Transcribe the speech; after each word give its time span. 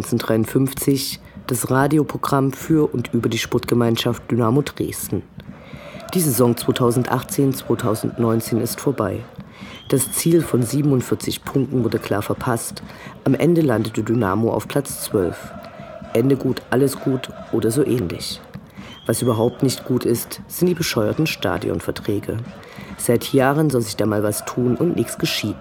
1953, 0.00 1.20
das 1.46 1.70
Radioprogramm 1.70 2.52
für 2.52 2.92
und 2.92 3.12
über 3.12 3.28
die 3.28 3.38
Sportgemeinschaft 3.38 4.30
Dynamo 4.30 4.62
Dresden. 4.62 5.22
Die 6.14 6.20
Saison 6.20 6.54
2018-2019 6.54 8.60
ist 8.60 8.80
vorbei. 8.80 9.20
Das 9.88 10.12
Ziel 10.12 10.42
von 10.42 10.62
47 10.62 11.44
Punkten 11.44 11.84
wurde 11.84 11.98
klar 11.98 12.22
verpasst. 12.22 12.82
Am 13.24 13.34
Ende 13.34 13.60
landete 13.60 14.02
Dynamo 14.02 14.52
auf 14.52 14.68
Platz 14.68 15.04
12. 15.04 15.36
Ende 16.14 16.36
gut, 16.36 16.62
alles 16.70 16.98
gut 16.98 17.28
oder 17.52 17.70
so 17.70 17.84
ähnlich. 17.84 18.40
Was 19.06 19.22
überhaupt 19.22 19.62
nicht 19.62 19.84
gut 19.84 20.04
ist, 20.04 20.40
sind 20.48 20.68
die 20.68 20.74
bescheuerten 20.74 21.26
Stadionverträge. 21.26 22.38
Seit 23.00 23.32
Jahren 23.32 23.70
soll 23.70 23.80
sich 23.80 23.96
da 23.96 24.04
mal 24.04 24.22
was 24.22 24.44
tun 24.44 24.76
und 24.76 24.94
nichts 24.94 25.16
geschieht. 25.16 25.56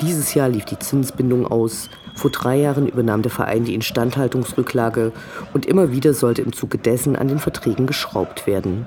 Dieses 0.00 0.34
Jahr 0.34 0.48
lief 0.48 0.64
die 0.64 0.78
Zinsbindung 0.78 1.44
aus. 1.44 1.90
Vor 2.14 2.30
drei 2.30 2.56
Jahren 2.56 2.86
übernahm 2.86 3.22
der 3.22 3.32
Verein 3.32 3.64
die 3.64 3.74
Instandhaltungsrücklage 3.74 5.10
und 5.52 5.66
immer 5.66 5.90
wieder 5.90 6.14
sollte 6.14 6.42
im 6.42 6.52
Zuge 6.52 6.78
dessen 6.78 7.16
an 7.16 7.26
den 7.26 7.40
Verträgen 7.40 7.88
geschraubt 7.88 8.46
werden. 8.46 8.86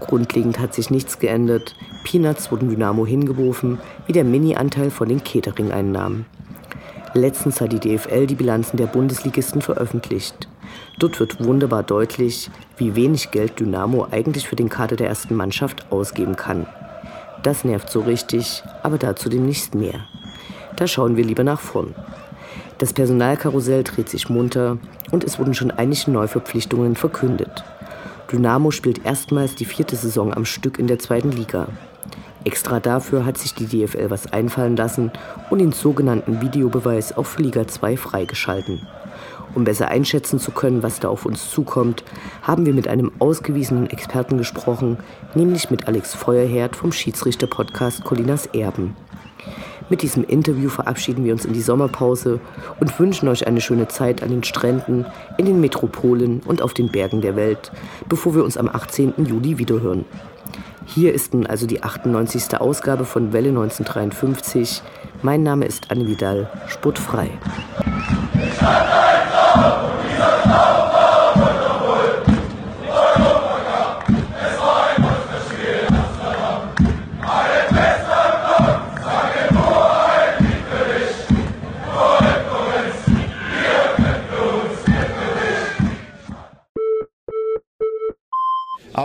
Grundlegend 0.00 0.58
hat 0.58 0.72
sich 0.72 0.88
nichts 0.88 1.18
geändert. 1.18 1.74
Peanuts 2.04 2.50
wurden 2.50 2.70
Dynamo 2.70 3.04
hingeworfen, 3.04 3.80
wie 4.06 4.12
der 4.12 4.24
Mini-Anteil 4.24 4.90
von 4.90 5.08
den 5.08 5.22
Catering-Einnahmen. 5.22 6.24
Letztens 7.12 7.60
hat 7.60 7.72
die 7.72 7.80
DFL 7.80 8.26
die 8.26 8.34
Bilanzen 8.34 8.78
der 8.78 8.86
Bundesligisten 8.86 9.60
veröffentlicht. 9.60 10.48
Dort 10.98 11.20
wird 11.20 11.44
wunderbar 11.44 11.82
deutlich, 11.82 12.50
wie 12.78 12.94
wenig 12.94 13.30
Geld 13.30 13.60
Dynamo 13.60 14.06
eigentlich 14.10 14.48
für 14.48 14.56
den 14.56 14.70
Kader 14.70 14.96
der 14.96 15.08
ersten 15.08 15.34
Mannschaft 15.34 15.92
ausgeben 15.92 16.36
kann. 16.36 16.66
Das 17.46 17.62
nervt 17.62 17.90
so 17.90 18.00
richtig, 18.00 18.64
aber 18.82 18.98
dazu 18.98 19.28
demnächst 19.28 19.76
mehr. 19.76 20.00
Da 20.74 20.88
schauen 20.88 21.16
wir 21.16 21.22
lieber 21.22 21.44
nach 21.44 21.60
vorn. 21.60 21.94
Das 22.78 22.92
Personalkarussell 22.92 23.84
dreht 23.84 24.08
sich 24.08 24.28
munter 24.28 24.78
und 25.12 25.22
es 25.22 25.38
wurden 25.38 25.54
schon 25.54 25.70
einige 25.70 26.10
Neuverpflichtungen 26.10 26.96
verkündet. 26.96 27.62
Dynamo 28.32 28.72
spielt 28.72 29.06
erstmals 29.06 29.54
die 29.54 29.64
vierte 29.64 29.94
Saison 29.94 30.34
am 30.34 30.44
Stück 30.44 30.80
in 30.80 30.88
der 30.88 30.98
zweiten 30.98 31.30
Liga. 31.30 31.68
Extra 32.42 32.80
dafür 32.80 33.24
hat 33.24 33.38
sich 33.38 33.54
die 33.54 33.66
DFL 33.66 34.10
was 34.10 34.32
einfallen 34.32 34.74
lassen 34.74 35.12
und 35.48 35.60
den 35.60 35.70
sogenannten 35.70 36.40
Videobeweis 36.40 37.14
für 37.22 37.42
Liga 37.42 37.68
2 37.68 37.96
freigeschalten. 37.96 38.88
Um 39.56 39.64
besser 39.64 39.88
einschätzen 39.88 40.38
zu 40.38 40.50
können, 40.50 40.82
was 40.82 41.00
da 41.00 41.08
auf 41.08 41.24
uns 41.24 41.50
zukommt, 41.50 42.04
haben 42.42 42.66
wir 42.66 42.74
mit 42.74 42.88
einem 42.88 43.10
ausgewiesenen 43.20 43.88
Experten 43.88 44.36
gesprochen, 44.36 44.98
nämlich 45.34 45.70
mit 45.70 45.88
Alex 45.88 46.14
Feuerherd 46.14 46.76
vom 46.76 46.92
Schiedsrichter-Podcast 46.92 48.04
Colinas 48.04 48.44
Erben. 48.52 48.94
Mit 49.88 50.02
diesem 50.02 50.24
Interview 50.24 50.68
verabschieden 50.68 51.24
wir 51.24 51.32
uns 51.32 51.46
in 51.46 51.54
die 51.54 51.62
Sommerpause 51.62 52.38
und 52.80 53.00
wünschen 53.00 53.30
euch 53.30 53.46
eine 53.46 53.62
schöne 53.62 53.88
Zeit 53.88 54.22
an 54.22 54.28
den 54.28 54.44
Stränden, 54.44 55.06
in 55.38 55.46
den 55.46 55.62
Metropolen 55.62 56.42
und 56.44 56.60
auf 56.60 56.74
den 56.74 56.92
Bergen 56.92 57.22
der 57.22 57.34
Welt, 57.34 57.72
bevor 58.10 58.34
wir 58.34 58.44
uns 58.44 58.58
am 58.58 58.68
18. 58.68 59.14
Juli 59.24 59.56
wiederhören. 59.56 60.04
Hier 60.84 61.14
ist 61.14 61.32
nun 61.32 61.46
also 61.46 61.66
die 61.66 61.82
98. 61.82 62.60
Ausgabe 62.60 63.06
von 63.06 63.32
Welle 63.32 63.48
1953. 63.48 64.82
Mein 65.22 65.42
Name 65.42 65.64
ist 65.64 65.90
Anne 65.90 66.06
Vidal, 66.06 66.50
sportfrei. 66.66 67.30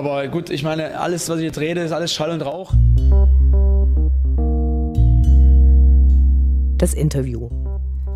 Aber 0.03 0.27
gut, 0.29 0.49
ich 0.49 0.63
meine, 0.63 0.99
alles, 0.99 1.29
was 1.29 1.37
ich 1.37 1.43
jetzt 1.43 1.59
rede, 1.59 1.81
ist 1.81 1.91
alles 1.91 2.11
Schall 2.11 2.31
und 2.31 2.41
Rauch. 2.41 2.73
Das 6.79 6.95
Interview. 6.95 7.49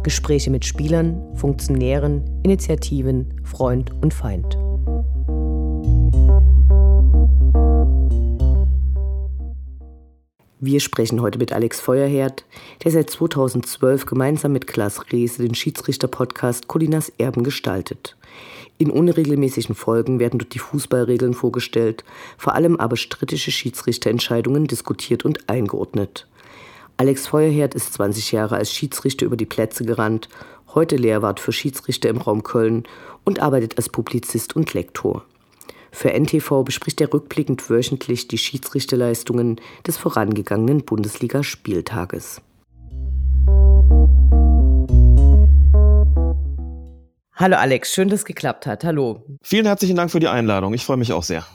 Gespräche 0.02 0.50
mit 0.50 0.66
Spielern, 0.66 1.22
Funktionären, 1.36 2.24
Initiativen, 2.42 3.40
Freund 3.44 3.92
und 4.02 4.16
Feind. 4.16 4.58
Wir 10.60 10.80
sprechen 10.80 11.22
heute 11.22 11.38
mit 11.38 11.54
Alex 11.54 11.80
Feuerherd, 11.80 12.46
der 12.84 12.94
seit 12.94 13.12
2012 13.12 14.08
gemeinsam 14.08 14.54
mit 14.54 14.66
Klaas 14.66 15.12
Reese 15.12 15.44
den 15.44 15.54
Schiedsrichter-Podcast 15.54 16.68
Colinas 16.68 17.10
Erben 17.20 17.44
gestaltet. 17.44 18.18
In 18.78 18.92
unregelmäßigen 18.92 19.74
Folgen 19.74 20.20
werden 20.20 20.38
dort 20.38 20.54
die 20.54 20.60
Fußballregeln 20.60 21.34
vorgestellt, 21.34 22.04
vor 22.38 22.56
allem 22.56 22.76
aber 22.76 22.98
strittische 22.98 23.52
Schiedsrichterentscheidungen 23.52 24.68
diskutiert 24.68 25.24
und 25.24 25.50
eingeordnet. 25.50 26.28
Alex 26.98 27.28
Feuerherd 27.28 27.74
ist 27.74 27.94
20 27.94 28.34
Jahre 28.34 28.56
als 28.56 28.72
Schiedsrichter 28.72 29.26
über 29.26 29.38
die 29.38 29.46
Plätze 29.46 29.86
gerannt, 29.86 30.28
heute 30.74 30.98
Lehrwart 30.98 31.40
für 31.40 31.54
Schiedsrichter 31.54 32.10
im 32.10 32.18
Raum 32.18 32.44
Köln 32.44 32.84
und 33.24 33.42
arbeitet 33.42 33.78
als 33.78 33.90
Publizist 33.90 34.56
und 34.58 34.74
Lektor. 34.74 35.24
Für 35.92 36.12
NTV 36.12 36.64
bespricht 36.64 37.00
er 37.00 37.14
rückblickend 37.14 37.70
wöchentlich 37.70 38.28
die 38.28 38.38
Schiedsrichterleistungen 38.38 39.62
des 39.88 39.96
vorangegangenen 39.96 40.84
Bundesligaspieltages. 40.84 42.42
Hallo 47.38 47.58
Alex, 47.58 47.94
schön, 47.94 48.08
dass 48.08 48.22
es 48.22 48.26
geklappt 48.26 48.66
hat. 48.66 48.86
Hallo. 48.86 49.26
Vielen 49.42 49.66
herzlichen 49.66 49.98
Dank 49.98 50.10
für 50.10 50.22
die 50.22 50.30
Einladung. 50.30 50.74
Ich 50.74 50.86
freue 50.86 50.96
mich 50.96 51.12
auch 51.12 51.24
sehr. 51.24 51.46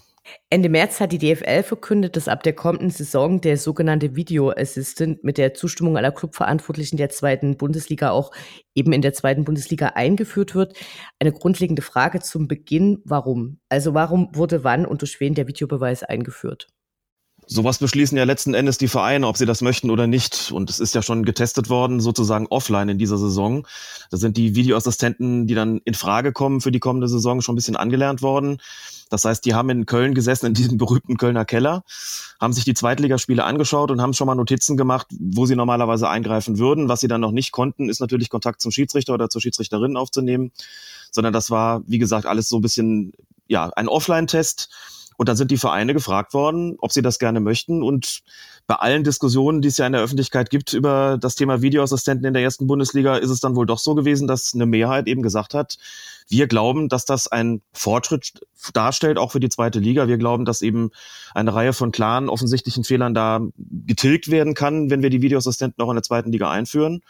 Ende 0.50 0.68
März 0.68 1.00
hat 1.00 1.10
die 1.10 1.18
DFL 1.18 1.62
verkündet, 1.62 2.16
dass 2.16 2.28
ab 2.28 2.42
der 2.42 2.52
kommenden 2.52 2.91
Saison 2.91 3.41
der 3.41 3.56
sogenannte 3.56 4.14
Video 4.14 4.50
Assistant 4.50 5.24
mit 5.24 5.38
der 5.38 5.54
Zustimmung 5.54 5.96
aller 5.96 6.12
Clubverantwortlichen 6.12 6.98
der 6.98 7.08
zweiten 7.08 7.56
Bundesliga 7.56 8.10
auch 8.10 8.30
eben 8.74 8.92
in 8.92 9.00
der 9.00 9.14
zweiten 9.14 9.44
Bundesliga 9.44 9.92
eingeführt 9.94 10.54
wird. 10.54 10.76
Eine 11.18 11.32
grundlegende 11.32 11.80
Frage 11.80 12.20
zum 12.20 12.47
Beginn, 12.47 12.98
warum? 13.06 13.58
Also 13.70 13.94
warum 13.94 14.28
wurde 14.34 14.62
wann 14.64 14.84
und 14.84 15.00
durch 15.00 15.18
wen 15.18 15.34
der 15.34 15.48
Videobeweis 15.48 16.02
eingeführt? 16.02 16.68
Sowas 17.53 17.78
beschließen 17.78 18.16
ja 18.16 18.22
letzten 18.22 18.55
Endes 18.55 18.78
die 18.78 18.87
Vereine, 18.87 19.27
ob 19.27 19.37
sie 19.37 19.44
das 19.44 19.61
möchten 19.61 19.91
oder 19.91 20.06
nicht. 20.06 20.53
Und 20.53 20.71
es 20.71 20.78
ist 20.78 20.94
ja 20.94 21.03
schon 21.03 21.25
getestet 21.25 21.69
worden, 21.69 21.99
sozusagen 21.99 22.47
offline 22.47 22.88
in 22.88 22.97
dieser 22.97 23.19
Saison. 23.19 23.66
Da 24.09 24.19
sind 24.19 24.37
die 24.37 24.55
Videoassistenten, 24.55 25.49
die 25.49 25.56
dann 25.56 25.81
in 25.84 25.94
Frage 25.94 26.33
kommen 26.33 26.60
für 26.60 26.71
die 26.71 26.78
kommende 26.78 27.09
Saison, 27.09 27.41
schon 27.41 27.55
ein 27.55 27.56
bisschen 27.56 27.75
angelernt 27.75 28.22
worden. 28.22 28.59
Das 29.09 29.24
heißt, 29.24 29.45
die 29.45 29.53
haben 29.53 29.69
in 29.69 29.84
Köln 29.84 30.15
gesessen, 30.15 30.47
in 30.47 30.54
diesem 30.54 30.78
berühmten 30.78 31.16
Kölner 31.16 31.45
Keller, 31.45 31.83
haben 32.41 32.53
sich 32.53 32.65
die 32.65 32.74
Zweitligaspiele 32.74 33.42
angeschaut 33.42 33.91
und 33.91 34.01
haben 34.01 34.15
schon 34.15 34.28
mal 34.28 34.36
Notizen 34.36 34.77
gemacht, 34.77 35.09
wo 35.19 35.45
sie 35.45 35.57
normalerweise 35.57 36.09
eingreifen 36.09 36.60
würden. 36.60 36.89
Was 36.89 37.01
sie 37.01 37.09
dann 37.09 37.21
noch 37.21 37.33
nicht 37.33 37.51
konnten, 37.51 37.89
ist 37.89 37.98
natürlich 37.98 38.30
Kontakt 38.30 38.60
zum 38.60 38.71
Schiedsrichter 38.71 39.13
oder 39.13 39.28
zur 39.28 39.42
Schiedsrichterin 39.42 39.97
aufzunehmen, 39.97 40.53
sondern 41.10 41.33
das 41.33 41.51
war, 41.51 41.83
wie 41.89 41.98
gesagt, 41.98 42.27
alles 42.27 42.48
so 42.48 42.59
ein 42.59 42.63
bisschen, 42.63 43.13
ja, 43.48 43.71
ein 43.74 43.89
Offline-Test 43.89 44.69
und 45.21 45.28
dann 45.28 45.37
sind 45.37 45.51
die 45.51 45.59
Vereine 45.59 45.93
gefragt 45.93 46.33
worden, 46.33 46.77
ob 46.78 46.93
sie 46.93 47.03
das 47.03 47.19
gerne 47.19 47.41
möchten. 47.41 47.83
Und 47.83 48.22
bei 48.67 48.77
allen 48.77 49.05
Diskussionen, 49.05 49.61
die 49.61 49.69
es 49.69 49.77
ja 49.77 49.87
in 49.87 49.93
der 49.93 50.01
Öffentlichkeit 50.01 50.49
gibt 50.49 50.72
über 50.72 51.19
das 51.21 51.34
Thema 51.34 51.61
Videoassistenten 51.61 52.27
in 52.27 52.33
der 52.33 52.43
ersten 52.43 52.67
Bundesliga, 52.67 53.17
ist 53.17 53.28
es 53.28 53.39
dann 53.39 53.55
wohl 53.55 53.67
doch 53.67 53.78
so 53.78 53.95
gewesen, 53.95 54.27
dass 54.27 54.55
eine 54.55 54.65
Mehrheit 54.65 55.09
eben 55.09 55.21
gesagt 55.21 55.53
hat, 55.53 55.77
wir 56.31 56.47
glauben, 56.47 56.89
dass 56.89 57.05
das 57.05 57.28
ein 57.28 57.61
Fortschritt 57.75 58.41
darstellt, 58.72 59.19
auch 59.19 59.33
für 59.33 59.41
die 59.41 59.51
zweite 59.51 59.78
Liga. 59.78 60.09
Wir 60.09 60.17
glauben, 60.17 60.47
dass 60.47 60.63
eben 60.63 60.91
eine 61.34 61.55
Reihe 61.55 61.75
von 61.75 61.93
klaren, 61.93 62.31
offensichtlichen 62.31 62.84
Fehlern 62.84 63.13
da 63.13 63.43
getilgt 63.59 64.31
werden 64.31 64.55
kann, 64.55 64.89
wenn 64.89 65.03
wir 65.03 65.11
die 65.11 65.21
Videoassistenten 65.21 65.84
auch 65.84 65.91
in 65.91 65.97
der 65.97 66.03
zweiten 66.03 66.33
Liga 66.33 66.51
einführen. 66.51 67.03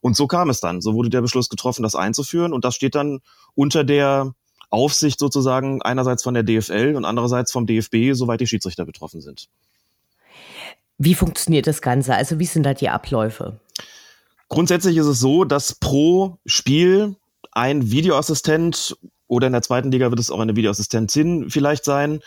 Und 0.00 0.16
so 0.16 0.26
kam 0.26 0.50
es 0.50 0.58
dann. 0.58 0.80
So 0.80 0.94
wurde 0.94 1.10
der 1.10 1.20
Beschluss 1.20 1.48
getroffen, 1.48 1.84
das 1.84 1.94
einzuführen. 1.94 2.52
Und 2.52 2.64
das 2.64 2.74
steht 2.74 2.96
dann 2.96 3.20
unter 3.54 3.84
der 3.84 4.34
Aufsicht 4.72 5.18
sozusagen 5.18 5.82
einerseits 5.82 6.22
von 6.22 6.34
der 6.34 6.42
DFL 6.42 6.94
und 6.96 7.04
andererseits 7.04 7.52
vom 7.52 7.66
DFB, 7.66 8.14
soweit 8.14 8.40
die 8.40 8.46
Schiedsrichter 8.46 8.84
betroffen 8.84 9.20
sind. 9.20 9.48
Wie 10.98 11.14
funktioniert 11.14 11.66
das 11.66 11.82
Ganze? 11.82 12.14
Also 12.14 12.38
wie 12.38 12.46
sind 12.46 12.64
da 12.64 12.74
die 12.74 12.88
Abläufe? 12.88 13.60
Grundsätzlich 14.48 14.96
ist 14.96 15.06
es 15.06 15.20
so, 15.20 15.44
dass 15.44 15.74
pro 15.74 16.38
Spiel 16.46 17.16
ein 17.52 17.90
Videoassistent 17.90 18.96
oder 19.26 19.46
in 19.46 19.52
der 19.52 19.62
zweiten 19.62 19.90
Liga 19.90 20.10
wird 20.10 20.20
es 20.20 20.30
auch 20.30 20.40
eine 20.40 20.56
Videoassistentin 20.56 21.50
vielleicht 21.50 21.84
sein, 21.84 22.20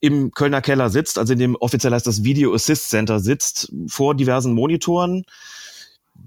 im 0.00 0.30
Kölner 0.30 0.60
Keller 0.62 0.90
sitzt, 0.90 1.18
also 1.18 1.32
in 1.32 1.38
dem 1.38 1.56
offiziell 1.56 1.92
heißt 1.92 2.06
das 2.06 2.22
Video 2.22 2.54
Assist 2.54 2.90
Center 2.90 3.18
sitzt, 3.18 3.72
vor 3.88 4.14
diversen 4.14 4.52
Monitoren 4.52 5.24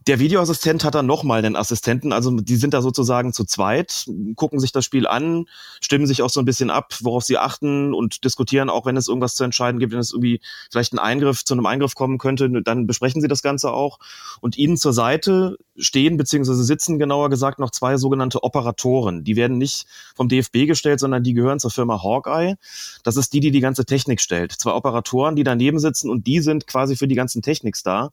der 0.07 0.19
Videoassistent 0.19 0.83
hat 0.83 0.95
dann 0.95 1.06
nochmal 1.06 1.39
einen 1.39 1.56
Assistenten, 1.56 2.13
also 2.13 2.31
die 2.31 2.56
sind 2.56 2.74
da 2.74 2.81
sozusagen 2.81 3.31
zu 3.31 3.45
zweit, 3.45 4.06
gucken 4.36 4.59
sich 4.59 4.71
das 4.71 4.83
Spiel 4.83 5.06
an, 5.06 5.45
stimmen 5.81 6.07
sich 6.07 6.24
auch 6.24 6.31
so 6.31 6.39
ein 6.39 6.45
bisschen 6.45 6.69
ab, 6.71 6.95
worauf 7.01 7.24
sie 7.24 7.38
achten 7.38 7.94
und 7.94 8.24
diskutieren 8.24 8.69
auch, 8.69 8.88
wenn 8.88 8.97
es 8.97 9.07
irgendwas 9.07 9.36
zu 9.36 9.44
entscheiden 9.44 9.80
gibt, 9.80 9.94
wenn 9.94 10.00
es 10.00 10.12
irgendwie 10.12 10.41
vielleicht 10.71 10.94
ein 10.94 11.00
Eingriff 11.00 11.45
zu 11.45 11.53
einem 11.53 11.68
Eingriff 11.68 11.94
kommen 11.94 12.18
könnte, 12.18 12.50
dann 12.63 12.88
besprechen 12.88 13.21
sie 13.21 13.27
das 13.27 13.44
Ganze 13.44 13.71
auch. 13.71 14.00
Und 14.41 14.57
ihnen 14.57 14.77
zur 14.77 14.94
Seite 14.94 15.57
stehen 15.77 16.18
beziehungsweise 16.18 16.63
sitzen 16.63 16.97
genauer 16.97 17.30
gesagt 17.30 17.59
noch 17.59 17.69
zwei 17.71 17.97
sogenannte 17.97 18.44
Operatoren. 18.44 19.24
Die 19.24 19.36
werden 19.36 19.57
nicht 19.59 19.86
vom 20.15 20.27
DFB 20.27 20.65
gestellt, 20.65 21.00
sondern 21.00 21.24
die 21.24 21.33
gehören 21.33 21.59
zur 21.59 21.71
Firma 21.71 22.01
Hawkeye. 22.01 22.56
Das 23.03 23.15
ist 23.15 23.33
die, 23.33 23.41
die 23.41 23.51
die 23.51 23.62
ganze 23.62 23.86
Technik 23.86 24.21
stellt. 24.21 24.53
Zwei 24.53 24.74
Operatoren, 24.74 25.36
die 25.36 25.44
daneben 25.44 25.80
sitzen 25.80 26.09
und 26.09 26.25
die 26.25 26.41
sind 26.41 26.68
quasi 26.68 26.95
für 26.95 27.07
die 27.07 27.15
ganzen 27.15 27.41
Techniks 27.41 27.83
da. 27.83 28.12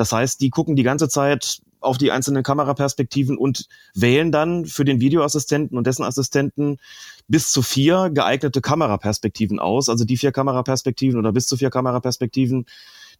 Das 0.00 0.12
heißt, 0.12 0.40
die 0.40 0.48
gucken 0.48 0.76
die 0.76 0.82
ganze 0.82 1.10
Zeit 1.10 1.60
auf 1.78 1.98
die 1.98 2.10
einzelnen 2.10 2.42
Kameraperspektiven 2.42 3.36
und 3.36 3.66
wählen 3.92 4.32
dann 4.32 4.64
für 4.64 4.86
den 4.86 4.98
Videoassistenten 4.98 5.76
und 5.76 5.86
dessen 5.86 6.04
Assistenten 6.04 6.78
bis 7.28 7.52
zu 7.52 7.60
vier 7.60 8.08
geeignete 8.08 8.62
Kameraperspektiven 8.62 9.58
aus, 9.60 9.90
also 9.90 10.06
die 10.06 10.16
vier 10.16 10.32
Kameraperspektiven 10.32 11.18
oder 11.18 11.32
bis 11.32 11.44
zu 11.44 11.58
vier 11.58 11.68
Kameraperspektiven, 11.68 12.64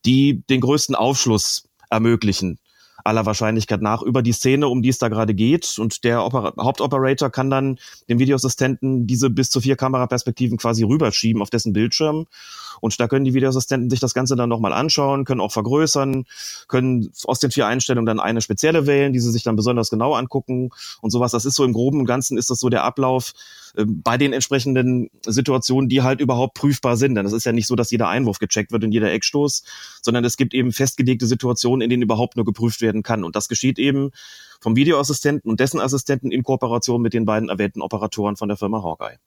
die 0.06 0.43
den 0.49 0.62
größten 0.62 0.94
Aufschluss 0.94 1.69
ermöglichen 1.91 2.59
aller 3.05 3.26
Wahrscheinlichkeit 3.26 3.83
nach 3.83 4.03
über 4.03 4.23
die 4.23 4.33
Szene, 4.33 4.69
um 4.69 4.83
die 4.83 4.88
es 4.88 4.99
da 4.99 5.09
gerade 5.09 5.35
geht. 5.35 5.79
Und 5.79 6.05
der 6.05 6.25
Oper 6.25 6.55
Hauptoperator 6.59 7.31
kann 7.31 7.50
dann 7.50 7.79
dem 8.09 8.19
Videoassistenten 8.19 9.06
diese 9.06 9.31
bis 9.31 9.50
zu 9.50 9.61
vier 9.61 9.76
Kameraperspektiven 9.76 10.59
quasi 10.59 10.83
rüberschieben 10.83 11.43
auf 11.43 11.50
dessen 11.50 11.73
Bildschirm. 11.73 12.26
Und 12.81 12.99
da 12.99 13.09
können 13.09 13.25
die 13.25 13.35
Videoassistenten 13.35 13.91
sich 13.91 14.00
das 14.00 14.15
Ganze 14.15 14.37
dann 14.37 14.49
nochmal 14.49 14.73
anschauen, 14.73 15.25
können 15.25 15.41
auch 15.41 15.53
vergrößern, 15.53 16.25
können 16.69 17.11
aus 17.25 17.38
den 17.38 17.50
vier 17.50 17.67
Einstellungen 17.67 18.06
dann 18.06 18.21
eine 18.21 18.41
spezielle 18.41 18.87
wählen, 18.87 19.12
die 19.12 19.21
sie 19.21 19.31
sich 19.31 19.43
dann 19.43 19.56
besonders 19.56 19.91
genau 19.91 20.15
angucken 20.15 20.71
und 21.00 21.11
sowas. 21.11 21.32
Das 21.32 21.44
ist 21.44 21.55
so 21.55 21.65
im 21.65 21.73
Groben 21.73 22.00
und 22.00 22.06
Ganzen 22.06 22.38
ist 22.38 22.50
das 22.50 22.61
so 22.61 22.69
der 22.69 22.85
Ablauf 22.85 23.32
äh, 23.77 23.85
bei 23.87 24.19
den 24.19 24.32
entsprechenden 24.32 25.11
Situationen, 25.27 25.88
die 25.88 26.03
halt 26.03 26.21
überhaupt 26.21 26.55
prüfbar 26.55 26.97
sind. 26.97 27.15
Denn 27.15 27.27
es 27.27 27.32
ist 27.32 27.44
ja 27.44 27.53
nicht 27.53 27.67
so, 27.67 27.77
dass 27.77 27.91
jeder 27.91 28.09
Einwurf 28.09 28.38
gecheckt 28.38 28.73
wird 28.73 28.85
und 28.85 28.93
jeder 28.93 29.12
Eckstoß, 29.12 29.62
sondern 30.03 30.25
es 30.25 30.37
gibt 30.37 30.55
eben 30.55 30.73
festgelegte 30.73 31.26
Situationen, 31.26 31.83
in 31.83 31.91
denen 31.91 32.03
überhaupt 32.03 32.37
nur 32.37 32.44
geprüft 32.44 32.81
werden 32.81 33.03
kann. 33.03 33.25
Und 33.25 33.37
das 33.37 33.49
geschieht 33.49 33.79
eben 33.79 34.11
vom 34.61 34.76
Videoassistenten 34.76 35.50
und 35.50 35.61
dessen 35.61 35.81
Assistenten 35.81 36.31
in 36.31 36.43
Kooperation 36.43 37.00
mit 37.00 37.15
den 37.15 37.25
beiden 37.25 37.49
erwähnten 37.49 37.81
Operatoren 37.81 38.37
von 38.37 38.49
der 38.49 38.56
Firma 38.56 38.83
Hawkeye. 38.83 39.19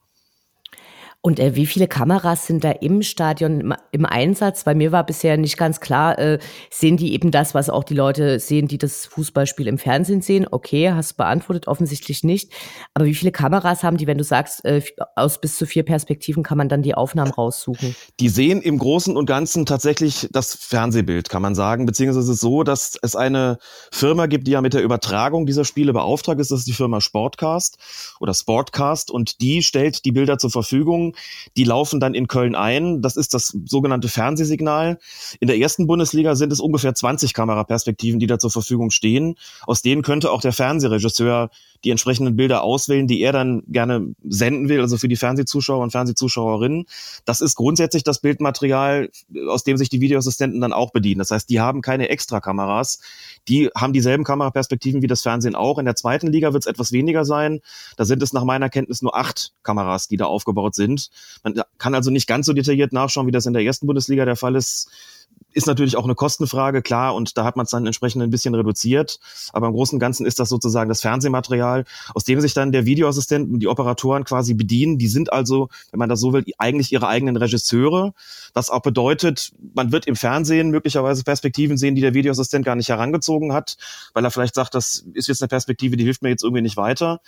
Und 1.26 1.40
äh, 1.40 1.56
wie 1.56 1.66
viele 1.66 1.88
Kameras 1.88 2.48
sind 2.48 2.66
da 2.66 2.72
im 2.72 3.02
Stadion 3.02 3.62
im, 3.62 3.74
im, 3.92 4.06
Einsatz? 4.06 4.66
Bei 4.66 4.76
mir 4.76 4.92
war 4.92 5.06
bisher 5.06 5.38
nicht 5.38 5.56
ganz 5.56 5.80
klar, 5.80 6.20
äh, 6.20 6.38
sehen 6.70 6.98
die 6.98 7.14
eben 7.14 7.32
das, 7.32 7.56
was 7.56 7.70
auch 7.70 7.86
die 7.86 7.94
Leute 7.94 8.42
sehen, 8.42 8.68
die 8.68 8.78
das 8.78 9.06
Fußballspiel 9.06 9.68
im 9.68 9.78
Fernsehen 9.78 10.22
sehen? 10.22 10.46
Okay, 10.52 10.92
hast 10.92 11.14
beantwortet, 11.14 11.70
offensichtlich 11.70 12.26
nicht. 12.26 12.52
Aber 12.94 13.06
wie 13.06 13.14
viele 13.14 13.32
Kameras 13.32 13.84
haben 13.84 13.96
die, 13.96 14.06
wenn 14.06 14.18
du 14.18 14.26
sagst, 14.26 14.66
äh, 14.66 14.82
aus 15.16 15.40
bis 15.40 15.56
zu 15.56 15.66
vier 15.66 15.84
Perspektiven 15.84 16.44
kann 16.44 16.58
man 16.58 16.68
dann 16.68 16.82
die 16.82 16.94
Aufnahmen 16.94 17.32
raussuchen? 17.32 17.96
Die 18.20 18.28
sehen 18.28 18.62
im 18.62 18.78
Großen 18.78 19.16
und 19.16 19.26
Ganzen 19.26 19.66
tatsächlich 19.66 20.28
das 20.34 20.54
Fernsehbild, 20.54 21.30
kann 21.30 21.42
man 21.42 21.56
sagen. 21.56 21.86
Beziehungsweise 21.86 22.30
ist 22.30 22.36
es 22.36 22.42
so, 22.42 22.64
dass 22.64 22.98
es 23.02 23.16
eine 23.16 23.60
Firma 23.94 24.26
gibt, 24.26 24.46
die 24.46 24.52
ja 24.52 24.62
mit 24.62 24.74
der 24.74 24.84
Übertragung 24.84 25.46
dieser 25.46 25.64
Spiele 25.64 25.94
beauftragt 25.94 26.42
ist. 26.42 26.52
Das 26.52 26.60
ist 26.60 26.68
die 26.68 26.74
Firma 26.74 27.00
Sportcast 27.00 27.78
oder 28.20 28.34
Sportcast 28.34 29.10
und 29.10 29.40
die 29.40 29.64
stellt 29.64 30.04
die 30.04 30.12
Bilder 30.12 30.38
zur 30.38 30.50
Verfügung 30.50 31.13
die 31.58 31.64
laufen 31.64 32.00
dann 32.00 32.14
in 32.14 32.28
Köln 32.28 32.56
ein. 32.56 33.02
Das 33.02 33.18
ist 33.18 33.34
das 33.34 33.58
sogenannte 33.66 34.08
Fernsehsignal. 34.08 35.00
In 35.40 35.48
der 35.48 35.58
ersten 35.58 35.88
Bundesliga 35.88 36.36
sind 36.36 36.52
es 36.52 36.60
ungefähr 36.60 36.94
20 36.94 37.34
Kameraperspektiven, 37.34 38.20
die 38.20 38.28
da 38.28 38.40
zur 38.40 38.52
Verfügung 38.52 38.92
stehen. 38.92 39.36
Aus 39.66 39.82
denen 39.82 40.02
könnte 40.02 40.32
auch 40.32 40.42
der 40.42 40.54
Fernsehregisseur 40.54 41.50
die 41.84 41.90
entsprechenden 41.90 42.36
Bilder 42.36 42.64
auswählen, 42.64 43.08
die 43.08 43.22
er 43.22 43.32
dann 43.32 43.64
gerne 43.68 44.14
senden 44.24 44.70
will, 44.70 44.82
also 44.82 44.98
für 44.98 45.08
die 45.08 45.16
Fernsehzuschauer 45.16 45.84
und 45.84 45.92
Fernsehzuschauerinnen. 45.92 46.86
Das 47.26 47.42
ist 47.42 47.56
grundsätzlich 47.56 48.04
das 48.04 48.20
Bildmaterial, 48.20 49.10
aus 49.50 49.64
dem 49.64 49.78
sich 49.78 49.90
die 49.90 50.02
Videoassistenten 50.02 50.62
dann 50.62 50.74
auch 50.74 50.92
bedienen. 50.92 51.20
Das 51.20 51.32
heißt, 51.32 51.50
die 51.50 51.60
haben 51.60 51.82
keine 51.82 52.10
Extra-Kameras, 52.10 53.00
die 53.48 53.70
haben 53.76 53.94
dieselben 53.94 54.24
Kameraperspektiven 54.24 55.02
wie 55.02 55.08
das 55.08 55.22
Fernsehen 55.22 55.56
auch. 55.56 55.78
In 55.80 55.86
der 55.86 55.96
zweiten 55.96 56.28
Liga 56.28 56.54
wird 56.54 56.64
es 56.64 56.68
etwas 56.68 56.92
weniger 56.92 57.26
sein. 57.26 57.60
Da 57.98 58.06
sind 58.06 58.24
es 58.24 58.34
nach 58.34 58.44
meiner 58.44 58.70
Kenntnis 58.70 59.02
nur 59.02 59.16
acht 59.16 59.54
Kameras, 59.64 60.08
die 60.08 60.18
da 60.18 60.26
aufgebaut 60.26 60.76
sind. 60.76 61.10
Man 61.44 61.62
kann 61.78 61.96
also 61.96 62.12
nicht 62.12 62.28
ganz 62.28 62.46
so 62.46 62.54
detailliert 62.54 62.94
nachschauen, 62.94 63.28
wie 63.28 63.32
das 63.32 63.46
in 63.46 63.54
der 63.54 63.64
ersten 63.64 63.88
Bundesliga 63.88 64.26
der 64.26 64.36
Fall 64.36 64.56
ist 64.56 64.90
ist 65.54 65.68
natürlich 65.68 65.96
auch 65.98 66.04
eine 66.04 66.16
Kostenfrage, 66.16 66.82
klar, 66.82 67.16
und 67.16 67.38
da 67.38 67.44
hat 67.44 67.56
man 67.56 67.66
es 67.66 67.72
dann 67.72 67.86
entsprechend 67.86 68.22
ein 68.24 68.30
bisschen 68.30 68.56
reduziert. 68.56 69.20
Aber 69.54 69.68
im 69.68 69.74
Großen 69.74 69.96
und 69.96 70.00
Ganzen 70.00 70.26
ist 70.26 70.40
das 70.40 70.50
sozusagen 70.50 70.90
das 70.90 71.02
Fernsehmaterial, 71.02 71.86
aus 72.14 72.24
dem 72.24 72.42
sich 72.42 72.54
dann 72.54 72.72
der 72.72 72.86
Videoassistent 72.86 73.52
und 73.52 73.60
die 73.60 73.68
Operatoren 73.68 74.24
quasi 74.24 74.54
bedienen. 74.54 74.98
Die 74.98 75.08
sind 75.08 75.32
also, 75.32 75.70
wenn 75.92 76.00
man 76.00 76.10
das 76.10 76.20
so 76.20 76.34
will, 76.34 76.44
eigentlich 76.58 76.92
ihre 76.92 77.08
eigenen 77.08 77.38
Regisseure. 77.38 78.14
Was 78.54 78.70
auch 78.70 78.82
bedeutet, 78.82 79.52
man 79.74 79.92
wird 79.92 80.08
im 80.08 80.16
Fernsehen 80.16 80.72
möglicherweise 80.72 81.24
Perspektiven 81.24 81.78
sehen, 81.78 81.96
die 81.96 82.02
der 82.02 82.14
Videoassistent 82.14 82.66
gar 82.66 82.76
nicht 82.76 82.90
herangezogen 82.90 83.54
hat, 83.54 83.78
weil 84.14 84.26
er 84.26 84.32
vielleicht 84.32 84.56
sagt, 84.56 84.74
das 84.74 85.06
ist 85.14 85.28
jetzt 85.28 85.42
eine 85.42 85.50
Perspektive, 85.50 85.98
die 85.98 86.04
hilft 86.04 86.24
mir 86.24 86.30
jetzt 86.30 86.44
irgendwie 86.44 86.62
nicht 86.62 86.78
weiter. 86.78 87.22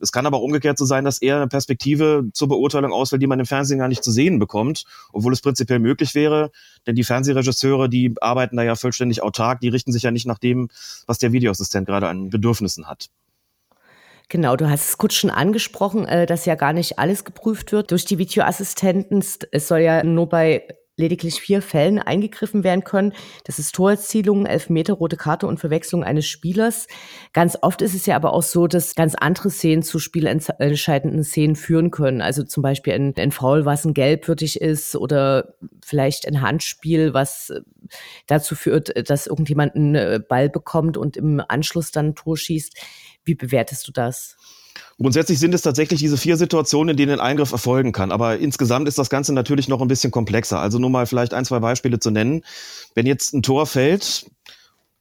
Es 0.00 0.12
kann 0.12 0.26
aber 0.26 0.38
auch 0.38 0.42
umgekehrt 0.42 0.78
so 0.78 0.84
sein, 0.84 1.04
dass 1.04 1.20
er 1.20 1.36
eine 1.36 1.48
Perspektive 1.48 2.24
zur 2.32 2.48
Beurteilung 2.48 2.92
auswählt, 2.92 3.22
die 3.22 3.26
man 3.26 3.40
im 3.40 3.46
Fernsehen 3.46 3.78
gar 3.78 3.88
nicht 3.88 4.04
zu 4.04 4.10
sehen 4.10 4.38
bekommt, 4.38 4.84
obwohl 5.12 5.32
es 5.32 5.40
prinzipiell 5.40 5.78
möglich 5.78 6.14
wäre. 6.14 6.50
Denn 6.86 6.94
die 6.94 7.04
Fernsehregisseure, 7.04 7.88
die 7.88 8.14
arbeiten 8.20 8.56
da 8.56 8.62
ja 8.62 8.74
vollständig 8.74 9.22
autark, 9.22 9.60
die 9.60 9.68
richten 9.68 9.92
sich 9.92 10.02
ja 10.02 10.10
nicht 10.10 10.26
nach 10.26 10.38
dem, 10.38 10.68
was 11.06 11.18
der 11.18 11.32
Videoassistent 11.32 11.86
gerade 11.86 12.08
an 12.08 12.30
Bedürfnissen 12.30 12.86
hat. 12.86 13.10
Genau, 14.28 14.54
du 14.54 14.70
hast 14.70 14.88
es 14.88 14.98
kurz 14.98 15.14
schon 15.14 15.30
angesprochen, 15.30 16.06
äh, 16.06 16.24
dass 16.24 16.46
ja 16.46 16.54
gar 16.54 16.72
nicht 16.72 17.00
alles 17.00 17.24
geprüft 17.24 17.72
wird 17.72 17.90
durch 17.90 18.04
die 18.04 18.18
Videoassistenten. 18.18 19.24
Es 19.50 19.68
soll 19.68 19.80
ja 19.80 20.04
nur 20.04 20.28
bei 20.28 20.62
lediglich 21.00 21.40
vier 21.40 21.62
Fällen 21.62 21.98
eingegriffen 21.98 22.62
werden 22.62 22.84
können. 22.84 23.12
Das 23.44 23.58
ist 23.58 23.74
Torerzielung, 23.74 24.46
Elfmeter, 24.46 24.92
rote 24.92 25.16
Karte 25.16 25.46
und 25.46 25.58
Verwechslung 25.58 26.04
eines 26.04 26.26
Spielers. 26.26 26.86
Ganz 27.32 27.58
oft 27.60 27.82
ist 27.82 27.94
es 27.94 28.06
ja 28.06 28.14
aber 28.14 28.32
auch 28.32 28.42
so, 28.42 28.66
dass 28.66 28.94
ganz 28.94 29.14
andere 29.14 29.50
Szenen 29.50 29.82
zu 29.82 29.98
spielentscheidenden 29.98 31.24
Szenen 31.24 31.56
führen 31.56 31.90
können. 31.90 32.20
Also 32.20 32.44
zum 32.44 32.62
Beispiel 32.62 32.92
ein, 32.92 33.14
ein 33.16 33.32
Foul, 33.32 33.64
was 33.64 33.84
ein 33.84 33.94
gelbwürdig 33.94 34.60
ist 34.60 34.94
oder 34.94 35.54
vielleicht 35.84 36.28
ein 36.28 36.42
Handspiel, 36.42 37.14
was 37.14 37.50
äh, 37.50 37.60
dazu 38.26 38.54
führt, 38.54 39.08
dass 39.08 39.26
irgendjemand 39.26 39.74
einen 39.74 39.94
äh, 39.94 40.20
Ball 40.26 40.48
bekommt 40.48 40.96
und 40.96 41.16
im 41.16 41.42
Anschluss 41.48 41.90
dann 41.90 42.08
ein 42.08 42.14
Tor 42.14 42.36
schießt. 42.36 42.76
Wie 43.24 43.34
bewertest 43.34 43.88
du 43.88 43.92
das? 43.92 44.36
Grundsätzlich 44.98 45.38
sind 45.38 45.54
es 45.54 45.62
tatsächlich 45.62 46.00
diese 46.00 46.18
vier 46.18 46.36
Situationen, 46.36 46.90
in 46.90 46.96
denen 46.96 47.12
ein 47.12 47.20
Eingriff 47.20 47.52
erfolgen 47.52 47.92
kann. 47.92 48.12
Aber 48.12 48.38
insgesamt 48.38 48.86
ist 48.86 48.98
das 48.98 49.08
Ganze 49.08 49.32
natürlich 49.32 49.68
noch 49.68 49.80
ein 49.80 49.88
bisschen 49.88 50.10
komplexer. 50.10 50.60
Also 50.60 50.78
nur 50.78 50.90
mal 50.90 51.06
vielleicht 51.06 51.32
ein, 51.32 51.44
zwei 51.44 51.58
Beispiele 51.58 51.98
zu 51.98 52.10
nennen. 52.10 52.42
Wenn 52.94 53.06
jetzt 53.06 53.32
ein 53.32 53.42
Tor 53.42 53.66
fällt, 53.66 54.26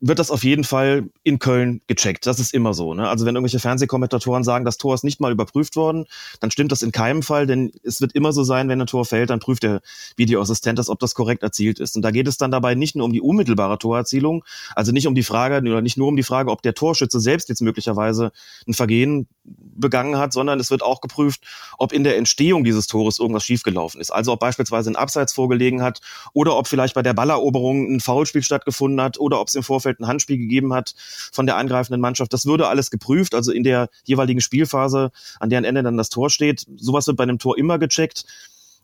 wird 0.01 0.19
das 0.19 0.31
auf 0.31 0.43
jeden 0.43 0.63
Fall 0.63 1.09
in 1.23 1.39
Köln 1.39 1.81
gecheckt. 1.87 2.25
Das 2.25 2.39
ist 2.39 2.53
immer 2.53 2.73
so. 2.73 2.93
Ne? 2.93 3.07
Also 3.09 3.25
wenn 3.25 3.35
irgendwelche 3.35 3.59
Fernsehkommentatoren 3.59 4.43
sagen, 4.43 4.63
das 4.63 4.77
Tor 4.77 4.93
ist 4.95 5.03
nicht 5.03 5.19
mal 5.19 5.31
überprüft 5.31 5.75
worden, 5.75 6.05
dann 6.39 6.51
stimmt 6.51 6.71
das 6.71 6.81
in 6.81 6.91
keinem 6.91 7.21
Fall, 7.21 7.47
denn 7.47 7.71
es 7.83 7.99
wird 7.99 8.13
immer 8.13 8.31
so 8.31 8.43
sein, 8.43 8.69
wenn 8.69 8.79
ein 8.79 8.87
Tor 8.87 9.03
fällt, 9.03 9.29
dann 9.29 9.39
prüft 9.39 9.63
der 9.63 9.81
Videoassistent 10.15 10.79
das, 10.79 10.89
ob 10.89 10.99
das 10.99 11.15
korrekt 11.15 11.43
erzielt 11.43 11.79
ist. 11.79 11.97
Und 11.97 12.01
da 12.03 12.11
geht 12.11 12.27
es 12.27 12.37
dann 12.37 12.51
dabei 12.51 12.75
nicht 12.75 12.95
nur 12.95 13.05
um 13.05 13.11
die 13.11 13.21
unmittelbare 13.21 13.77
Torerzielung, 13.77 14.45
also 14.73 14.93
nicht 14.93 15.07
um 15.07 15.15
die 15.15 15.23
Frage 15.23 15.57
oder 15.57 15.81
nicht 15.81 15.97
nur 15.97 16.07
um 16.07 16.15
die 16.15 16.23
Frage, 16.23 16.51
ob 16.51 16.61
der 16.61 16.73
Torschütze 16.73 17.19
selbst 17.19 17.49
jetzt 17.49 17.61
möglicherweise 17.61 18.31
ein 18.67 18.73
Vergehen 18.73 19.27
begangen 19.43 20.17
hat, 20.17 20.31
sondern 20.31 20.59
es 20.59 20.71
wird 20.71 20.81
auch 20.81 21.01
geprüft, 21.01 21.41
ob 21.77 21.91
in 21.91 22.03
der 22.03 22.17
Entstehung 22.17 22.63
dieses 22.63 22.87
Tores 22.87 23.19
irgendwas 23.19 23.43
schiefgelaufen 23.43 23.99
ist. 23.99 24.11
Also 24.11 24.31
ob 24.33 24.39
beispielsweise 24.39 24.91
ein 24.91 24.95
Abseits 24.95 25.33
vorgelegen 25.33 25.81
hat 25.81 25.99
oder 26.33 26.55
ob 26.55 26.67
vielleicht 26.67 26.95
bei 26.95 27.01
der 27.01 27.13
Balleroberung 27.13 27.95
ein 27.95 27.99
Foulspiel 27.99 28.43
stattgefunden 28.43 29.01
hat 29.01 29.19
oder 29.19 29.41
ob 29.41 29.47
es 29.47 29.55
im 29.55 29.63
Vorfeld 29.63 29.88
ein 29.97 30.07
Handspiel 30.07 30.37
gegeben 30.37 30.73
hat 30.73 30.93
von 31.31 31.45
der 31.45 31.57
angreifenden 31.57 32.01
Mannschaft. 32.01 32.33
Das 32.33 32.45
würde 32.45 32.67
alles 32.67 32.91
geprüft, 32.91 33.33
also 33.33 33.51
in 33.51 33.63
der 33.63 33.89
jeweiligen 34.03 34.41
Spielphase, 34.41 35.11
an 35.39 35.49
deren 35.49 35.63
Ende 35.63 35.81
dann 35.81 35.97
das 35.97 36.09
Tor 36.09 36.29
steht. 36.29 36.65
Sowas 36.77 37.07
wird 37.07 37.17
bei 37.17 37.23
einem 37.23 37.39
Tor 37.39 37.57
immer 37.57 37.79
gecheckt. 37.79 38.25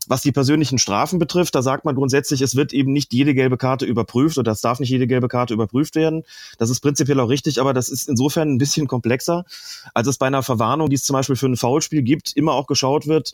Was 0.08 0.22
die 0.22 0.32
persönlichen 0.32 0.78
Strafen 0.78 1.18
betrifft, 1.18 1.56
da 1.56 1.64
sagt 1.64 1.84
man 1.84 1.96
grundsätzlich, 1.96 2.42
es 2.42 2.56
wird 2.56 2.74
eben 2.74 2.94
nicht 2.94 3.12
jede 3.12 3.34
gelbe 3.34 3.58
Karte 3.58 3.86
überprüft 3.86 4.38
oder 4.38 4.52
es 4.52 4.62
darf 4.62 4.80
nicht 4.80 4.90
jede 4.90 5.08
gelbe 5.08 5.28
Karte 5.28 5.54
überprüft 5.54 5.96
werden. 5.96 6.24
Das 6.60 6.70
ist 6.70 6.82
prinzipiell 6.82 7.20
auch 7.20 7.30
richtig, 7.30 7.60
aber 7.60 7.74
das 7.74 7.90
ist 7.90 8.08
insofern 8.08 8.50
ein 8.50 8.58
bisschen 8.60 8.88
komplexer, 8.88 9.46
als 9.96 10.08
es 10.08 10.18
bei 10.18 10.28
einer 10.28 10.44
Verwarnung, 10.44 10.90
die 10.90 10.96
es 10.96 11.04
zum 11.04 11.16
Beispiel 11.16 11.36
für 11.36 11.48
ein 11.48 11.58
Foulspiel 11.58 12.04
gibt, 12.04 12.34
immer 12.36 12.54
auch 12.54 12.68
geschaut 12.68 13.08
wird, 13.08 13.34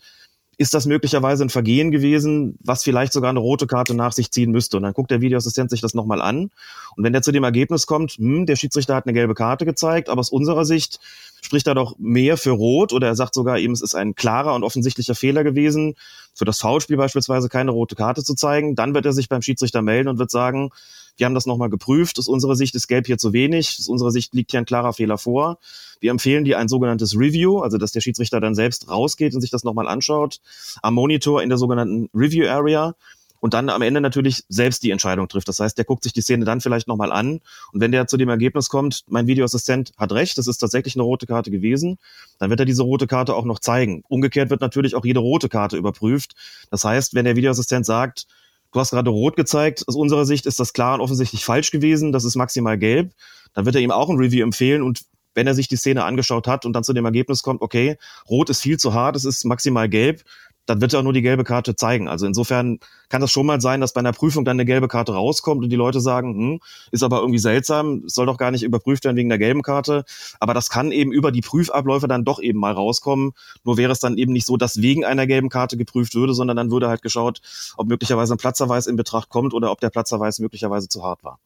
ist 0.61 0.75
das 0.75 0.85
möglicherweise 0.85 1.43
ein 1.43 1.49
Vergehen 1.49 1.89
gewesen, 1.89 2.55
was 2.63 2.83
vielleicht 2.83 3.13
sogar 3.13 3.31
eine 3.31 3.39
rote 3.39 3.65
Karte 3.65 3.95
nach 3.95 4.13
sich 4.13 4.29
ziehen 4.29 4.51
müsste. 4.51 4.77
Und 4.77 4.83
dann 4.83 4.93
guckt 4.93 5.09
der 5.09 5.19
Videoassistent 5.19 5.71
sich 5.71 5.81
das 5.81 5.95
nochmal 5.95 6.21
an. 6.21 6.51
Und 6.95 7.03
wenn 7.03 7.13
der 7.13 7.23
zu 7.23 7.31
dem 7.31 7.43
Ergebnis 7.43 7.87
kommt, 7.87 8.11
hm, 8.11 8.45
der 8.45 8.55
Schiedsrichter 8.55 8.93
hat 8.93 9.07
eine 9.07 9.13
gelbe 9.13 9.33
Karte 9.33 9.65
gezeigt, 9.65 10.07
aber 10.07 10.19
aus 10.19 10.29
unserer 10.29 10.63
Sicht 10.63 10.99
spricht 11.41 11.65
er 11.65 11.73
doch 11.73 11.95
mehr 11.97 12.37
für 12.37 12.51
Rot 12.51 12.93
oder 12.93 13.07
er 13.07 13.15
sagt 13.15 13.33
sogar 13.33 13.57
eben, 13.57 13.73
es 13.73 13.81
ist 13.81 13.95
ein 13.95 14.13
klarer 14.13 14.53
und 14.53 14.63
offensichtlicher 14.63 15.15
Fehler 15.15 15.43
gewesen, 15.43 15.95
für 16.35 16.45
das 16.45 16.59
Foulspiel 16.59 16.97
beispielsweise 16.97 17.49
keine 17.49 17.71
rote 17.71 17.95
Karte 17.95 18.23
zu 18.23 18.35
zeigen, 18.35 18.75
dann 18.75 18.93
wird 18.93 19.07
er 19.07 19.13
sich 19.13 19.29
beim 19.29 19.41
Schiedsrichter 19.41 19.81
melden 19.81 20.09
und 20.09 20.19
wird 20.19 20.29
sagen, 20.29 20.69
wir 21.17 21.25
haben 21.25 21.35
das 21.35 21.45
nochmal 21.45 21.69
geprüft. 21.69 22.17
Aus 22.19 22.27
unserer 22.27 22.55
Sicht 22.55 22.75
ist 22.75 22.87
Gelb 22.87 23.05
hier 23.05 23.17
zu 23.17 23.33
wenig. 23.33 23.77
Aus 23.79 23.87
unserer 23.87 24.11
Sicht 24.11 24.33
liegt 24.33 24.51
hier 24.51 24.59
ein 24.59 24.65
klarer 24.65 24.93
Fehler 24.93 25.17
vor. 25.17 25.59
Wir 25.99 26.11
empfehlen 26.11 26.45
dir 26.45 26.57
ein 26.57 26.67
sogenanntes 26.67 27.15
Review, 27.15 27.59
also 27.59 27.77
dass 27.77 27.91
der 27.91 28.01
Schiedsrichter 28.01 28.39
dann 28.41 28.55
selbst 28.55 28.89
rausgeht 28.89 29.35
und 29.35 29.41
sich 29.41 29.51
das 29.51 29.63
nochmal 29.63 29.87
anschaut, 29.87 30.39
am 30.81 30.95
Monitor 30.95 31.43
in 31.43 31.49
der 31.49 31.57
sogenannten 31.57 32.09
Review 32.13 32.47
Area 32.47 32.95
und 33.41 33.53
dann 33.53 33.69
am 33.69 33.81
Ende 33.81 33.99
natürlich 33.99 34.43
selbst 34.47 34.83
die 34.83 34.91
Entscheidung 34.91 35.27
trifft. 35.27 35.47
Das 35.47 35.59
heißt, 35.59 35.77
der 35.77 35.85
guckt 35.85 36.03
sich 36.03 36.13
die 36.13 36.21
Szene 36.21 36.45
dann 36.45 36.61
vielleicht 36.61 36.87
nochmal 36.87 37.11
an 37.11 37.41
und 37.73 37.81
wenn 37.81 37.91
der 37.91 38.07
zu 38.07 38.17
dem 38.17 38.29
Ergebnis 38.29 38.69
kommt, 38.69 39.03
mein 39.07 39.27
Videoassistent 39.27 39.91
hat 39.97 40.11
recht, 40.13 40.37
das 40.37 40.47
ist 40.47 40.59
tatsächlich 40.59 40.95
eine 40.95 41.03
rote 41.03 41.25
Karte 41.25 41.51
gewesen, 41.51 41.97
dann 42.39 42.49
wird 42.49 42.59
er 42.59 42.65
diese 42.65 42.83
rote 42.83 43.07
Karte 43.07 43.35
auch 43.35 43.45
noch 43.45 43.59
zeigen. 43.59 44.03
Umgekehrt 44.07 44.49
wird 44.49 44.61
natürlich 44.61 44.95
auch 44.95 45.05
jede 45.05 45.19
rote 45.19 45.49
Karte 45.49 45.75
überprüft. 45.75 46.35
Das 46.69 46.83
heißt, 46.83 47.15
wenn 47.15 47.25
der 47.25 47.35
Videoassistent 47.35 47.85
sagt, 47.85 48.27
Du 48.71 48.79
hast 48.79 48.91
gerade 48.91 49.09
rot 49.09 49.35
gezeigt. 49.35 49.83
Aus 49.87 49.95
unserer 49.95 50.25
Sicht 50.25 50.45
ist 50.45 50.59
das 50.59 50.73
klar 50.73 50.95
und 50.95 51.01
offensichtlich 51.01 51.43
falsch 51.43 51.71
gewesen. 51.71 52.11
Das 52.11 52.23
ist 52.23 52.35
maximal 52.35 52.77
gelb. 52.77 53.11
Dann 53.53 53.65
wird 53.65 53.75
er 53.75 53.81
ihm 53.81 53.91
auch 53.91 54.09
ein 54.09 54.17
Review 54.17 54.43
empfehlen 54.43 54.81
und 54.81 55.01
wenn 55.33 55.47
er 55.47 55.55
sich 55.55 55.67
die 55.67 55.77
Szene 55.77 56.03
angeschaut 56.03 56.47
hat 56.47 56.65
und 56.65 56.73
dann 56.73 56.83
zu 56.83 56.93
dem 56.93 57.05
Ergebnis 57.05 57.41
kommt, 57.41 57.61
okay, 57.61 57.97
rot 58.29 58.49
ist 58.49 58.61
viel 58.61 58.77
zu 58.77 58.93
hart, 58.93 59.15
es 59.15 59.25
ist 59.25 59.45
maximal 59.45 59.87
gelb, 59.87 60.23
dann 60.65 60.81
wird 60.81 60.93
er 60.93 60.99
auch 60.99 61.03
nur 61.03 61.13
die 61.13 61.21
gelbe 61.21 61.43
Karte 61.43 61.75
zeigen. 61.75 62.07
Also 62.07 62.25
insofern 62.25 62.79
kann 63.09 63.21
das 63.21 63.31
schon 63.31 63.45
mal 63.45 63.59
sein, 63.59 63.81
dass 63.81 63.93
bei 63.93 63.99
einer 63.99 64.13
Prüfung 64.13 64.45
dann 64.45 64.55
eine 64.55 64.65
gelbe 64.65 64.87
Karte 64.87 65.13
rauskommt 65.13 65.63
und 65.63 65.69
die 65.69 65.75
Leute 65.75 65.99
sagen, 65.99 66.35
hm, 66.35 66.59
ist 66.91 67.03
aber 67.03 67.19
irgendwie 67.19 67.39
seltsam, 67.39 68.03
soll 68.05 68.25
doch 68.25 68.37
gar 68.37 68.51
nicht 68.51 68.63
überprüft 68.63 69.03
werden 69.03 69.17
wegen 69.17 69.29
der 69.29 69.37
gelben 69.37 69.63
Karte. 69.63 70.05
Aber 70.39 70.53
das 70.53 70.69
kann 70.69 70.91
eben 70.91 71.11
über 71.11 71.31
die 71.31 71.41
Prüfabläufe 71.41 72.07
dann 72.07 72.23
doch 72.23 72.41
eben 72.41 72.59
mal 72.59 72.73
rauskommen. 72.73 73.31
Nur 73.63 73.77
wäre 73.77 73.91
es 73.91 73.99
dann 73.99 74.17
eben 74.17 74.33
nicht 74.33 74.45
so, 74.45 74.57
dass 74.57 74.81
wegen 74.81 75.03
einer 75.03 75.27
gelben 75.27 75.49
Karte 75.49 75.77
geprüft 75.77 76.15
würde, 76.15 76.33
sondern 76.33 76.57
dann 76.57 76.71
würde 76.71 76.87
halt 76.87 77.01
geschaut, 77.01 77.41
ob 77.77 77.87
möglicherweise 77.87 78.35
ein 78.35 78.37
Platzerweis 78.37 78.87
in 78.87 78.95
Betracht 78.95 79.29
kommt 79.29 79.53
oder 79.53 79.71
ob 79.71 79.79
der 79.79 79.89
Platzerweis 79.89 80.39
möglicherweise 80.39 80.87
zu 80.87 81.03
hart 81.03 81.23
war. 81.23 81.39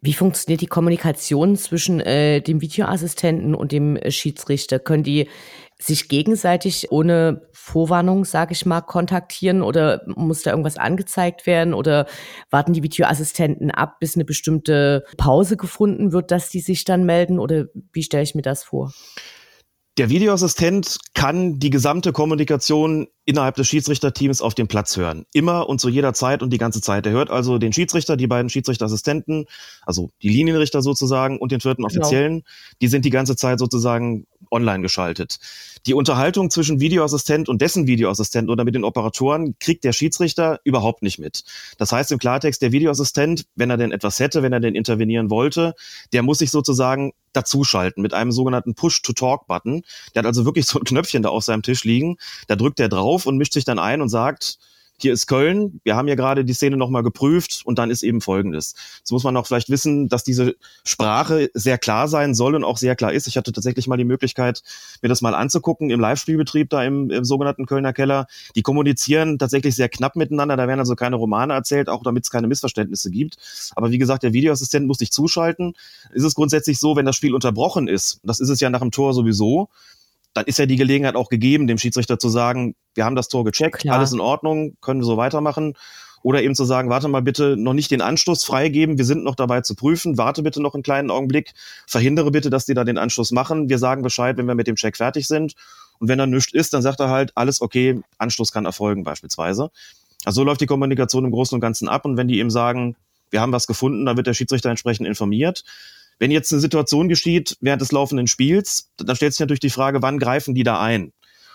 Wie 0.00 0.14
funktioniert 0.14 0.60
die 0.60 0.68
Kommunikation 0.68 1.56
zwischen 1.56 1.98
äh, 1.98 2.40
dem 2.40 2.60
Videoassistenten 2.60 3.56
und 3.56 3.72
dem 3.72 3.96
äh, 3.96 4.12
Schiedsrichter? 4.12 4.78
Können 4.78 5.02
die 5.02 5.28
sich 5.80 6.08
gegenseitig 6.08 6.90
ohne 6.90 7.48
Vorwarnung, 7.52 8.24
sage 8.24 8.52
ich 8.52 8.66
mal, 8.66 8.80
kontaktieren 8.80 9.62
oder 9.62 10.02
muss 10.06 10.42
da 10.42 10.50
irgendwas 10.50 10.76
angezeigt 10.76 11.46
werden 11.46 11.72
oder 11.72 12.06
warten 12.50 12.72
die 12.72 12.82
Videoassistenten 12.82 13.70
ab, 13.70 14.00
bis 14.00 14.16
eine 14.16 14.24
bestimmte 14.24 15.04
Pause 15.16 15.56
gefunden 15.56 16.12
wird, 16.12 16.30
dass 16.30 16.50
die 16.50 16.60
sich 16.60 16.84
dann 16.84 17.04
melden 17.04 17.38
oder 17.38 17.66
wie 17.92 18.02
stelle 18.02 18.24
ich 18.24 18.34
mir 18.34 18.42
das 18.42 18.64
vor? 18.64 18.92
Der 19.98 20.10
Videoassistent 20.10 20.98
kann 21.14 21.58
die 21.58 21.70
gesamte 21.70 22.12
Kommunikation 22.12 23.08
innerhalb 23.24 23.56
des 23.56 23.66
Schiedsrichterteams 23.66 24.40
auf 24.40 24.54
dem 24.54 24.68
Platz 24.68 24.96
hören. 24.96 25.26
Immer 25.32 25.68
und 25.68 25.80
zu 25.80 25.88
jeder 25.88 26.14
Zeit 26.14 26.40
und 26.40 26.52
die 26.52 26.58
ganze 26.58 26.80
Zeit. 26.80 27.04
Er 27.04 27.12
hört 27.12 27.30
also 27.30 27.58
den 27.58 27.72
Schiedsrichter, 27.72 28.16
die 28.16 28.28
beiden 28.28 28.48
Schiedsrichterassistenten, 28.48 29.46
also 29.82 30.10
die 30.22 30.28
Linienrichter 30.28 30.82
sozusagen 30.82 31.38
und 31.38 31.50
den 31.50 31.60
vierten 31.60 31.82
genau. 31.82 32.00
Offiziellen. 32.00 32.44
Die 32.80 32.86
sind 32.86 33.04
die 33.06 33.10
ganze 33.10 33.34
Zeit 33.34 33.58
sozusagen 33.58 34.28
online 34.50 34.82
geschaltet. 34.82 35.38
Die 35.86 35.94
Unterhaltung 35.94 36.50
zwischen 36.50 36.80
Videoassistent 36.80 37.48
und 37.48 37.62
dessen 37.62 37.86
Videoassistent 37.86 38.50
oder 38.50 38.64
mit 38.64 38.74
den 38.74 38.84
Operatoren 38.84 39.56
kriegt 39.58 39.84
der 39.84 39.92
Schiedsrichter 39.92 40.60
überhaupt 40.64 41.02
nicht 41.02 41.18
mit. 41.18 41.44
Das 41.78 41.92
heißt 41.92 42.12
im 42.12 42.18
Klartext, 42.18 42.60
der 42.62 42.72
Videoassistent, 42.72 43.46
wenn 43.54 43.70
er 43.70 43.76
denn 43.76 43.92
etwas 43.92 44.20
hätte, 44.20 44.42
wenn 44.42 44.52
er 44.52 44.60
denn 44.60 44.74
intervenieren 44.74 45.30
wollte, 45.30 45.74
der 46.12 46.22
muss 46.22 46.38
sich 46.38 46.50
sozusagen 46.50 47.12
dazuschalten 47.32 48.02
mit 48.02 48.14
einem 48.14 48.32
sogenannten 48.32 48.74
Push-to-Talk-Button. 48.74 49.82
Der 50.14 50.20
hat 50.20 50.26
also 50.26 50.44
wirklich 50.44 50.66
so 50.66 50.78
ein 50.78 50.84
Knöpfchen 50.84 51.22
da 51.22 51.28
auf 51.28 51.44
seinem 51.44 51.62
Tisch 51.62 51.84
liegen. 51.84 52.16
Da 52.46 52.56
drückt 52.56 52.80
er 52.80 52.88
drauf 52.88 53.26
und 53.26 53.36
mischt 53.36 53.52
sich 53.52 53.64
dann 53.64 53.78
ein 53.78 54.02
und 54.02 54.08
sagt, 54.08 54.58
hier 55.00 55.12
ist 55.12 55.26
Köln, 55.26 55.80
wir 55.84 55.94
haben 55.94 56.08
ja 56.08 56.16
gerade 56.16 56.44
die 56.44 56.52
Szene 56.52 56.76
nochmal 56.76 57.02
geprüft 57.02 57.62
und 57.64 57.78
dann 57.78 57.90
ist 57.90 58.02
eben 58.02 58.20
folgendes. 58.20 58.74
Jetzt 58.98 59.12
muss 59.12 59.22
man 59.22 59.36
auch 59.36 59.46
vielleicht 59.46 59.70
wissen, 59.70 60.08
dass 60.08 60.24
diese 60.24 60.56
Sprache 60.84 61.50
sehr 61.54 61.78
klar 61.78 62.08
sein 62.08 62.34
soll 62.34 62.56
und 62.56 62.64
auch 62.64 62.76
sehr 62.76 62.96
klar 62.96 63.12
ist. 63.12 63.28
Ich 63.28 63.36
hatte 63.36 63.52
tatsächlich 63.52 63.86
mal 63.86 63.96
die 63.96 64.04
Möglichkeit, 64.04 64.62
mir 65.00 65.08
das 65.08 65.22
mal 65.22 65.34
anzugucken 65.34 65.90
im 65.90 66.00
Live-Spielbetrieb 66.00 66.70
da 66.70 66.82
im, 66.82 67.10
im 67.10 67.24
sogenannten 67.24 67.66
Kölner 67.66 67.92
Keller. 67.92 68.26
Die 68.56 68.62
kommunizieren 68.62 69.38
tatsächlich 69.38 69.76
sehr 69.76 69.88
knapp 69.88 70.16
miteinander, 70.16 70.56
da 70.56 70.66
werden 70.66 70.80
also 70.80 70.96
keine 70.96 71.16
Romane 71.16 71.54
erzählt, 71.54 71.88
auch 71.88 72.02
damit 72.02 72.24
es 72.24 72.30
keine 72.30 72.48
Missverständnisse 72.48 73.10
gibt. 73.10 73.36
Aber 73.76 73.90
wie 73.90 73.98
gesagt, 73.98 74.24
der 74.24 74.32
Videoassistent 74.32 74.86
muss 74.86 74.98
sich 74.98 75.12
zuschalten. 75.12 75.74
Ist 76.12 76.24
es 76.24 76.34
grundsätzlich 76.34 76.80
so, 76.80 76.96
wenn 76.96 77.06
das 77.06 77.14
Spiel 77.14 77.34
unterbrochen 77.34 77.86
ist, 77.86 78.20
das 78.24 78.40
ist 78.40 78.48
es 78.48 78.58
ja 78.58 78.68
nach 78.68 78.80
dem 78.80 78.90
Tor 78.90 79.14
sowieso, 79.14 79.68
dann 80.38 80.46
ist 80.46 80.58
ja 80.58 80.66
die 80.66 80.76
Gelegenheit 80.76 81.16
auch 81.16 81.28
gegeben, 81.28 81.66
dem 81.66 81.78
Schiedsrichter 81.78 82.18
zu 82.18 82.28
sagen, 82.28 82.76
wir 82.94 83.04
haben 83.04 83.16
das 83.16 83.28
Tor 83.28 83.44
gecheckt, 83.44 83.80
Klar. 83.80 83.96
alles 83.96 84.12
in 84.12 84.20
Ordnung, 84.20 84.76
können 84.80 85.00
wir 85.00 85.04
so 85.04 85.16
weitermachen. 85.16 85.74
Oder 86.22 86.42
eben 86.42 86.54
zu 86.54 86.64
sagen, 86.64 86.90
warte 86.90 87.08
mal 87.08 87.22
bitte, 87.22 87.56
noch 87.56 87.74
nicht 87.74 87.90
den 87.90 88.02
Anschluss 88.02 88.44
freigeben, 88.44 88.98
wir 88.98 89.04
sind 89.04 89.24
noch 89.24 89.34
dabei 89.34 89.60
zu 89.60 89.74
prüfen, 89.74 90.18
warte 90.18 90.42
bitte 90.42 90.60
noch 90.60 90.74
einen 90.74 90.82
kleinen 90.82 91.10
Augenblick, 91.10 91.54
verhindere 91.86 92.30
bitte, 92.30 92.50
dass 92.50 92.66
die 92.66 92.74
da 92.74 92.84
den 92.84 92.98
Anschluss 92.98 93.30
machen. 93.30 93.68
Wir 93.68 93.78
sagen 93.78 94.02
Bescheid, 94.02 94.36
wenn 94.36 94.46
wir 94.46 94.54
mit 94.54 94.66
dem 94.66 94.76
Check 94.76 94.96
fertig 94.96 95.26
sind. 95.26 95.54
Und 95.98 96.08
wenn 96.08 96.18
er 96.18 96.26
nichts 96.26 96.52
ist, 96.52 96.74
dann 96.74 96.82
sagt 96.82 97.00
er 97.00 97.08
halt, 97.08 97.32
alles 97.36 97.60
okay, 97.60 98.00
Anschluss 98.18 98.52
kann 98.52 98.64
erfolgen 98.64 99.04
beispielsweise. 99.04 99.70
Also 100.24 100.40
so 100.40 100.44
läuft 100.44 100.60
die 100.60 100.66
Kommunikation 100.66 101.24
im 101.24 101.30
Großen 101.30 101.54
und 101.54 101.60
Ganzen 101.60 101.88
ab. 101.88 102.04
Und 102.04 102.16
wenn 102.16 102.28
die 102.28 102.38
eben 102.38 102.50
sagen, 102.50 102.96
wir 103.30 103.40
haben 103.40 103.52
was 103.52 103.66
gefunden, 103.66 104.06
dann 104.06 104.16
wird 104.16 104.26
der 104.26 104.34
Schiedsrichter 104.34 104.70
entsprechend 104.70 105.06
informiert. 105.06 105.64
Wenn 106.18 106.30
jetzt 106.30 106.52
eine 106.52 106.60
Situation 106.60 107.08
geschieht 107.08 107.56
während 107.60 107.82
des 107.82 107.92
laufenden 107.92 108.26
Spiels, 108.26 108.90
dann 108.96 109.16
stellt 109.16 109.32
sich 109.32 109.40
natürlich 109.40 109.60
die 109.60 109.70
Frage, 109.70 110.02
wann 110.02 110.18
greifen 110.18 110.54
die 110.54 110.64
da 110.64 110.80
ein? 110.80 111.12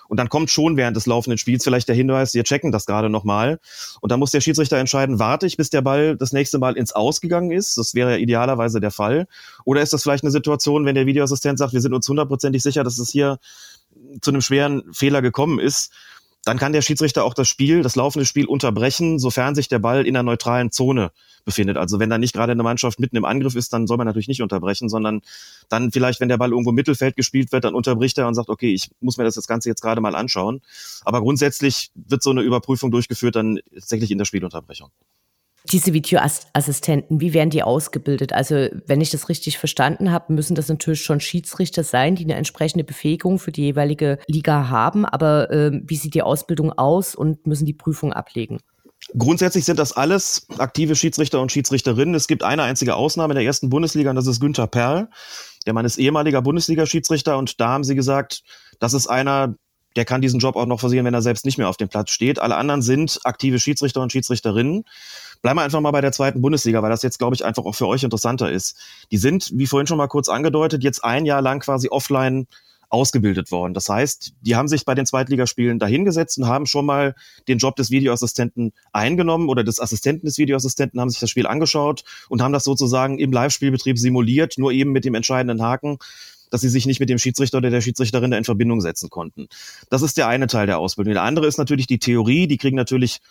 Und 0.08 0.18
dann 0.18 0.30
kommt 0.30 0.52
schon 0.52 0.78
während 0.78 0.96
des 0.96 1.06
laufenden 1.06 1.38
Spiels 1.38 1.64
vielleicht 1.64 1.88
der 1.88 1.96
Hinweis, 1.96 2.34
wir 2.34 2.44
checken 2.44 2.72
das 2.72 2.86
gerade 2.86 3.10
nochmal. 3.10 3.60
Und 4.02 4.12
dann 4.12 4.20
muss 4.20 4.32
der 4.32 4.42
Schiedsrichter 4.42 4.78
entscheiden, 4.78 5.20
warte 5.20 5.48
ich, 5.48 5.58
bis 5.58 5.70
der 5.70 5.82
Ball 5.82 6.18
das 6.18 6.34
nächste 6.34 6.60
Mal 6.60 6.78
ins 6.78 6.92
Ausgegangen 6.92 7.52
ist. 7.52 7.78
Das 7.78 7.96
wäre 7.96 8.12
ja 8.12 8.18
idealerweise 8.18 8.80
der 8.80 8.92
Fall. 8.92 9.28
Oder 9.66 9.82
ist 9.82 9.94
das 9.94 10.04
vielleicht 10.04 10.24
eine 10.24 10.32
Situation, 10.32 10.86
wenn 10.86 10.96
der 10.96 11.06
Videoassistent 11.06 11.58
sagt, 11.58 11.74
wir 11.74 11.82
sind 11.82 11.94
uns 11.94 12.08
hundertprozentig 12.08 12.62
sicher, 12.62 12.84
dass 12.84 13.00
es 13.00 13.10
hier 13.10 13.40
zu 14.22 14.32
einem 14.32 14.42
schweren 14.42 14.84
Fehler 14.94 15.22
gekommen 15.22 15.60
ist 15.60 15.92
dann 16.46 16.58
kann 16.58 16.74
der 16.74 16.82
Schiedsrichter 16.82 17.24
auch 17.24 17.34
das 17.34 17.48
Spiel, 17.48 17.84
das 17.84 17.96
laufende 17.96 18.26
Spiel 18.26 18.46
unterbrechen, 18.46 19.18
sofern 19.18 19.56
sich 19.56 19.70
der 19.70 19.80
Ball 19.80 20.06
in 20.06 20.16
einer 20.16 20.24
neutralen 20.24 20.72
Zone 20.72 21.12
befindet. 21.46 21.78
Also 21.78 22.00
wenn 22.00 22.10
da 22.10 22.18
nicht 22.18 22.34
gerade 22.34 22.52
eine 22.52 22.64
Mannschaft 22.64 23.00
mitten 23.00 23.16
im 23.16 23.26
Angriff 23.26 23.56
ist, 23.56 23.72
dann 23.74 23.88
soll 23.88 23.98
man 23.98 24.08
natürlich 24.08 24.28
nicht 24.28 24.42
unterbrechen, 24.42 24.90
sondern 24.90 25.22
dann 25.70 25.92
vielleicht, 25.92 26.20
wenn 26.20 26.30
der 26.30 26.38
Ball 26.38 26.52
irgendwo 26.52 26.72
im 26.72 26.76
Mittelfeld 26.76 27.16
gespielt 27.16 27.52
wird, 27.52 27.64
dann 27.64 27.76
unterbricht 27.76 28.18
er 28.18 28.28
und 28.28 28.34
sagt, 28.34 28.50
okay, 28.50 28.74
ich 28.74 28.92
muss 29.00 29.18
mir 29.18 29.24
das, 29.24 29.36
das 29.36 29.48
Ganze 29.48 29.70
jetzt 29.70 29.82
gerade 29.82 30.02
mal 30.02 30.16
anschauen. 30.16 30.62
Aber 31.06 31.22
grundsätzlich 31.22 31.92
wird 31.96 32.24
so 32.24 32.32
eine 32.32 32.42
Überprüfung 32.42 32.92
durchgeführt 32.92 33.36
dann 33.36 33.60
tatsächlich 33.74 34.12
in 34.12 34.18
der 34.18 34.26
Spielunterbrechung. 34.26 34.90
Diese 35.72 35.94
Videoassistenten, 35.94 37.22
wie 37.22 37.34
werden 37.34 37.50
die 37.50 37.64
ausgebildet? 37.64 38.34
Also, 38.34 38.68
wenn 38.86 39.02
ich 39.02 39.12
das 39.12 39.30
richtig 39.30 39.58
verstanden 39.58 40.12
habe, 40.12 40.34
müssen 40.34 40.56
das 40.56 40.68
natürlich 40.68 41.02
schon 41.02 41.22
Schiedsrichter 41.22 41.84
sein, 41.84 42.16
die 42.16 42.26
eine 42.26 42.36
entsprechende 42.36 42.84
Befähigung 42.84 43.40
für 43.40 43.52
die 43.52 43.64
jeweilige 43.64 44.20
Liga 44.28 44.70
haben. 44.70 45.06
Aber 45.06 45.50
äh, 45.52 45.72
wie 45.84 45.96
sieht 45.96 46.16
die 46.16 46.22
Ausbildung 46.22 46.74
aus 46.74 47.16
und 47.16 47.48
müssen 47.48 47.66
die 47.66 47.74
Prüfung 47.74 48.12
ablegen? 48.12 48.60
Grundsätzlich 49.18 49.66
sind 49.66 49.80
das 49.80 49.92
alles 49.92 50.48
aktive 50.58 50.96
Schiedsrichter 50.96 51.42
und 51.42 51.52
Schiedsrichterinnen. 51.52 52.16
Es 52.16 52.28
gibt 52.28 52.44
eine 52.44 52.64
einzige 52.64 52.96
Ausnahme 52.96 53.34
in 53.34 53.36
der 53.36 53.46
ersten 53.46 53.70
Bundesliga 53.70 54.10
und 54.10 54.16
das 54.16 54.28
ist 54.28 54.40
Günther 54.40 54.68
Perl. 54.68 55.10
Der 55.66 55.74
Mann 55.74 55.86
ist 55.86 55.98
ehemaliger 55.98 56.42
Bundesliga-Schiedsrichter 56.42 57.38
und 57.38 57.60
da 57.60 57.70
haben 57.70 57.84
sie 57.84 57.96
gesagt, 57.96 58.44
das 58.80 58.94
ist 58.94 59.08
einer, 59.08 59.56
der 59.96 60.06
kann 60.06 60.22
diesen 60.22 60.40
Job 60.40 60.56
auch 60.56 60.66
noch 60.66 60.80
versieren, 60.80 61.06
wenn 61.06 61.14
er 61.14 61.22
selbst 61.22 61.46
nicht 61.46 61.58
mehr 61.58 61.70
auf 61.70 61.78
dem 61.78 61.90
Platz 61.90 62.12
steht. 62.12 62.40
Alle 62.40 62.56
anderen 62.56 62.82
sind 62.82 63.20
aktive 63.24 63.60
Schiedsrichter 63.60 64.02
und 64.02 64.12
Schiedsrichterinnen. 64.12 64.86
Bleiben 65.42 65.60
wir 65.60 65.64
einfach 65.64 65.82
mal 65.82 65.92
bei 65.92 66.02
der 66.02 66.12
zweiten 66.12 66.42
Bundesliga, 66.42 66.82
weil 66.82 66.90
das 66.90 67.04
jetzt, 67.04 67.20
glaube 67.20 67.36
ich, 67.36 67.46
einfach 67.46 67.66
auch 67.66 67.76
für 67.76 67.88
euch 67.88 68.04
interessanter 68.04 68.52
ist. 68.52 68.78
Die 69.12 69.18
sind, 69.18 69.52
wie 69.54 69.68
vorhin 69.68 69.88
schon 69.88 69.98
mal 69.98 70.08
kurz 70.08 70.30
angedeutet, 70.30 70.84
jetzt 70.84 71.04
ein 71.04 71.26
Jahr 71.26 71.42
lang 71.42 71.60
quasi 71.60 71.90
offline 71.90 72.48
ausgebildet 72.94 73.52
worden. 73.52 73.74
Das 73.74 73.90
heißt, 73.90 74.34
die 74.42 74.56
haben 74.56 74.68
sich 74.68 74.86
bei 74.86 74.94
den 74.94 75.08
Zweitligaspielen 75.08 75.80
dahingesetzt 75.80 76.38
und 76.38 76.48
haben 76.48 76.68
schon 76.68 76.86
mal 76.86 77.16
den 77.48 77.58
Job 77.58 77.76
des 77.76 77.90
Videoassistenten 77.90 78.72
eingenommen 78.92 79.50
oder 79.50 79.64
des 79.64 79.80
Assistenten 79.80 80.28
des 80.28 80.38
Videoassistenten, 80.38 81.02
haben 81.02 81.10
sich 81.10 81.20
das 81.20 81.32
Spiel 81.32 81.48
angeschaut 81.48 82.04
und 82.30 82.44
haben 82.44 82.54
das 82.54 82.64
sozusagen 82.64 83.18
im 83.18 83.32
Live-Spielbetrieb 83.32 83.98
simuliert, 83.98 84.60
nur 84.60 84.72
eben 84.72 84.92
mit 84.92 85.06
dem 85.06 85.16
entscheidenden 85.16 85.64
Haken, 85.64 85.98
dass 86.54 86.62
sie 86.62 86.70
sich 86.70 86.86
nicht 86.86 87.00
mit 87.00 87.10
dem 87.10 87.18
Schiedsrichter 87.18 87.58
oder 87.58 87.72
der 87.72 87.82
Schiedsrichterin 87.82 88.32
in 88.32 88.44
Verbindung 88.44 88.80
setzen 88.80 89.10
konnten. 89.10 89.48
Das 89.90 90.04
ist 90.04 90.18
der 90.18 90.28
eine 90.28 90.46
Teil 90.46 90.68
der 90.68 90.78
Ausbildung. 90.78 91.16
Der 91.16 91.24
andere 91.24 91.48
ist 91.48 91.58
natürlich 91.58 91.88
die 91.88 91.98
Theorie. 91.98 92.46
Die 92.46 92.58
kriegen 92.58 92.78
natürlich 92.78 93.22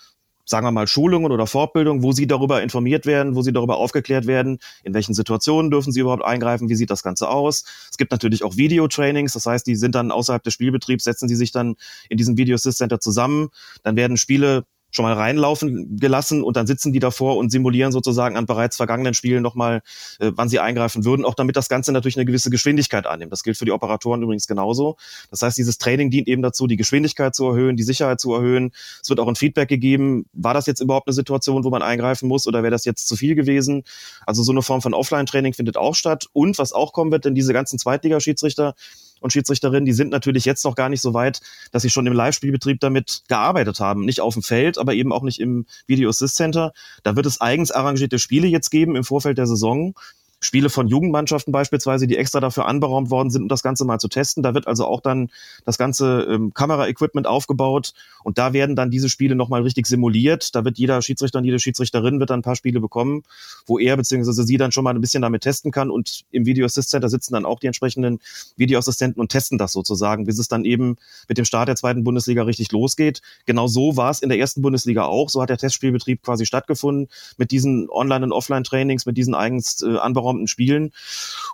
sagen 0.44 0.66
wir 0.66 0.72
mal, 0.72 0.88
Schulungen 0.88 1.30
oder 1.30 1.46
Fortbildungen, 1.46 2.02
wo 2.02 2.10
sie 2.10 2.26
darüber 2.26 2.64
informiert 2.64 3.06
werden, 3.06 3.36
wo 3.36 3.42
sie 3.42 3.52
darüber 3.52 3.76
aufgeklärt 3.76 4.26
werden, 4.26 4.58
in 4.82 4.92
welchen 4.92 5.14
Situationen 5.14 5.70
dürfen 5.70 5.92
sie 5.92 6.00
überhaupt 6.00 6.24
eingreifen, 6.24 6.68
wie 6.68 6.74
sieht 6.74 6.90
das 6.90 7.04
Ganze 7.04 7.28
aus. 7.28 7.64
Es 7.88 7.96
gibt 7.96 8.10
natürlich 8.10 8.42
auch 8.42 8.56
Videotrainings, 8.56 9.34
das 9.34 9.46
heißt, 9.46 9.64
die 9.64 9.76
sind 9.76 9.94
dann 9.94 10.10
außerhalb 10.10 10.42
des 10.42 10.52
Spielbetriebs, 10.54 11.04
setzen 11.04 11.28
sie 11.28 11.36
sich 11.36 11.52
dann 11.52 11.76
in 12.08 12.18
diesem 12.18 12.36
Video 12.36 12.56
Assist 12.56 12.78
Center 12.78 12.98
zusammen, 12.98 13.50
dann 13.84 13.94
werden 13.94 14.16
Spiele 14.16 14.64
schon 14.92 15.04
mal 15.04 15.14
reinlaufen 15.14 15.96
gelassen 15.96 16.42
und 16.42 16.56
dann 16.56 16.66
sitzen 16.66 16.92
die 16.92 17.00
davor 17.00 17.36
und 17.36 17.50
simulieren 17.50 17.92
sozusagen 17.92 18.36
an 18.36 18.46
bereits 18.46 18.76
vergangenen 18.76 19.14
Spielen 19.14 19.42
nochmal, 19.42 19.82
äh, 20.20 20.30
wann 20.34 20.48
sie 20.48 20.60
eingreifen 20.60 21.04
würden, 21.04 21.24
auch 21.24 21.34
damit 21.34 21.56
das 21.56 21.68
Ganze 21.68 21.92
natürlich 21.92 22.16
eine 22.16 22.26
gewisse 22.26 22.50
Geschwindigkeit 22.50 23.06
annimmt. 23.06 23.32
Das 23.32 23.42
gilt 23.42 23.56
für 23.56 23.64
die 23.64 23.72
Operatoren 23.72 24.22
übrigens 24.22 24.46
genauso. 24.46 24.96
Das 25.30 25.42
heißt, 25.42 25.56
dieses 25.56 25.78
Training 25.78 26.10
dient 26.10 26.28
eben 26.28 26.42
dazu, 26.42 26.66
die 26.66 26.76
Geschwindigkeit 26.76 27.34
zu 27.34 27.48
erhöhen, 27.48 27.76
die 27.76 27.82
Sicherheit 27.82 28.20
zu 28.20 28.34
erhöhen. 28.34 28.70
Es 29.02 29.08
wird 29.08 29.18
auch 29.18 29.28
ein 29.28 29.36
Feedback 29.36 29.68
gegeben, 29.68 30.26
war 30.32 30.54
das 30.54 30.66
jetzt 30.66 30.80
überhaupt 30.80 31.08
eine 31.08 31.14
Situation, 31.14 31.64
wo 31.64 31.70
man 31.70 31.82
eingreifen 31.82 32.28
muss 32.28 32.46
oder 32.46 32.62
wäre 32.62 32.70
das 32.70 32.84
jetzt 32.84 33.08
zu 33.08 33.16
viel 33.16 33.34
gewesen? 33.34 33.84
Also 34.26 34.42
so 34.42 34.52
eine 34.52 34.62
Form 34.62 34.82
von 34.82 34.94
Offline-Training 34.94 35.54
findet 35.54 35.76
auch 35.76 35.94
statt. 35.94 36.26
Und 36.32 36.58
was 36.58 36.72
auch 36.72 36.92
kommen 36.92 37.10
wird, 37.10 37.24
denn 37.24 37.34
diese 37.34 37.52
ganzen 37.52 37.78
Zweitligaschiedsrichter, 37.78 38.74
und 39.22 39.32
Schiedsrichterinnen, 39.32 39.84
die 39.84 39.92
sind 39.92 40.10
natürlich 40.10 40.44
jetzt 40.44 40.64
noch 40.64 40.74
gar 40.74 40.88
nicht 40.88 41.00
so 41.00 41.14
weit, 41.14 41.40
dass 41.70 41.82
sie 41.82 41.90
schon 41.90 42.06
im 42.06 42.12
Live-Spielbetrieb 42.12 42.80
damit 42.80 43.22
gearbeitet 43.28 43.80
haben. 43.80 44.04
Nicht 44.04 44.20
auf 44.20 44.34
dem 44.34 44.42
Feld, 44.42 44.78
aber 44.78 44.94
eben 44.94 45.12
auch 45.12 45.22
nicht 45.22 45.40
im 45.40 45.66
Video 45.86 46.08
Assist 46.08 46.36
Center. 46.36 46.72
Da 47.02 47.16
wird 47.16 47.26
es 47.26 47.40
eigens 47.40 47.70
arrangierte 47.70 48.18
Spiele 48.18 48.46
jetzt 48.46 48.70
geben 48.70 48.96
im 48.96 49.04
Vorfeld 49.04 49.38
der 49.38 49.46
Saison. 49.46 49.94
Spiele 50.42 50.70
von 50.70 50.88
Jugendmannschaften 50.88 51.52
beispielsweise, 51.52 52.06
die 52.06 52.16
extra 52.16 52.40
dafür 52.40 52.66
anberaumt 52.66 53.10
worden 53.10 53.30
sind, 53.30 53.42
um 53.42 53.48
das 53.48 53.62
Ganze 53.62 53.84
mal 53.84 53.98
zu 53.98 54.08
testen. 54.08 54.42
Da 54.42 54.54
wird 54.54 54.66
also 54.66 54.86
auch 54.86 55.00
dann 55.00 55.30
das 55.64 55.78
ganze 55.78 56.26
ähm, 56.28 56.52
Kameraequipment 56.52 57.26
aufgebaut 57.26 57.94
und 58.24 58.38
da 58.38 58.52
werden 58.52 58.76
dann 58.76 58.90
diese 58.90 59.08
Spiele 59.08 59.34
nochmal 59.34 59.62
richtig 59.62 59.86
simuliert. 59.86 60.54
Da 60.54 60.64
wird 60.64 60.78
jeder 60.78 61.00
Schiedsrichter 61.00 61.38
und 61.38 61.44
jede 61.44 61.58
Schiedsrichterin 61.58 62.20
wird 62.20 62.30
dann 62.30 62.40
ein 62.40 62.42
paar 62.42 62.56
Spiele 62.56 62.80
bekommen, 62.80 63.22
wo 63.66 63.78
er 63.78 63.96
bzw. 63.96 64.32
sie 64.42 64.56
dann 64.56 64.72
schon 64.72 64.84
mal 64.84 64.94
ein 64.94 65.00
bisschen 65.00 65.22
damit 65.22 65.42
testen 65.42 65.70
kann 65.70 65.90
und 65.90 66.24
im 66.32 66.44
Video 66.44 66.66
Assist 66.66 66.90
Center 66.90 67.08
sitzen 67.08 67.34
dann 67.34 67.44
auch 67.44 67.60
die 67.60 67.66
entsprechenden 67.66 68.18
Videoassistenten 68.56 69.20
und 69.20 69.30
testen 69.30 69.58
das 69.58 69.72
sozusagen, 69.72 70.24
bis 70.24 70.38
es 70.38 70.48
dann 70.48 70.64
eben 70.64 70.96
mit 71.28 71.38
dem 71.38 71.44
Start 71.44 71.68
der 71.68 71.76
zweiten 71.76 72.04
Bundesliga 72.04 72.42
richtig 72.42 72.72
losgeht. 72.72 73.22
Genau 73.46 73.66
so 73.66 73.96
war 73.96 74.10
es 74.10 74.20
in 74.20 74.28
der 74.28 74.38
ersten 74.38 74.62
Bundesliga 74.62 75.04
auch. 75.04 75.30
So 75.30 75.40
hat 75.40 75.50
der 75.50 75.58
Testspielbetrieb 75.58 76.22
quasi 76.22 76.46
stattgefunden 76.46 77.08
mit 77.36 77.50
diesen 77.50 77.88
Online- 77.90 78.24
und 78.24 78.32
Offline-Trainings, 78.32 79.06
mit 79.06 79.16
diesen 79.16 79.34
eigens 79.34 79.82
äh, 79.82 79.96
anberaumten 79.96 80.31
geformten 80.32 80.48
Spielen. 80.48 80.92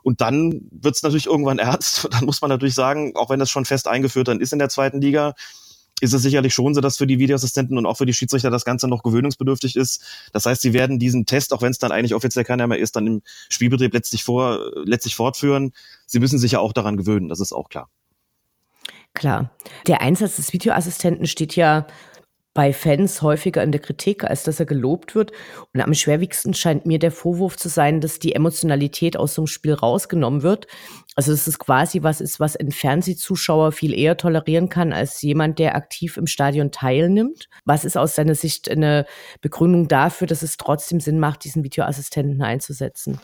Und 0.03 0.21
dann 0.21 0.63
wird 0.71 0.97
es 0.97 1.03
natürlich 1.03 1.27
irgendwann 1.27 1.59
ernst. 1.59 2.09
Dann 2.13 2.25
muss 2.25 2.41
man 2.41 2.49
natürlich 2.49 2.75
sagen, 2.75 3.13
auch 3.17 3.31
wenn 3.31 3.39
das 3.39 3.51
schon 3.51 3.65
fest 3.65 3.89
eingeführt 3.89 4.29
dann 4.29 4.41
ist 4.41 4.53
in 4.53 4.59
der 4.59 4.69
zweiten 4.69 5.01
Liga, 5.01 5.35
ist 6.01 6.13
es 6.13 6.23
sicherlich 6.23 6.55
schon 6.55 6.75
so, 6.75 6.81
dass 6.81 6.97
für 6.97 7.07
die 7.07 7.19
Videoassistenten 7.19 7.77
und 7.77 7.87
auch 7.87 7.97
für 7.97 8.07
die 8.07 8.13
Schiedsrichter 8.13 8.51
das 8.51 8.65
Ganze 8.65 8.87
noch 8.87 9.03
gewöhnungsbedürftig 9.03 9.75
ist. 9.75 10.05
Das 10.33 10.47
heißt, 10.47 10.63
sie 10.63 10.73
werden 10.73 10.99
diesen 10.99 11.27
Test, 11.27 11.53
auch 11.53 11.63
wenn 11.63 11.73
es 11.73 11.79
dann 11.79 11.91
eigentlich 11.91 12.15
offiziell 12.15 12.45
keiner 12.45 12.67
mehr 12.67 12.79
ist, 12.79 12.95
dann 12.95 13.07
im 13.07 13.23
Spielbetrieb 13.49 13.93
letztlich 13.93 14.23
vor, 14.23 14.61
letztlich 14.85 15.17
fortführen. 15.17 15.73
Sie 16.07 16.21
müssen 16.21 16.39
sich 16.39 16.53
ja 16.53 16.61
auch 16.61 16.73
daran 16.73 16.97
gewöhnen, 16.97 17.29
das 17.29 17.41
ist 17.41 17.53
auch 17.53 17.69
klar. 17.69 17.89
Klar. 19.15 19.51
Der 19.89 20.01
Einsatz 20.01 20.37
des 20.37 20.53
Videoassistenten 20.53 21.27
steht 21.27 21.57
ja 21.57 21.87
bei 22.59 22.73
Fans 22.73 23.23
häufiger 23.23 23.63
in 23.63 23.71
der 23.71 23.81
Kritik, 23.81 24.25
als 24.25 24.43
dass 24.43 24.59
er 24.59 24.67
gelobt 24.67 25.15
wird. 25.15 25.31
Und 25.73 25.81
am 25.81 25.95
schwerwiegsten 25.95 26.55
scheint 26.55 26.87
mir 26.87 26.99
der 26.99 27.13
Vorwurf 27.13 27.57
zu 27.57 27.69
sein, 27.69 28.01
dass 28.01 28.19
die 28.19 28.35
Emotionalität 28.35 29.17
aus 29.17 29.35
so 29.35 29.43
einem 29.43 29.47
Spiel 29.47 29.75
rausgenommen 29.75 30.43
wird. 30.43 30.67
Also 31.15 31.31
dass 31.31 31.47
es 31.47 31.61
quasi 31.61 32.03
was 32.03 32.21
ist, 32.21 32.41
was 32.41 32.57
ein 32.57 32.73
Fernsehzuschauer 32.73 33.71
viel 33.71 33.97
eher 33.97 34.17
tolerieren 34.17 34.69
kann 34.69 34.93
als 34.93 35.23
jemand, 35.23 35.61
der 35.61 35.77
aktiv 35.77 36.17
im 36.17 36.27
Stadion 36.27 36.73
teilnimmt. 36.73 37.49
Was 37.65 37.85
ist 37.85 37.97
aus 37.97 38.17
seiner 38.17 38.35
Sicht 38.35 38.69
eine 38.69 39.07
Begründung 39.41 39.87
dafür, 39.87 40.27
dass 40.27 40.43
es 40.43 40.57
trotzdem 40.57 40.99
Sinn 40.99 41.21
macht, 41.21 41.45
diesen 41.45 41.63
Videoassistenten 41.63 42.43
einzusetzen? 42.43 43.21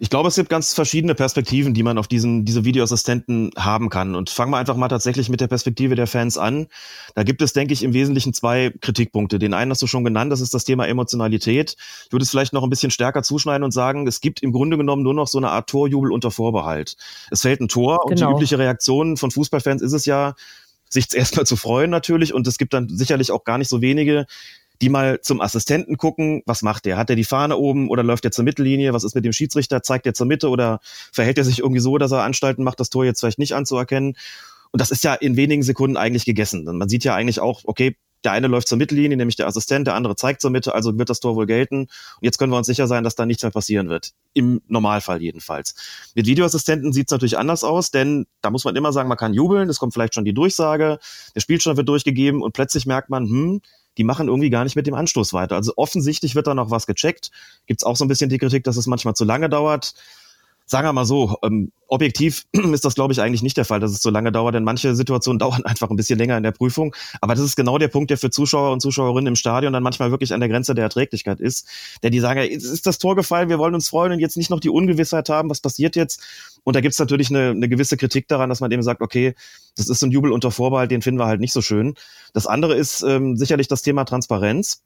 Ich 0.00 0.10
glaube, 0.10 0.28
es 0.28 0.36
gibt 0.36 0.48
ganz 0.48 0.74
verschiedene 0.74 1.16
Perspektiven, 1.16 1.74
die 1.74 1.82
man 1.82 1.98
auf 1.98 2.06
diesen, 2.06 2.44
diese 2.44 2.64
Videoassistenten 2.64 3.50
haben 3.56 3.88
kann. 3.88 4.14
Und 4.14 4.30
fangen 4.30 4.52
wir 4.52 4.58
einfach 4.58 4.76
mal 4.76 4.86
tatsächlich 4.86 5.28
mit 5.28 5.40
der 5.40 5.48
Perspektive 5.48 5.96
der 5.96 6.06
Fans 6.06 6.38
an. 6.38 6.68
Da 7.16 7.24
gibt 7.24 7.42
es, 7.42 7.52
denke 7.52 7.72
ich, 7.72 7.82
im 7.82 7.92
Wesentlichen 7.94 8.32
zwei 8.32 8.72
Kritikpunkte. 8.80 9.40
Den 9.40 9.54
einen 9.54 9.72
hast 9.72 9.82
du 9.82 9.88
schon 9.88 10.04
genannt, 10.04 10.30
das 10.30 10.40
ist 10.40 10.54
das 10.54 10.62
Thema 10.62 10.86
Emotionalität. 10.86 11.76
Ich 12.06 12.12
würde 12.12 12.22
es 12.22 12.30
vielleicht 12.30 12.52
noch 12.52 12.62
ein 12.62 12.70
bisschen 12.70 12.92
stärker 12.92 13.24
zuschneiden 13.24 13.64
und 13.64 13.72
sagen, 13.72 14.06
es 14.06 14.20
gibt 14.20 14.40
im 14.40 14.52
Grunde 14.52 14.76
genommen 14.76 15.02
nur 15.02 15.14
noch 15.14 15.26
so 15.26 15.38
eine 15.38 15.50
Art 15.50 15.68
Torjubel 15.68 16.12
unter 16.12 16.30
Vorbehalt. 16.30 16.96
Es 17.32 17.42
fällt 17.42 17.60
ein 17.60 17.68
Tor 17.68 17.98
genau. 17.98 18.04
und 18.04 18.18
die 18.18 18.22
genau. 18.22 18.36
übliche 18.36 18.58
Reaktion 18.58 19.16
von 19.16 19.32
Fußballfans 19.32 19.82
ist 19.82 19.92
es 19.92 20.06
ja, 20.06 20.34
sich 20.88 21.12
erstmal 21.14 21.44
zu 21.44 21.56
freuen 21.56 21.90
natürlich. 21.90 22.32
Und 22.32 22.46
es 22.46 22.56
gibt 22.58 22.72
dann 22.72 22.88
sicherlich 22.88 23.32
auch 23.32 23.42
gar 23.42 23.58
nicht 23.58 23.68
so 23.68 23.80
wenige, 23.80 24.26
die 24.80 24.88
mal 24.88 25.20
zum 25.20 25.40
Assistenten 25.40 25.96
gucken, 25.96 26.42
was 26.46 26.62
macht 26.62 26.84
der? 26.84 26.96
Hat 26.96 27.10
er 27.10 27.16
die 27.16 27.24
Fahne 27.24 27.56
oben 27.56 27.88
oder 27.88 28.02
läuft 28.02 28.24
er 28.24 28.30
zur 28.30 28.44
Mittellinie? 28.44 28.92
Was 28.92 29.04
ist 29.04 29.14
mit 29.14 29.24
dem 29.24 29.32
Schiedsrichter? 29.32 29.82
Zeigt 29.82 30.06
er 30.06 30.14
zur 30.14 30.26
Mitte 30.26 30.48
oder 30.48 30.80
verhält 31.12 31.38
er 31.38 31.44
sich 31.44 31.60
irgendwie 31.60 31.80
so, 31.80 31.98
dass 31.98 32.12
er 32.12 32.22
Anstalten 32.22 32.64
macht, 32.64 32.80
das 32.80 32.90
Tor 32.90 33.04
jetzt 33.04 33.20
vielleicht 33.20 33.38
nicht 33.38 33.54
anzuerkennen? 33.54 34.16
Und 34.70 34.80
das 34.80 34.90
ist 34.90 35.02
ja 35.02 35.14
in 35.14 35.36
wenigen 35.36 35.62
Sekunden 35.62 35.96
eigentlich 35.96 36.24
gegessen. 36.24 36.64
Man 36.64 36.88
sieht 36.88 37.04
ja 37.04 37.14
eigentlich 37.14 37.40
auch, 37.40 37.62
okay, 37.64 37.96
der 38.24 38.32
eine 38.32 38.48
läuft 38.48 38.68
zur 38.68 38.78
Mittellinie, 38.78 39.16
nämlich 39.16 39.36
der 39.36 39.46
Assistent, 39.46 39.86
der 39.86 39.94
andere 39.94 40.16
zeigt 40.16 40.40
zur 40.40 40.50
Mitte, 40.50 40.74
also 40.74 40.98
wird 40.98 41.08
das 41.08 41.20
Tor 41.20 41.36
wohl 41.36 41.46
gelten. 41.46 41.82
Und 41.82 41.88
jetzt 42.20 42.38
können 42.38 42.52
wir 42.52 42.56
uns 42.56 42.66
sicher 42.66 42.86
sein, 42.88 43.04
dass 43.04 43.14
da 43.14 43.26
nichts 43.26 43.42
mehr 43.42 43.52
passieren 43.52 43.88
wird. 43.88 44.12
Im 44.32 44.60
Normalfall 44.66 45.22
jedenfalls. 45.22 45.74
Mit 46.14 46.26
Videoassistenten 46.26 46.92
sieht 46.92 47.08
es 47.08 47.12
natürlich 47.12 47.38
anders 47.38 47.62
aus, 47.62 47.90
denn 47.90 48.26
da 48.42 48.50
muss 48.50 48.64
man 48.64 48.74
immer 48.74 48.92
sagen, 48.92 49.08
man 49.08 49.18
kann 49.18 49.34
jubeln, 49.34 49.68
es 49.68 49.78
kommt 49.78 49.94
vielleicht 49.94 50.14
schon 50.14 50.24
die 50.24 50.34
Durchsage, 50.34 50.98
der 51.34 51.40
Spielstand 51.40 51.76
wird 51.76 51.88
durchgegeben 51.88 52.42
und 52.42 52.52
plötzlich 52.52 52.86
merkt 52.86 53.08
man, 53.08 53.24
hm, 53.26 53.60
die 53.98 54.04
machen 54.04 54.28
irgendwie 54.28 54.50
gar 54.50 54.64
nicht 54.64 54.76
mit 54.76 54.86
dem 54.86 54.94
Anstoß 54.94 55.32
weiter. 55.32 55.56
Also 55.56 55.72
offensichtlich 55.76 56.34
wird 56.34 56.46
da 56.46 56.54
noch 56.54 56.70
was 56.70 56.86
gecheckt. 56.86 57.30
Gibt 57.66 57.80
es 57.80 57.84
auch 57.84 57.96
so 57.96 58.04
ein 58.04 58.08
bisschen 58.08 58.30
die 58.30 58.38
Kritik, 58.38 58.64
dass 58.64 58.76
es 58.76 58.86
manchmal 58.86 59.14
zu 59.14 59.24
lange 59.24 59.48
dauert 59.48 59.94
sagen 60.68 60.86
wir 60.86 60.92
mal 60.92 61.06
so, 61.06 61.36
ähm, 61.42 61.72
objektiv 61.88 62.44
ist 62.52 62.84
das, 62.84 62.94
glaube 62.94 63.12
ich, 63.12 63.20
eigentlich 63.20 63.42
nicht 63.42 63.56
der 63.56 63.64
Fall, 63.64 63.80
dass 63.80 63.90
es 63.90 64.02
so 64.02 64.10
lange 64.10 64.30
dauert, 64.30 64.54
denn 64.54 64.64
manche 64.64 64.94
Situationen 64.94 65.38
dauern 65.38 65.64
einfach 65.64 65.90
ein 65.90 65.96
bisschen 65.96 66.18
länger 66.18 66.36
in 66.36 66.42
der 66.42 66.52
Prüfung. 66.52 66.94
Aber 67.20 67.34
das 67.34 67.42
ist 67.42 67.56
genau 67.56 67.78
der 67.78 67.88
Punkt, 67.88 68.10
der 68.10 68.18
für 68.18 68.30
Zuschauer 68.30 68.72
und 68.72 68.80
Zuschauerinnen 68.80 69.28
im 69.28 69.36
Stadion 69.36 69.72
dann 69.72 69.82
manchmal 69.82 70.10
wirklich 70.10 70.32
an 70.34 70.40
der 70.40 70.48
Grenze 70.48 70.74
der 70.74 70.84
Erträglichkeit 70.84 71.40
ist. 71.40 71.66
Denn 72.02 72.12
die 72.12 72.20
sagen, 72.20 72.40
es 72.40 72.64
ist 72.64 72.86
das 72.86 72.98
Tor 72.98 73.16
gefallen, 73.16 73.48
wir 73.48 73.58
wollen 73.58 73.74
uns 73.74 73.88
freuen 73.88 74.12
und 74.12 74.20
jetzt 74.20 74.36
nicht 74.36 74.50
noch 74.50 74.60
die 74.60 74.70
Ungewissheit 74.70 75.30
haben, 75.30 75.48
was 75.48 75.60
passiert 75.60 75.96
jetzt. 75.96 76.20
Und 76.64 76.76
da 76.76 76.80
gibt's 76.80 76.98
natürlich 76.98 77.30
eine, 77.30 77.50
eine 77.50 77.68
gewisse 77.68 77.96
Kritik 77.96 78.28
daran, 78.28 78.50
dass 78.50 78.60
man 78.60 78.70
eben 78.70 78.82
sagt, 78.82 79.00
okay, 79.00 79.34
das 79.76 79.88
ist 79.88 80.02
ein 80.02 80.10
Jubel 80.10 80.32
unter 80.32 80.50
Vorbehalt, 80.50 80.90
den 80.90 81.00
finden 81.00 81.18
wir 81.18 81.26
halt 81.26 81.40
nicht 81.40 81.54
so 81.54 81.62
schön. 81.62 81.94
Das 82.34 82.46
andere 82.46 82.74
ist 82.74 83.02
ähm, 83.02 83.36
sicherlich 83.36 83.68
das 83.68 83.80
Thema 83.80 84.04
Transparenz. 84.04 84.82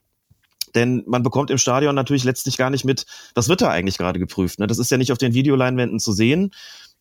Denn 0.74 1.04
man 1.06 1.22
bekommt 1.22 1.50
im 1.50 1.58
Stadion 1.58 1.94
natürlich 1.94 2.24
letztlich 2.24 2.56
gar 2.56 2.70
nicht 2.70 2.84
mit, 2.84 3.06
was 3.34 3.48
wird 3.48 3.60
da 3.60 3.68
eigentlich 3.68 3.98
gerade 3.98 4.18
geprüft. 4.18 4.58
Ne? 4.58 4.66
Das 4.66 4.78
ist 4.78 4.90
ja 4.90 4.96
nicht 4.96 5.12
auf 5.12 5.18
den 5.18 5.34
Videoleinwänden 5.34 6.00
zu 6.00 6.12
sehen. 6.12 6.52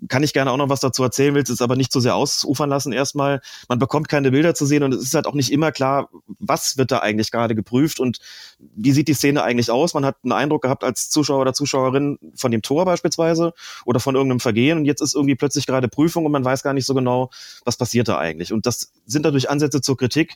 Kann 0.07 0.23
ich 0.23 0.33
gerne 0.33 0.51
auch 0.51 0.57
noch 0.57 0.69
was 0.69 0.79
dazu 0.79 1.03
erzählen, 1.03 1.35
willst 1.35 1.51
es 1.51 1.61
aber 1.61 1.75
nicht 1.75 1.91
zu 1.91 1.99
sehr 1.99 2.15
ausufern 2.15 2.69
lassen 2.69 2.91
erstmal. 2.91 3.39
Man 3.69 3.77
bekommt 3.77 4.09
keine 4.09 4.31
Bilder 4.31 4.55
zu 4.55 4.65
sehen 4.65 4.81
und 4.81 4.95
es 4.95 5.03
ist 5.03 5.13
halt 5.13 5.27
auch 5.27 5.35
nicht 5.35 5.51
immer 5.51 5.71
klar, 5.71 6.09
was 6.39 6.77
wird 6.77 6.91
da 6.91 6.99
eigentlich 6.99 7.29
gerade 7.29 7.53
geprüft 7.53 7.99
und 7.99 8.17
wie 8.59 8.93
sieht 8.93 9.07
die 9.07 9.13
Szene 9.13 9.43
eigentlich 9.43 9.69
aus. 9.69 9.93
Man 9.93 10.03
hat 10.03 10.17
einen 10.23 10.31
Eindruck 10.31 10.63
gehabt 10.63 10.83
als 10.83 11.11
Zuschauer 11.11 11.41
oder 11.41 11.53
Zuschauerin 11.53 12.17
von 12.35 12.51
dem 12.51 12.63
Tor 12.63 12.85
beispielsweise 12.85 13.53
oder 13.85 13.99
von 13.99 14.15
irgendeinem 14.15 14.39
Vergehen 14.39 14.79
und 14.79 14.85
jetzt 14.85 15.01
ist 15.01 15.13
irgendwie 15.13 15.35
plötzlich 15.35 15.67
gerade 15.67 15.87
Prüfung 15.87 16.25
und 16.25 16.31
man 16.31 16.43
weiß 16.43 16.63
gar 16.63 16.73
nicht 16.73 16.87
so 16.87 16.95
genau, 16.95 17.29
was 17.63 17.77
passiert 17.77 18.07
da 18.07 18.17
eigentlich. 18.17 18.53
Und 18.53 18.65
das 18.65 18.91
sind 19.05 19.23
dadurch 19.23 19.51
Ansätze 19.51 19.81
zur 19.81 19.97
Kritik, 19.97 20.35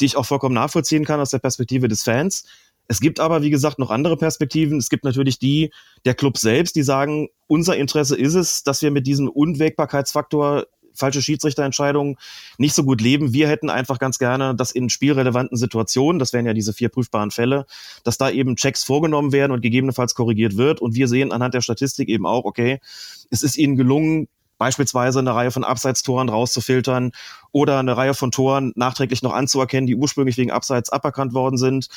die 0.00 0.04
ich 0.04 0.16
auch 0.16 0.26
vollkommen 0.26 0.54
nachvollziehen 0.54 1.06
kann 1.06 1.20
aus 1.20 1.30
der 1.30 1.38
Perspektive 1.38 1.88
des 1.88 2.02
Fans. 2.02 2.44
Es 2.88 3.00
gibt 3.00 3.20
aber, 3.20 3.42
wie 3.42 3.50
gesagt, 3.50 3.78
noch 3.78 3.90
andere 3.90 4.16
Perspektiven. 4.16 4.78
Es 4.78 4.90
gibt 4.90 5.04
natürlich 5.04 5.38
die 5.38 5.72
der 6.04 6.14
Club 6.14 6.38
selbst, 6.38 6.76
die 6.76 6.82
sagen, 6.82 7.28
unser 7.46 7.76
Interesse 7.76 8.16
ist 8.16 8.34
es, 8.34 8.62
dass 8.62 8.82
wir 8.82 8.90
mit 8.90 9.06
diesem 9.06 9.28
Unwägbarkeitsfaktor 9.28 10.66
falsche 10.96 11.22
Schiedsrichterentscheidungen 11.22 12.16
nicht 12.58 12.74
so 12.74 12.82
gut 12.82 13.00
leben. 13.00 13.32
Wir 13.32 13.48
hätten 13.48 13.70
einfach 13.70 13.98
ganz 13.98 14.18
gerne, 14.18 14.54
dass 14.54 14.70
in 14.70 14.88
spielrelevanten 14.88 15.56
Situationen, 15.56 16.18
das 16.18 16.32
wären 16.32 16.46
ja 16.46 16.54
diese 16.54 16.72
vier 16.72 16.88
prüfbaren 16.88 17.30
Fälle, 17.30 17.66
dass 18.02 18.18
da 18.18 18.30
eben 18.30 18.56
Checks 18.56 18.82
vorgenommen 18.82 19.32
werden 19.32 19.52
und 19.52 19.60
gegebenenfalls 19.60 20.14
korrigiert 20.14 20.56
wird. 20.56 20.80
Und 20.80 20.94
wir 20.94 21.08
sehen 21.08 21.32
anhand 21.32 21.54
der 21.54 21.60
Statistik 21.60 22.08
eben 22.08 22.26
auch, 22.26 22.44
okay, 22.44 22.80
es 23.30 23.42
ist 23.42 23.58
ihnen 23.58 23.76
gelungen, 23.76 24.28
beispielsweise 24.58 25.18
eine 25.18 25.34
Reihe 25.34 25.50
von 25.50 25.64
Abseitstoren 25.64 26.30
rauszufiltern 26.30 27.12
oder 27.52 27.78
eine 27.78 27.94
Reihe 27.96 28.14
von 28.14 28.30
Toren 28.30 28.72
nachträglich 28.74 29.22
noch 29.22 29.34
anzuerkennen, 29.34 29.86
die 29.86 29.96
ursprünglich 29.96 30.38
wegen 30.38 30.50
Abseits 30.50 30.88
aberkannt 30.88 31.34
worden 31.34 31.58
sind 31.58 31.88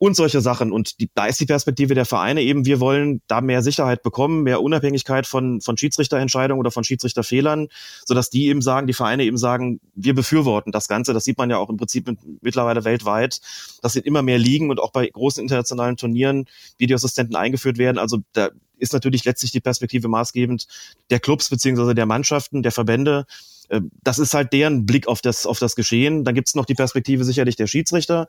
und 0.00 0.16
solche 0.16 0.40
Sachen. 0.40 0.72
Und 0.72 0.98
die, 0.98 1.10
da 1.14 1.26
ist 1.26 1.38
die 1.40 1.46
Perspektive 1.46 1.94
der 1.94 2.06
Vereine 2.06 2.40
eben, 2.40 2.64
wir 2.64 2.80
wollen 2.80 3.20
da 3.26 3.42
mehr 3.42 3.62
Sicherheit 3.62 4.02
bekommen, 4.02 4.42
mehr 4.44 4.62
Unabhängigkeit 4.62 5.26
von, 5.26 5.60
von 5.60 5.76
Schiedsrichterentscheidungen 5.76 6.58
oder 6.58 6.70
von 6.70 6.84
Schiedsrichterfehlern, 6.84 7.68
sodass 8.06 8.30
die 8.30 8.46
eben 8.46 8.62
sagen, 8.62 8.86
die 8.86 8.94
Vereine 8.94 9.24
eben 9.24 9.36
sagen, 9.36 9.78
wir 9.94 10.14
befürworten 10.14 10.72
das 10.72 10.88
Ganze. 10.88 11.12
Das 11.12 11.24
sieht 11.24 11.36
man 11.36 11.50
ja 11.50 11.58
auch 11.58 11.68
im 11.68 11.76
Prinzip 11.76 12.10
mittlerweile 12.40 12.84
weltweit, 12.84 13.42
dass 13.82 13.94
in 13.94 14.02
immer 14.04 14.22
mehr 14.22 14.38
Ligen 14.38 14.70
und 14.70 14.80
auch 14.80 14.90
bei 14.90 15.06
großen 15.06 15.42
internationalen 15.42 15.98
Turnieren 15.98 16.46
Videoassistenten 16.78 17.36
eingeführt 17.36 17.76
werden. 17.76 17.98
Also 17.98 18.20
da 18.32 18.48
ist 18.78 18.94
natürlich 18.94 19.26
letztlich 19.26 19.52
die 19.52 19.60
Perspektive 19.60 20.08
maßgebend 20.08 20.66
der 21.10 21.20
Clubs 21.20 21.50
beziehungsweise 21.50 21.94
der 21.94 22.06
Mannschaften, 22.06 22.62
der 22.62 22.72
Verbände. 22.72 23.26
Äh, 23.68 23.82
das 24.02 24.18
ist 24.18 24.32
halt 24.32 24.54
deren 24.54 24.86
Blick 24.86 25.08
auf 25.08 25.20
das, 25.20 25.44
auf 25.44 25.58
das 25.58 25.76
Geschehen. 25.76 26.24
Dann 26.24 26.34
gibt 26.34 26.48
es 26.48 26.54
noch 26.54 26.64
die 26.64 26.74
Perspektive 26.74 27.24
sicherlich 27.24 27.56
der 27.56 27.66
Schiedsrichter. 27.66 28.28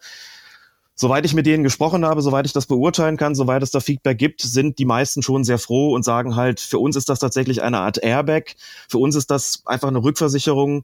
Soweit 1.02 1.26
ich 1.26 1.34
mit 1.34 1.48
denen 1.48 1.64
gesprochen 1.64 2.06
habe, 2.06 2.22
soweit 2.22 2.46
ich 2.46 2.54
das 2.54 2.68
beurteilen 2.68 3.18
kann, 3.18 3.34
soweit 3.34 3.64
es 3.64 3.72
da 3.72 3.80
Feedback 3.80 4.20
gibt, 4.20 4.42
sind 4.42 4.78
die 4.78 4.86
meisten 4.86 5.24
schon 5.24 5.44
sehr 5.44 5.58
froh 5.58 5.96
und 5.96 6.06
sagen 6.06 6.36
halt, 6.36 6.60
für 6.60 6.78
uns 6.78 6.96
ist 6.96 7.10
das 7.10 7.18
tatsächlich 7.18 7.64
eine 7.64 7.80
Art 7.80 7.98
Airbag. 8.04 8.54
Für 8.88 9.00
uns 9.00 9.16
ist 9.16 9.32
das 9.32 9.64
einfach 9.66 9.88
eine 9.88 10.04
Rückversicherung 10.04 10.84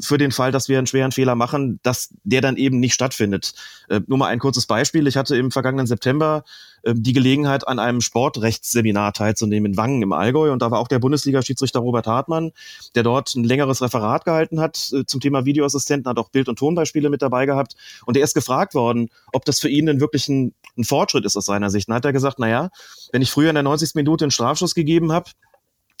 für 0.00 0.18
den 0.18 0.30
Fall, 0.30 0.52
dass 0.52 0.68
wir 0.68 0.78
einen 0.78 0.86
schweren 0.86 1.12
Fehler 1.12 1.34
machen, 1.34 1.80
dass 1.82 2.12
der 2.24 2.40
dann 2.40 2.56
eben 2.56 2.80
nicht 2.80 2.94
stattfindet. 2.94 3.54
Äh, 3.88 4.00
nur 4.06 4.18
mal 4.18 4.26
ein 4.26 4.38
kurzes 4.38 4.66
Beispiel. 4.66 5.06
Ich 5.06 5.16
hatte 5.16 5.36
im 5.36 5.50
vergangenen 5.50 5.86
September 5.86 6.44
äh, 6.82 6.94
die 6.94 7.12
Gelegenheit, 7.12 7.66
an 7.66 7.78
einem 7.78 8.00
Sportrechtsseminar 8.00 9.12
teilzunehmen 9.12 9.72
in 9.72 9.76
Wangen 9.76 10.02
im 10.02 10.12
Allgäu. 10.12 10.52
Und 10.52 10.60
da 10.60 10.70
war 10.70 10.80
auch 10.80 10.88
der 10.88 10.98
Bundesliga-Schiedsrichter 10.98 11.80
Robert 11.80 12.06
Hartmann, 12.06 12.52
der 12.94 13.02
dort 13.02 13.34
ein 13.34 13.44
längeres 13.44 13.80
Referat 13.80 14.24
gehalten 14.24 14.60
hat 14.60 14.92
äh, 14.92 15.04
zum 15.06 15.20
Thema 15.20 15.44
Videoassistenten, 15.44 16.10
hat 16.10 16.18
auch 16.18 16.28
Bild- 16.28 16.48
und 16.48 16.58
Tonbeispiele 16.58 17.08
mit 17.08 17.22
dabei 17.22 17.46
gehabt. 17.46 17.74
Und 18.04 18.16
er 18.16 18.24
ist 18.24 18.34
gefragt 18.34 18.74
worden, 18.74 19.08
ob 19.32 19.44
das 19.44 19.60
für 19.60 19.68
ihn 19.68 19.86
denn 19.86 20.00
wirklich 20.00 20.28
ein, 20.28 20.54
ein 20.76 20.84
Fortschritt 20.84 21.24
ist 21.24 21.36
aus 21.36 21.46
seiner 21.46 21.70
Sicht. 21.70 21.88
Und 21.88 21.94
hat 21.94 22.04
er 22.04 22.12
gesagt, 22.12 22.36
na 22.38 22.48
ja, 22.48 22.70
wenn 23.12 23.22
ich 23.22 23.30
früher 23.30 23.48
in 23.48 23.54
der 23.54 23.62
90. 23.62 23.94
Minute 23.94 24.24
einen 24.24 24.30
Strafschuss 24.30 24.74
gegeben 24.74 25.12
habe, 25.12 25.30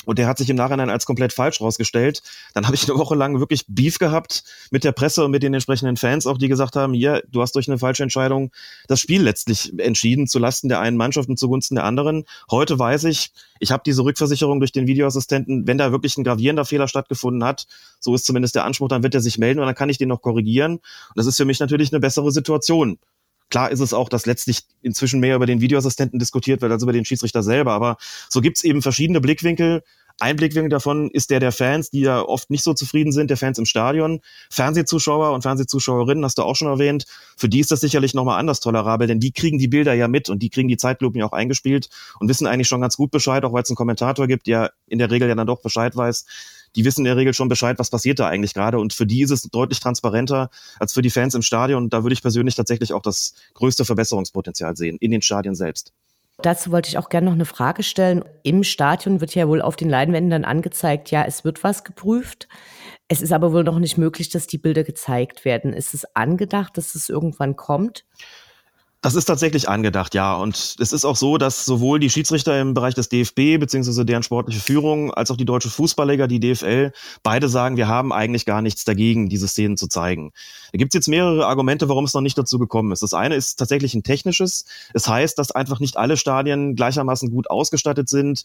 und 0.06 0.18
der 0.18 0.26
hat 0.26 0.38
sich 0.38 0.48
im 0.48 0.56
Nachhinein 0.56 0.90
als 0.90 1.06
komplett 1.06 1.32
falsch 1.32 1.60
rausgestellt. 1.60 2.22
Dann 2.54 2.66
habe 2.66 2.74
ich 2.74 2.88
eine 2.88 2.98
Woche 2.98 3.14
lang 3.14 3.38
wirklich 3.38 3.64
Beef 3.68 3.98
gehabt 3.98 4.44
mit 4.70 4.84
der 4.84 4.92
Presse 4.92 5.24
und 5.24 5.30
mit 5.30 5.42
den 5.42 5.54
entsprechenden 5.54 5.96
Fans, 5.96 6.26
auch 6.26 6.38
die 6.38 6.48
gesagt 6.48 6.76
haben, 6.76 6.94
hier, 6.94 7.22
du 7.28 7.42
hast 7.42 7.54
durch 7.54 7.68
eine 7.68 7.78
falsche 7.78 8.02
Entscheidung 8.02 8.50
das 8.88 9.00
Spiel 9.00 9.22
letztlich 9.22 9.78
entschieden, 9.78 10.26
zu 10.26 10.38
Lasten 10.38 10.68
der 10.68 10.80
einen 10.80 10.96
Mannschaft 10.96 11.28
und 11.28 11.38
zugunsten 11.38 11.74
der 11.74 11.84
anderen. 11.84 12.24
Heute 12.50 12.78
weiß 12.78 13.04
ich, 13.04 13.32
ich 13.58 13.72
habe 13.72 13.82
diese 13.84 14.02
Rückversicherung 14.02 14.58
durch 14.60 14.72
den 14.72 14.86
Videoassistenten, 14.86 15.66
wenn 15.66 15.78
da 15.78 15.92
wirklich 15.92 16.16
ein 16.16 16.24
gravierender 16.24 16.64
Fehler 16.64 16.88
stattgefunden 16.88 17.44
hat, 17.44 17.66
so 18.00 18.14
ist 18.14 18.24
zumindest 18.24 18.54
der 18.54 18.64
Anspruch, 18.64 18.88
dann 18.88 19.02
wird 19.02 19.14
er 19.14 19.20
sich 19.20 19.38
melden 19.38 19.60
und 19.60 19.66
dann 19.66 19.74
kann 19.74 19.90
ich 19.90 19.98
den 19.98 20.08
noch 20.08 20.22
korrigieren. 20.22 20.74
Und 20.74 21.16
das 21.16 21.26
ist 21.26 21.36
für 21.36 21.44
mich 21.44 21.60
natürlich 21.60 21.92
eine 21.92 22.00
bessere 22.00 22.32
Situation. 22.32 22.98
Klar 23.50 23.70
ist 23.70 23.80
es 23.80 23.92
auch, 23.92 24.08
dass 24.08 24.26
letztlich 24.26 24.62
inzwischen 24.80 25.20
mehr 25.20 25.36
über 25.36 25.46
den 25.46 25.60
Videoassistenten 25.60 26.18
diskutiert 26.18 26.62
wird 26.62 26.72
als 26.72 26.82
über 26.82 26.92
den 26.92 27.04
Schiedsrichter 27.04 27.42
selber. 27.42 27.72
Aber 27.72 27.96
so 28.28 28.40
gibt's 28.40 28.64
eben 28.64 28.80
verschiedene 28.80 29.20
Blickwinkel. 29.20 29.82
Ein 30.20 30.36
Blickwinkel 30.36 30.68
davon 30.68 31.10
ist 31.10 31.30
der 31.30 31.40
der 31.40 31.50
Fans, 31.50 31.90
die 31.90 32.00
ja 32.00 32.20
oft 32.20 32.50
nicht 32.50 32.62
so 32.62 32.74
zufrieden 32.74 33.10
sind, 33.10 33.30
der 33.30 33.38
Fans 33.38 33.58
im 33.58 33.64
Stadion. 33.64 34.20
Fernsehzuschauer 34.50 35.32
und 35.32 35.42
Fernsehzuschauerinnen 35.42 36.24
hast 36.24 36.36
du 36.38 36.42
auch 36.42 36.56
schon 36.56 36.68
erwähnt. 36.68 37.06
Für 37.36 37.48
die 37.48 37.60
ist 37.60 37.70
das 37.70 37.80
sicherlich 37.80 38.12
nochmal 38.14 38.38
anders 38.38 38.60
tolerabel, 38.60 39.06
denn 39.06 39.18
die 39.18 39.32
kriegen 39.32 39.58
die 39.58 39.68
Bilder 39.68 39.94
ja 39.94 40.08
mit 40.08 40.28
und 40.28 40.42
die 40.42 40.50
kriegen 40.50 40.68
die 40.68 40.76
Zeitlupen 40.76 41.18
ja 41.18 41.26
auch 41.26 41.32
eingespielt 41.32 41.88
und 42.20 42.28
wissen 42.28 42.46
eigentlich 42.46 42.68
schon 42.68 42.82
ganz 42.82 42.96
gut 42.96 43.10
Bescheid, 43.10 43.44
auch 43.44 43.52
weil 43.52 43.62
es 43.62 43.70
einen 43.70 43.76
Kommentator 43.76 44.26
gibt, 44.26 44.46
der 44.46 44.72
in 44.86 44.98
der 44.98 45.10
Regel 45.10 45.28
ja 45.28 45.34
dann 45.34 45.46
doch 45.46 45.62
Bescheid 45.62 45.96
weiß 45.96 46.26
die 46.76 46.84
wissen 46.84 47.00
in 47.00 47.04
der 47.06 47.16
Regel 47.16 47.34
schon 47.34 47.48
Bescheid, 47.48 47.78
was 47.78 47.90
passiert 47.90 48.18
da 48.18 48.28
eigentlich 48.28 48.54
gerade. 48.54 48.78
Und 48.78 48.92
für 48.92 49.06
die 49.06 49.22
ist 49.22 49.30
es 49.30 49.42
deutlich 49.42 49.80
transparenter 49.80 50.50
als 50.78 50.92
für 50.92 51.02
die 51.02 51.10
Fans 51.10 51.34
im 51.34 51.42
Stadion. 51.42 51.84
Und 51.84 51.92
da 51.92 52.02
würde 52.04 52.14
ich 52.14 52.22
persönlich 52.22 52.54
tatsächlich 52.54 52.92
auch 52.92 53.02
das 53.02 53.34
größte 53.54 53.84
Verbesserungspotenzial 53.84 54.76
sehen, 54.76 54.96
in 55.00 55.10
den 55.10 55.22
Stadien 55.22 55.54
selbst. 55.54 55.92
Dazu 56.42 56.70
wollte 56.70 56.88
ich 56.88 56.98
auch 56.98 57.08
gerne 57.08 57.26
noch 57.26 57.34
eine 57.34 57.44
Frage 57.44 57.82
stellen. 57.82 58.24
Im 58.42 58.64
Stadion 58.64 59.20
wird 59.20 59.34
ja 59.34 59.46
wohl 59.48 59.60
auf 59.60 59.76
den 59.76 59.90
Leinwänden 59.90 60.30
dann 60.30 60.44
angezeigt, 60.44 61.10
ja, 61.10 61.24
es 61.24 61.44
wird 61.44 61.62
was 61.64 61.84
geprüft. 61.84 62.48
Es 63.08 63.20
ist 63.20 63.32
aber 63.32 63.52
wohl 63.52 63.64
noch 63.64 63.78
nicht 63.78 63.98
möglich, 63.98 64.28
dass 64.30 64.46
die 64.46 64.58
Bilder 64.58 64.84
gezeigt 64.84 65.44
werden. 65.44 65.72
Ist 65.72 65.94
es 65.94 66.04
angedacht, 66.14 66.76
dass 66.76 66.94
es 66.94 67.08
irgendwann 67.08 67.56
kommt? 67.56 68.04
Das 69.02 69.14
ist 69.14 69.24
tatsächlich 69.24 69.66
angedacht, 69.66 70.14
ja. 70.14 70.34
Und 70.34 70.76
es 70.78 70.92
ist 70.92 71.06
auch 71.06 71.16
so, 71.16 71.38
dass 71.38 71.64
sowohl 71.64 72.00
die 72.00 72.10
Schiedsrichter 72.10 72.60
im 72.60 72.74
Bereich 72.74 72.94
des 72.94 73.08
DFB 73.08 73.58
beziehungsweise 73.58 74.04
deren 74.04 74.22
sportliche 74.22 74.60
Führung 74.60 75.10
als 75.14 75.30
auch 75.30 75.38
die 75.38 75.46
deutsche 75.46 75.70
Fußballliga, 75.70 76.26
die 76.26 76.38
DFL, 76.38 76.92
beide 77.22 77.48
sagen, 77.48 77.78
wir 77.78 77.88
haben 77.88 78.12
eigentlich 78.12 78.44
gar 78.44 78.60
nichts 78.60 78.84
dagegen, 78.84 79.30
diese 79.30 79.48
Szenen 79.48 79.78
zu 79.78 79.88
zeigen. 79.88 80.32
Da 80.72 80.76
gibt 80.76 80.92
es 80.92 80.98
jetzt 80.98 81.08
mehrere 81.08 81.46
Argumente, 81.46 81.88
warum 81.88 82.04
es 82.04 82.12
noch 82.12 82.20
nicht 82.20 82.36
dazu 82.36 82.58
gekommen 82.58 82.92
ist. 82.92 83.02
Das 83.02 83.14
eine 83.14 83.36
ist 83.36 83.56
tatsächlich 83.56 83.94
ein 83.94 84.02
technisches. 84.02 84.66
Es 84.92 85.08
heißt, 85.08 85.38
dass 85.38 85.50
einfach 85.50 85.80
nicht 85.80 85.96
alle 85.96 86.18
Stadien 86.18 86.76
gleichermaßen 86.76 87.30
gut 87.30 87.48
ausgestattet 87.48 88.10
sind 88.10 88.44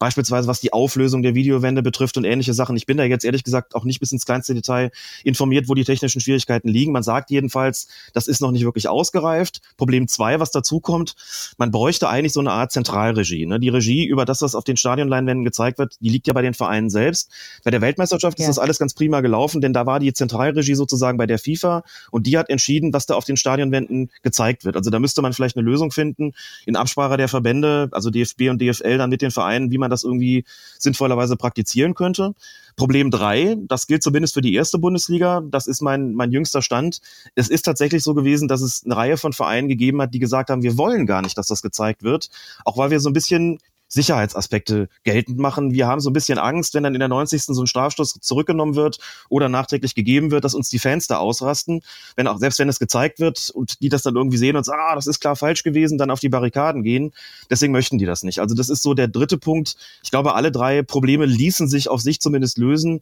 beispielsweise 0.00 0.48
was 0.48 0.60
die 0.60 0.72
Auflösung 0.72 1.22
der 1.22 1.36
Videowände 1.36 1.82
betrifft 1.82 2.16
und 2.16 2.24
ähnliche 2.24 2.54
Sachen. 2.54 2.76
Ich 2.76 2.86
bin 2.86 2.96
da 2.96 3.04
jetzt 3.04 3.24
ehrlich 3.24 3.44
gesagt 3.44 3.76
auch 3.76 3.84
nicht 3.84 4.00
bis 4.00 4.10
ins 4.10 4.24
kleinste 4.24 4.54
Detail 4.54 4.90
informiert, 5.22 5.68
wo 5.68 5.74
die 5.74 5.84
technischen 5.84 6.20
Schwierigkeiten 6.20 6.68
liegen. 6.68 6.90
Man 6.90 7.02
sagt 7.02 7.30
jedenfalls, 7.30 7.86
das 8.14 8.26
ist 8.26 8.40
noch 8.40 8.50
nicht 8.50 8.64
wirklich 8.64 8.88
ausgereift. 8.88 9.60
Problem 9.76 10.08
zwei, 10.08 10.40
was 10.40 10.50
dazu 10.50 10.80
kommt, 10.80 11.14
man 11.58 11.70
bräuchte 11.70 12.08
eigentlich 12.08 12.32
so 12.32 12.40
eine 12.40 12.50
Art 12.50 12.72
Zentralregie. 12.72 13.44
Ne? 13.44 13.60
Die 13.60 13.68
Regie 13.68 14.06
über 14.06 14.24
das, 14.24 14.40
was 14.40 14.54
auf 14.54 14.64
den 14.64 14.78
Stadionleinwänden 14.78 15.44
gezeigt 15.44 15.78
wird, 15.78 15.96
die 16.00 16.08
liegt 16.08 16.26
ja 16.26 16.32
bei 16.32 16.42
den 16.42 16.54
Vereinen 16.54 16.88
selbst. 16.88 17.30
Bei 17.62 17.70
der 17.70 17.82
Weltmeisterschaft 17.82 18.38
ja. 18.38 18.44
ist 18.44 18.48
das 18.48 18.58
alles 18.58 18.78
ganz 18.78 18.94
prima 18.94 19.20
gelaufen, 19.20 19.60
denn 19.60 19.74
da 19.74 19.84
war 19.84 20.00
die 20.00 20.14
Zentralregie 20.14 20.74
sozusagen 20.74 21.18
bei 21.18 21.26
der 21.26 21.38
FIFA 21.38 21.84
und 22.10 22.26
die 22.26 22.38
hat 22.38 22.48
entschieden, 22.48 22.94
was 22.94 23.04
da 23.04 23.16
auf 23.16 23.26
den 23.26 23.36
Stadionwänden 23.36 24.10
gezeigt 24.22 24.64
wird. 24.64 24.76
Also 24.76 24.88
da 24.88 24.98
müsste 24.98 25.20
man 25.20 25.34
vielleicht 25.34 25.56
eine 25.56 25.64
Lösung 25.66 25.90
finden 25.90 26.32
in 26.64 26.74
Absprache 26.74 27.18
der 27.18 27.28
Verbände, 27.28 27.90
also 27.92 28.08
DFB 28.08 28.48
und 28.48 28.62
DFL 28.62 28.96
dann 28.96 29.10
mit 29.10 29.20
den 29.20 29.30
Vereinen, 29.30 29.70
wie 29.70 29.76
man 29.76 29.89
das 29.90 30.04
irgendwie 30.04 30.44
sinnvollerweise 30.78 31.36
praktizieren 31.36 31.94
könnte. 31.94 32.34
Problem 32.76 33.10
drei, 33.10 33.56
das 33.66 33.86
gilt 33.86 34.02
zumindest 34.02 34.34
für 34.34 34.40
die 34.40 34.54
erste 34.54 34.78
Bundesliga, 34.78 35.42
das 35.50 35.66
ist 35.66 35.82
mein, 35.82 36.14
mein 36.14 36.32
jüngster 36.32 36.62
Stand. 36.62 37.00
Es 37.34 37.48
ist 37.48 37.62
tatsächlich 37.62 38.02
so 38.02 38.14
gewesen, 38.14 38.48
dass 38.48 38.62
es 38.62 38.84
eine 38.84 38.96
Reihe 38.96 39.16
von 39.16 39.32
Vereinen 39.32 39.68
gegeben 39.68 40.00
hat, 40.00 40.14
die 40.14 40.18
gesagt 40.18 40.50
haben, 40.50 40.62
wir 40.62 40.78
wollen 40.78 41.04
gar 41.06 41.20
nicht, 41.20 41.36
dass 41.36 41.48
das 41.48 41.62
gezeigt 41.62 42.02
wird. 42.02 42.30
Auch 42.64 42.78
weil 42.78 42.90
wir 42.90 43.00
so 43.00 43.10
ein 43.10 43.14
bisschen 43.14 43.58
Sicherheitsaspekte 43.90 44.88
geltend 45.02 45.38
machen. 45.38 45.72
Wir 45.72 45.86
haben 45.86 46.00
so 46.00 46.10
ein 46.10 46.12
bisschen 46.12 46.38
Angst, 46.38 46.74
wenn 46.74 46.84
dann 46.84 46.94
in 46.94 47.00
der 47.00 47.08
90. 47.08 47.42
so 47.42 47.60
ein 47.60 47.66
Strafstoß 47.66 48.20
zurückgenommen 48.20 48.76
wird 48.76 48.98
oder 49.28 49.48
nachträglich 49.48 49.94
gegeben 49.94 50.30
wird, 50.30 50.44
dass 50.44 50.54
uns 50.54 50.70
die 50.70 50.78
Fans 50.78 51.08
da 51.08 51.18
ausrasten. 51.18 51.82
Wenn 52.14 52.28
auch, 52.28 52.38
selbst 52.38 52.60
wenn 52.60 52.68
es 52.68 52.78
gezeigt 52.78 53.18
wird 53.18 53.50
und 53.50 53.82
die 53.82 53.88
das 53.88 54.02
dann 54.02 54.14
irgendwie 54.14 54.38
sehen 54.38 54.56
und 54.56 54.64
sagen, 54.64 54.80
ah, 54.82 54.94
das 54.94 55.08
ist 55.08 55.20
klar 55.20 55.34
falsch 55.34 55.64
gewesen, 55.64 55.98
dann 55.98 56.10
auf 56.10 56.20
die 56.20 56.28
Barrikaden 56.28 56.84
gehen. 56.84 57.12
Deswegen 57.50 57.72
möchten 57.72 57.98
die 57.98 58.06
das 58.06 58.22
nicht. 58.22 58.38
Also 58.38 58.54
das 58.54 58.68
ist 58.68 58.82
so 58.82 58.94
der 58.94 59.08
dritte 59.08 59.38
Punkt. 59.38 59.74
Ich 60.04 60.12
glaube, 60.12 60.34
alle 60.34 60.52
drei 60.52 60.82
Probleme 60.82 61.26
ließen 61.26 61.68
sich 61.68 61.88
auf 61.88 62.00
sich 62.00 62.20
zumindest 62.20 62.58
lösen 62.58 63.00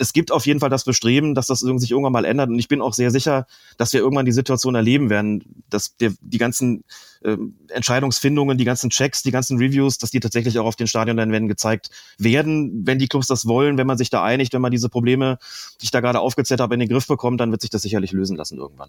es 0.00 0.14
gibt 0.14 0.32
auf 0.32 0.46
jeden 0.46 0.60
Fall 0.60 0.70
das 0.70 0.84
Bestreben, 0.84 1.34
dass 1.34 1.46
das 1.46 1.60
sich 1.60 1.90
irgendwann 1.90 2.14
mal 2.14 2.24
ändert. 2.24 2.48
Und 2.48 2.58
ich 2.58 2.68
bin 2.68 2.80
auch 2.80 2.94
sehr 2.94 3.10
sicher, 3.10 3.46
dass 3.76 3.92
wir 3.92 4.00
irgendwann 4.00 4.24
die 4.24 4.32
Situation 4.32 4.74
erleben 4.74 5.10
werden, 5.10 5.62
dass 5.68 5.98
der, 5.98 6.12
die 6.22 6.38
ganzen 6.38 6.84
äh, 7.22 7.36
Entscheidungsfindungen, 7.68 8.56
die 8.56 8.64
ganzen 8.64 8.88
Checks, 8.88 9.22
die 9.22 9.30
ganzen 9.30 9.58
Reviews, 9.58 9.98
dass 9.98 10.10
die 10.10 10.20
tatsächlich 10.20 10.58
auch 10.58 10.64
auf 10.64 10.76
den 10.76 10.86
Stadion 10.86 11.18
dann 11.18 11.32
werden 11.32 11.48
gezeigt 11.48 11.90
werden. 12.16 12.86
Wenn 12.86 12.98
die 12.98 13.08
Clubs 13.08 13.26
das 13.26 13.46
wollen, 13.46 13.76
wenn 13.76 13.86
man 13.86 13.98
sich 13.98 14.08
da 14.08 14.24
einigt, 14.24 14.54
wenn 14.54 14.62
man 14.62 14.72
diese 14.72 14.88
Probleme, 14.88 15.38
die 15.82 15.84
ich 15.84 15.90
da 15.90 16.00
gerade 16.00 16.20
aufgezählt 16.20 16.60
habe, 16.60 16.72
in 16.72 16.80
den 16.80 16.88
Griff 16.88 17.06
bekommt, 17.06 17.38
dann 17.38 17.50
wird 17.50 17.60
sich 17.60 17.70
das 17.70 17.82
sicherlich 17.82 18.12
lösen 18.12 18.38
lassen 18.38 18.56
irgendwann. 18.56 18.88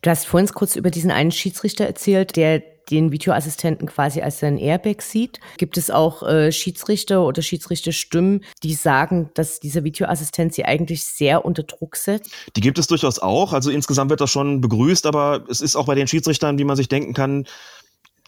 Du 0.00 0.10
hast 0.10 0.26
vorhin 0.26 0.48
kurz 0.48 0.74
über 0.74 0.90
diesen 0.90 1.12
einen 1.12 1.30
Schiedsrichter 1.30 1.86
erzählt, 1.86 2.34
der 2.34 2.64
den 2.90 3.12
Videoassistenten 3.12 3.88
quasi 3.88 4.20
als 4.20 4.40
sein 4.40 4.58
Airbag 4.58 5.02
sieht. 5.02 5.40
Gibt 5.56 5.76
es 5.76 5.90
auch 5.90 6.22
äh, 6.22 6.52
Schiedsrichter 6.52 7.24
oder 7.24 7.42
Schiedsrichterstimmen, 7.42 8.44
die 8.62 8.74
sagen, 8.74 9.30
dass 9.34 9.60
dieser 9.60 9.84
Videoassistent 9.84 10.54
sie 10.54 10.64
eigentlich 10.64 11.04
sehr 11.04 11.44
unter 11.44 11.62
Druck 11.62 11.96
setzt? 11.96 12.30
Die 12.56 12.60
gibt 12.60 12.78
es 12.78 12.86
durchaus 12.86 13.18
auch. 13.18 13.52
Also 13.52 13.70
insgesamt 13.70 14.10
wird 14.10 14.20
das 14.20 14.30
schon 14.30 14.60
begrüßt, 14.60 15.06
aber 15.06 15.44
es 15.48 15.60
ist 15.60 15.76
auch 15.76 15.86
bei 15.86 15.94
den 15.94 16.08
Schiedsrichtern, 16.08 16.58
wie 16.58 16.64
man 16.64 16.76
sich 16.76 16.88
denken 16.88 17.14
kann, 17.14 17.46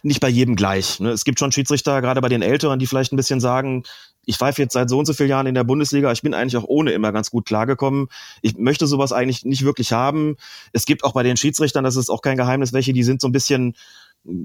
nicht 0.05 0.19
bei 0.19 0.29
jedem 0.29 0.55
gleich. 0.55 0.99
Ne? 0.99 1.09
Es 1.09 1.25
gibt 1.25 1.39
schon 1.39 1.51
Schiedsrichter, 1.51 1.99
gerade 2.01 2.21
bei 2.21 2.29
den 2.29 2.43
Älteren, 2.43 2.77
die 2.77 2.85
vielleicht 2.85 3.11
ein 3.11 3.15
bisschen 3.15 3.39
sagen, 3.39 3.83
ich 4.25 4.37
pfeife 4.37 4.61
jetzt 4.61 4.73
seit 4.73 4.89
so 4.89 4.99
und 4.99 5.05
so 5.05 5.13
vielen 5.13 5.29
Jahren 5.29 5.47
in 5.47 5.55
der 5.55 5.63
Bundesliga, 5.63 6.11
ich 6.11 6.21
bin 6.21 6.33
eigentlich 6.33 6.57
auch 6.57 6.67
ohne 6.67 6.91
immer 6.91 7.11
ganz 7.11 7.31
gut 7.31 7.45
klargekommen. 7.45 8.07
Ich 8.41 8.55
möchte 8.57 8.87
sowas 8.87 9.11
eigentlich 9.11 9.45
nicht 9.45 9.63
wirklich 9.63 9.93
haben. 9.93 10.37
Es 10.73 10.85
gibt 10.85 11.03
auch 11.03 11.13
bei 11.13 11.23
den 11.23 11.37
Schiedsrichtern, 11.37 11.83
das 11.83 11.95
ist 11.95 12.09
auch 12.09 12.21
kein 12.21 12.37
Geheimnis, 12.37 12.71
welche, 12.71 12.93
die 12.93 13.03
sind 13.03 13.19
so 13.19 13.27
ein 13.27 13.31
bisschen 13.31 13.75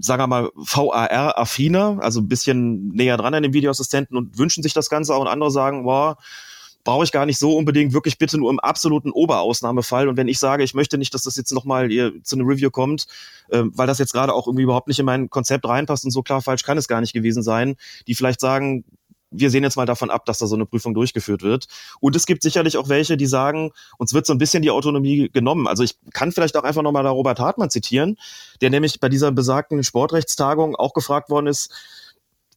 sagen 0.00 0.22
wir 0.22 0.26
mal, 0.26 0.50
VAR-affiner, 0.54 1.98
also 2.00 2.20
ein 2.20 2.28
bisschen 2.28 2.88
näher 2.88 3.16
dran 3.16 3.34
an 3.34 3.42
den 3.42 3.52
Videoassistenten 3.52 4.16
und 4.16 4.38
wünschen 4.38 4.62
sich 4.62 4.74
das 4.74 4.90
Ganze 4.90 5.14
auch 5.14 5.20
und 5.20 5.28
andere 5.28 5.50
sagen, 5.50 5.84
boah, 5.84 6.16
brauche 6.84 7.04
ich 7.04 7.12
gar 7.12 7.26
nicht 7.26 7.38
so 7.38 7.56
unbedingt, 7.56 7.92
wirklich 7.92 8.18
bitte 8.18 8.38
nur 8.38 8.50
im 8.50 8.58
absoluten 8.58 9.10
Oberausnahmefall. 9.10 10.08
Und 10.08 10.16
wenn 10.16 10.28
ich 10.28 10.38
sage, 10.38 10.62
ich 10.62 10.74
möchte 10.74 10.98
nicht, 10.98 11.12
dass 11.14 11.22
das 11.22 11.36
jetzt 11.36 11.52
nochmal 11.52 11.90
zu 12.22 12.36
einer 12.36 12.46
Review 12.46 12.70
kommt, 12.70 13.06
äh, 13.50 13.62
weil 13.64 13.86
das 13.86 13.98
jetzt 13.98 14.12
gerade 14.12 14.32
auch 14.32 14.46
irgendwie 14.46 14.64
überhaupt 14.64 14.88
nicht 14.88 14.98
in 14.98 15.06
mein 15.06 15.28
Konzept 15.28 15.66
reinpasst 15.66 16.04
und 16.04 16.10
so 16.10 16.22
klar 16.22 16.42
falsch 16.42 16.62
kann 16.62 16.78
es 16.78 16.88
gar 16.88 17.00
nicht 17.00 17.12
gewesen 17.12 17.42
sein, 17.42 17.76
die 18.06 18.14
vielleicht 18.14 18.40
sagen, 18.40 18.84
wir 19.30 19.50
sehen 19.50 19.62
jetzt 19.62 19.76
mal 19.76 19.86
davon 19.86 20.10
ab, 20.10 20.24
dass 20.26 20.38
da 20.38 20.46
so 20.46 20.54
eine 20.54 20.66
Prüfung 20.66 20.94
durchgeführt 20.94 21.42
wird. 21.42 21.66
Und 22.00 22.16
es 22.16 22.26
gibt 22.26 22.42
sicherlich 22.42 22.76
auch 22.76 22.88
welche, 22.88 23.16
die 23.16 23.26
sagen, 23.26 23.70
uns 23.98 24.12
wird 24.12 24.26
so 24.26 24.32
ein 24.32 24.38
bisschen 24.38 24.62
die 24.62 24.70
Autonomie 24.70 25.30
genommen. 25.32 25.66
Also 25.66 25.82
ich 25.82 25.96
kann 26.12 26.32
vielleicht 26.32 26.56
auch 26.56 26.64
einfach 26.64 26.82
nochmal 26.82 27.04
da 27.04 27.10
Robert 27.10 27.38
Hartmann 27.38 27.70
zitieren, 27.70 28.16
der 28.60 28.70
nämlich 28.70 29.00
bei 29.00 29.08
dieser 29.08 29.32
besagten 29.32 29.82
Sportrechtstagung 29.82 30.76
auch 30.76 30.92
gefragt 30.92 31.30
worden 31.30 31.46
ist, 31.46 31.72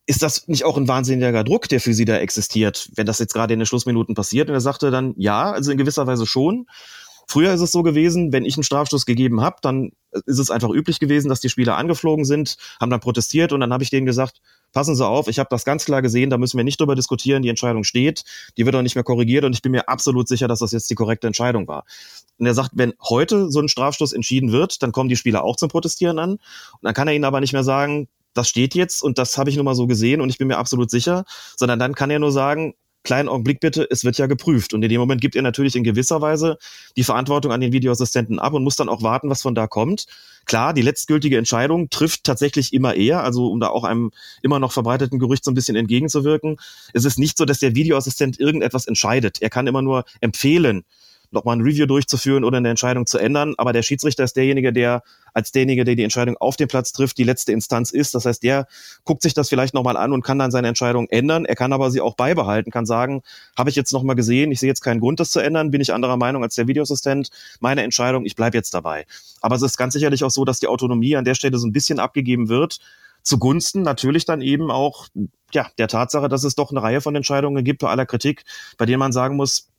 ist 0.06 0.22
das 0.22 0.48
nicht 0.48 0.66
auch 0.66 0.78
ein 0.78 0.88
wahnsinniger 0.88 1.44
Druck, 1.44 1.70
der 1.70 1.80
für 1.80 1.94
Sie 1.94 2.06
da 2.06 2.18
existiert, 2.18 2.90
wenn 2.96 3.06
das 3.06 3.20
jetzt 3.20 3.34
gerade 3.34 3.54
in 3.54 3.60
den 3.60 3.66
Schlussminuten 3.66 4.16
passiert? 4.16 4.50
Und 4.50 4.56
er 4.56 4.62
sagte 4.62 4.92
dann, 4.92 5.14
ja, 5.18 5.52
also 5.52 5.72
in 5.72 5.78
gewisser 5.78 6.06
Weise 6.08 6.26
schon. 6.26 6.68
Früher 7.28 7.54
ist 7.54 7.62
es 7.62 7.72
so 7.72 7.84
gewesen, 7.84 8.34
wenn 8.34 8.44
ich 8.44 8.58
einen 8.58 8.64
Strafstoß 8.64 9.06
gegeben 9.06 9.42
habe, 9.42 9.58
dann 9.62 9.92
ist 10.26 10.40
es 10.40 10.52
einfach 10.52 10.70
üblich 10.70 11.00
gewesen, 11.00 11.30
dass 11.30 11.40
die 11.40 11.48
Spieler 11.50 11.78
angeflogen 11.78 12.26
sind, 12.26 12.58
haben 12.82 12.90
dann 12.90 13.00
protestiert 13.00 13.54
und 13.54 13.62
dann 13.62 13.72
habe 13.72 13.84
ich 13.84 13.90
denen 13.90 14.06
gesagt, 14.06 14.42
passen 14.74 14.96
Sie 14.96 15.06
auf, 15.06 15.28
ich 15.28 15.40
habe 15.40 15.48
das 15.50 15.64
ganz 15.64 15.86
klar 15.86 16.02
gesehen, 16.02 16.30
da 16.30 16.38
müssen 16.38 16.58
wir 16.58 16.64
nicht 16.64 16.80
drüber 16.80 16.96
diskutieren, 16.96 17.42
die 17.42 17.50
Entscheidung 17.50 17.84
steht, 17.84 18.24
die 18.58 18.66
wird 18.66 18.76
auch 18.76 18.82
nicht 18.82 18.96
mehr 18.96 19.04
korrigiert 19.04 19.46
und 19.46 19.54
ich 19.54 19.62
bin 19.62 19.72
mir 19.72 19.88
absolut 19.88 20.28
sicher, 20.28 20.48
dass 20.48 20.60
das 20.60 20.72
jetzt 20.72 20.90
die 20.90 20.96
korrekte 20.96 21.28
Entscheidung 21.28 21.68
war. 21.68 21.86
Und 22.40 22.46
er 22.46 22.54
sagt, 22.54 22.72
wenn 22.74 22.94
heute 23.02 23.50
so 23.50 23.60
ein 23.60 23.70
Strafstoß 23.70 24.12
entschieden 24.12 24.52
wird, 24.52 24.84
dann 24.84 24.92
kommen 24.92 25.10
die 25.10 25.16
Spieler 25.16 25.44
auch 25.44 25.56
zum 25.56 25.70
Protestieren 25.70 26.20
an 26.20 26.32
und 26.32 26.40
dann 26.82 26.94
kann 26.94 27.08
er 27.08 27.14
ihnen 27.14 27.26
aber 27.26 27.40
nicht 27.40 27.54
mehr 27.54 27.64
sagen, 27.64 28.10
das 28.34 28.50
steht 28.50 28.76
jetzt 28.76 29.04
und 29.04 29.18
das 29.18 29.38
habe 29.38 29.50
ich 29.50 29.56
nur 29.56 29.66
mal 29.66 29.76
so 29.76 29.88
gesehen 29.88 30.20
und 30.20 30.30
ich 30.30 30.38
bin 30.38 30.48
mir 30.48 30.58
absolut 30.58 30.90
sicher, 30.90 31.24
sondern 31.56 31.80
dann 31.80 31.94
kann 31.94 32.10
er 32.10 32.20
nur 32.20 32.32
sagen, 32.32 32.74
kleinen 33.04 33.30
Augenblick 33.30 33.60
bitte, 33.60 33.88
es 33.90 34.04
wird 34.04 34.18
ja 34.18 34.28
geprüft. 34.28 34.74
Und 34.74 34.84
in 34.84 34.90
dem 34.90 35.00
Moment 35.00 35.22
gibt 35.22 35.36
er 35.36 35.42
natürlich 35.42 35.76
in 35.76 35.84
gewisser 35.84 36.22
Weise 36.22 36.58
die 36.96 37.04
Verantwortung 37.04 37.52
an 37.52 37.62
den 37.62 37.72
Videoassistenten 37.72 38.40
ab 38.40 38.54
und 38.54 38.64
muss 38.64 38.76
dann 38.76 38.90
auch 38.90 39.02
warten, 39.02 39.30
was 39.30 39.42
von 39.42 39.56
da 39.56 39.68
kommt. 39.68 40.06
Klar, 40.46 40.74
die 40.74 40.82
letztgültige 40.82 41.38
Entscheidung 41.38 41.90
trifft 41.90 42.24
tatsächlich 42.24 42.74
immer 42.74 42.96
eher, 42.96 43.24
also 43.24 43.48
um 43.48 43.60
da 43.60 43.70
auch 43.70 43.84
einem 43.84 44.12
immer 44.42 44.60
noch 44.60 44.72
verbreiteten 44.72 45.20
Gerücht 45.20 45.46
so 45.46 45.52
ein 45.52 45.56
bisschen 45.56 45.76
entgegenzuwirken. 45.76 46.58
Es 46.94 47.06
ist 47.06 47.18
nicht 47.18 47.38
so, 47.38 47.46
dass 47.46 47.60
der 47.60 47.76
Videoassistent 47.76 48.40
irgendetwas 48.40 48.88
entscheidet. 48.88 49.42
Er 49.42 49.50
kann 49.50 49.68
immer 49.68 49.82
nur 49.82 50.04
empfehlen, 50.20 50.84
nochmal 51.34 51.58
ein 51.58 51.62
Review 51.62 51.86
durchzuführen 51.86 52.44
oder 52.44 52.58
eine 52.58 52.70
Entscheidung 52.70 53.06
zu 53.06 53.18
ändern. 53.18 53.54
Aber 53.58 53.74
der 53.74 53.82
Schiedsrichter 53.82 54.24
ist 54.24 54.36
derjenige, 54.36 54.74
der 54.74 55.04
als 55.34 55.52
derjenige, 55.52 55.84
der 55.84 55.96
die 55.96 56.04
Entscheidung 56.04 56.38
auf 56.38 56.56
dem 56.56 56.68
Platz 56.68 56.92
trifft, 56.92 57.18
die 57.18 57.24
letzte 57.24 57.52
Instanz 57.52 57.92
ist. 57.92 58.16
Das 58.16 58.26
heißt, 58.26 58.44
der 58.44 58.68
guckt 59.04 59.22
sich 59.22 59.34
das 59.34 59.50
vielleicht 59.50 59.74
nochmal 59.74 59.98
an 59.98 60.14
und 60.14 60.24
kann 60.24 60.40
dann 60.40 60.52
seine 60.52 60.68
Entscheidung 60.68 61.08
ändern. 61.10 61.46
Er 61.46 61.56
kann 61.56 61.74
aber 61.74 61.92
sie 61.92 62.02
auch 62.02 62.16
beibehalten, 62.16 62.72
kann 62.72 62.86
sagen, 62.86 63.24
habe 63.58 63.70
ich 63.70 63.76
jetzt 63.76 63.92
nochmal 63.92 64.16
gesehen, 64.16 64.52
ich 64.52 64.60
sehe 64.60 64.70
jetzt 64.70 64.82
keinen 64.82 65.00
Grund, 65.00 65.20
das 65.20 65.32
zu 65.32 65.40
ändern, 65.40 65.72
bin 65.72 65.82
ich 65.82 65.94
anderer 65.94 66.18
Meinung 66.18 66.44
als 66.44 66.56
der 66.56 66.68
Videoassistent, 66.68 67.30
meine 67.60 67.84
Entscheidung, 67.84 68.26
ich 68.26 68.36
bleibe 68.36 68.58
jetzt 68.58 68.74
dabei. 68.74 69.06
Aber 69.42 69.56
es 69.56 69.62
ist 69.62 69.78
ganz 69.78 69.94
sicherlich 69.94 70.24
auch 70.24 70.32
so, 70.32 70.46
dass 70.46 70.60
die 70.60 70.68
Autonomie 70.68 71.16
an 71.16 71.26
der 71.26 71.36
Stelle 71.36 71.58
so 71.58 71.68
ein 71.68 71.74
bisschen 71.74 72.00
abgegeben 72.00 72.50
wird, 72.50 72.80
zugunsten 73.24 73.82
natürlich 73.82 74.26
dann 74.26 74.42
eben 74.42 74.70
auch 74.70 75.08
ja, 75.54 75.68
der 75.78 75.88
Tatsache, 75.88 76.30
dass 76.30 76.44
es 76.44 76.56
doch 76.56 76.72
eine 76.72 76.82
Reihe 76.82 77.02
von 77.02 77.16
Entscheidungen 77.16 77.64
gibt 77.64 77.82
bei 77.82 77.90
aller 77.90 78.06
Kritik, 78.06 78.44
bei 78.78 78.86
denen 78.86 79.00
man 79.00 79.12
sagen 79.12 79.36
muss, 79.36 79.70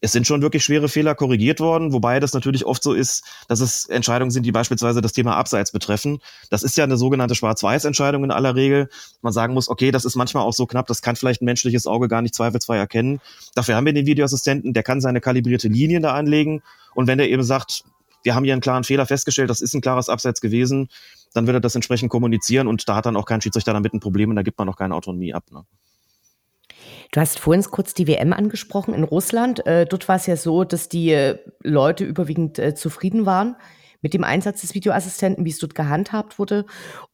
es 0.00 0.12
sind 0.12 0.26
schon 0.26 0.42
wirklich 0.42 0.64
schwere 0.64 0.88
Fehler 0.88 1.14
korrigiert 1.14 1.60
worden, 1.60 1.92
wobei 1.92 2.20
das 2.20 2.32
natürlich 2.32 2.64
oft 2.64 2.82
so 2.82 2.94
ist, 2.94 3.22
dass 3.48 3.60
es 3.60 3.86
Entscheidungen 3.86 4.30
sind, 4.30 4.44
die 4.44 4.52
beispielsweise 4.52 5.00
das 5.00 5.12
Thema 5.12 5.36
Abseits 5.36 5.72
betreffen. 5.72 6.20
Das 6.48 6.62
ist 6.62 6.76
ja 6.76 6.84
eine 6.84 6.96
sogenannte 6.96 7.34
Schwarz-Weiß-Entscheidung 7.34 8.24
in 8.24 8.30
aller 8.30 8.54
Regel. 8.54 8.88
Man 9.20 9.32
sagen 9.32 9.52
muss, 9.52 9.68
okay, 9.68 9.90
das 9.90 10.04
ist 10.04 10.16
manchmal 10.16 10.44
auch 10.44 10.54
so 10.54 10.66
knapp, 10.66 10.86
das 10.86 11.02
kann 11.02 11.16
vielleicht 11.16 11.42
ein 11.42 11.46
menschliches 11.46 11.86
Auge 11.86 12.08
gar 12.08 12.22
nicht 12.22 12.34
zweifelsfrei 12.34 12.78
erkennen. 12.78 13.20
Dafür 13.54 13.76
haben 13.76 13.84
wir 13.84 13.92
den 13.92 14.06
Videoassistenten, 14.06 14.72
der 14.72 14.82
kann 14.82 15.00
seine 15.00 15.20
kalibrierte 15.20 15.68
Linien 15.68 16.02
da 16.02 16.14
anlegen. 16.14 16.62
Und 16.94 17.06
wenn 17.06 17.18
der 17.18 17.28
eben 17.28 17.42
sagt, 17.42 17.84
wir 18.22 18.34
haben 18.34 18.44
hier 18.44 18.54
einen 18.54 18.62
klaren 18.62 18.84
Fehler 18.84 19.06
festgestellt, 19.06 19.50
das 19.50 19.60
ist 19.60 19.74
ein 19.74 19.80
klares 19.80 20.08
Abseits 20.08 20.40
gewesen, 20.40 20.88
dann 21.32 21.46
wird 21.46 21.56
er 21.56 21.60
das 21.60 21.74
entsprechend 21.74 22.10
kommunizieren 22.10 22.68
und 22.68 22.88
da 22.88 22.96
hat 22.96 23.06
dann 23.06 23.16
auch 23.16 23.24
kein 23.24 23.40
Schiedsrichter 23.40 23.72
damit 23.72 23.94
ein 23.94 24.00
Problem 24.00 24.30
und 24.30 24.36
da 24.36 24.42
gibt 24.42 24.58
man 24.58 24.68
auch 24.68 24.76
keine 24.76 24.94
Autonomie 24.94 25.32
ab. 25.32 25.44
Ne? 25.50 25.64
Du 27.12 27.20
hast 27.20 27.40
vorhin 27.40 27.64
kurz 27.64 27.92
die 27.92 28.06
WM 28.06 28.32
angesprochen 28.32 28.94
in 28.94 29.02
Russland. 29.02 29.66
Äh, 29.66 29.84
dort 29.84 30.06
war 30.08 30.16
es 30.16 30.26
ja 30.26 30.36
so, 30.36 30.62
dass 30.62 30.88
die 30.88 31.10
äh, 31.10 31.38
Leute 31.62 32.04
überwiegend 32.04 32.58
äh, 32.58 32.74
zufrieden 32.74 33.26
waren 33.26 33.56
mit 34.02 34.14
dem 34.14 34.24
Einsatz 34.24 34.62
des 34.62 34.74
Videoassistenten, 34.74 35.44
wie 35.44 35.50
es 35.50 35.58
dort 35.58 35.74
gehandhabt 35.74 36.38
wurde. 36.38 36.64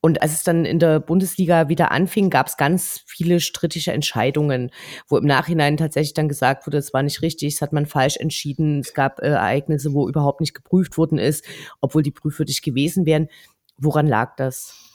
Und 0.01 0.23
als 0.23 0.33
es 0.33 0.45
dann 0.45 0.65
in 0.65 0.79
der 0.79 1.01
Bundesliga 1.01 1.69
wieder 1.69 1.91
anfing, 1.91 2.31
gab 2.31 2.47
es 2.47 2.57
ganz 2.57 3.03
viele 3.07 3.41
strittige 3.41 3.93
Entscheidungen, 3.93 4.71
wo 5.09 5.17
im 5.17 5.25
Nachhinein 5.25 5.77
tatsächlich 5.77 6.15
dann 6.15 6.29
gesagt 6.29 6.67
wurde, 6.67 6.79
es 6.79 6.93
war 6.95 7.03
nicht 7.03 7.23
richtig, 7.23 7.55
es 7.55 7.63
hat 7.63 7.73
man 7.73 7.87
falsch 7.87 8.19
entschieden. 8.19 8.81
Es 8.81 8.95
gab 8.95 9.21
äh, 9.21 9.29
Ereignisse, 9.29 9.95
wo 9.95 10.09
überhaupt 10.09 10.41
nicht 10.41 10.55
geprüft 10.55 10.99
worden 10.99 11.19
ist, 11.19 11.45
obwohl 11.81 12.03
die 12.03 12.13
prüfwürdig 12.13 12.63
gewesen 12.63 13.07
wären. 13.07 13.29
Woran 13.79 14.07
lag 14.07 14.37
das? 14.37 14.86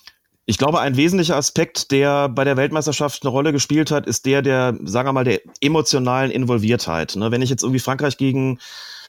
Ich 0.46 0.58
glaube, 0.58 0.80
ein 0.80 0.98
wesentlicher 0.98 1.36
Aspekt, 1.36 1.92
der 1.92 2.28
bei 2.28 2.44
der 2.44 2.58
Weltmeisterschaft 2.58 3.24
eine 3.24 3.30
Rolle 3.30 3.52
gespielt 3.52 3.92
hat, 3.92 4.08
ist 4.08 4.26
der 4.26 4.42
der, 4.42 4.78
sagen 4.84 5.08
wir 5.08 5.14
mal, 5.14 5.24
der 5.24 5.42
emotionalen 5.62 6.32
Involviertheit. 6.32 7.16
Ne? 7.16 7.32
Wenn 7.32 7.42
ich 7.42 7.50
jetzt 7.50 7.64
irgendwie 7.64 7.80
Frankreich 7.80 8.18
gegen 8.18 8.60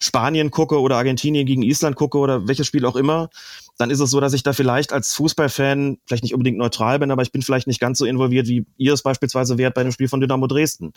Spanien 0.01 0.51
gucke 0.51 0.81
oder 0.81 0.97
Argentinien 0.97 1.47
gegen 1.47 1.63
Island 1.63 1.97
gucke 1.97 2.19
oder 2.19 2.47
welches 2.49 2.67
Spiel 2.67 2.85
auch 2.85 2.97
immer, 2.97 3.31
dann 3.83 3.91
ist 3.91 3.99
es 3.99 4.11
so, 4.11 4.21
dass 4.21 4.33
ich 4.33 4.45
da 4.45 4.53
vielleicht 4.53 4.93
als 4.93 5.13
Fußballfan 5.15 5.99
vielleicht 6.07 6.23
nicht 6.23 6.35
unbedingt 6.35 6.57
neutral 6.57 7.01
bin, 7.01 7.11
aber 7.11 7.23
ich 7.23 7.33
bin 7.33 7.43
vielleicht 7.43 7.67
nicht 7.67 7.81
ganz 7.81 7.99
so 7.99 8.05
involviert, 8.05 8.47
wie 8.47 8.65
ihr 8.77 8.93
es 8.93 9.03
beispielsweise 9.03 9.59
wärt 9.59 9.75
bei 9.75 9.83
dem 9.83 9.91
Spiel 9.91 10.07
von 10.07 10.21
Dynamo 10.21 10.47
Dresden. 10.47 10.93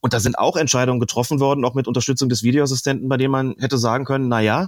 Und 0.00 0.14
da 0.14 0.18
sind 0.18 0.36
auch 0.36 0.56
Entscheidungen 0.56 0.98
getroffen 0.98 1.38
worden, 1.38 1.64
auch 1.64 1.74
mit 1.74 1.86
Unterstützung 1.86 2.28
des 2.28 2.42
Videoassistenten, 2.42 3.08
bei 3.08 3.18
denen 3.18 3.30
man 3.30 3.54
hätte 3.60 3.78
sagen 3.78 4.04
können, 4.04 4.26
na 4.26 4.40
ja, 4.40 4.66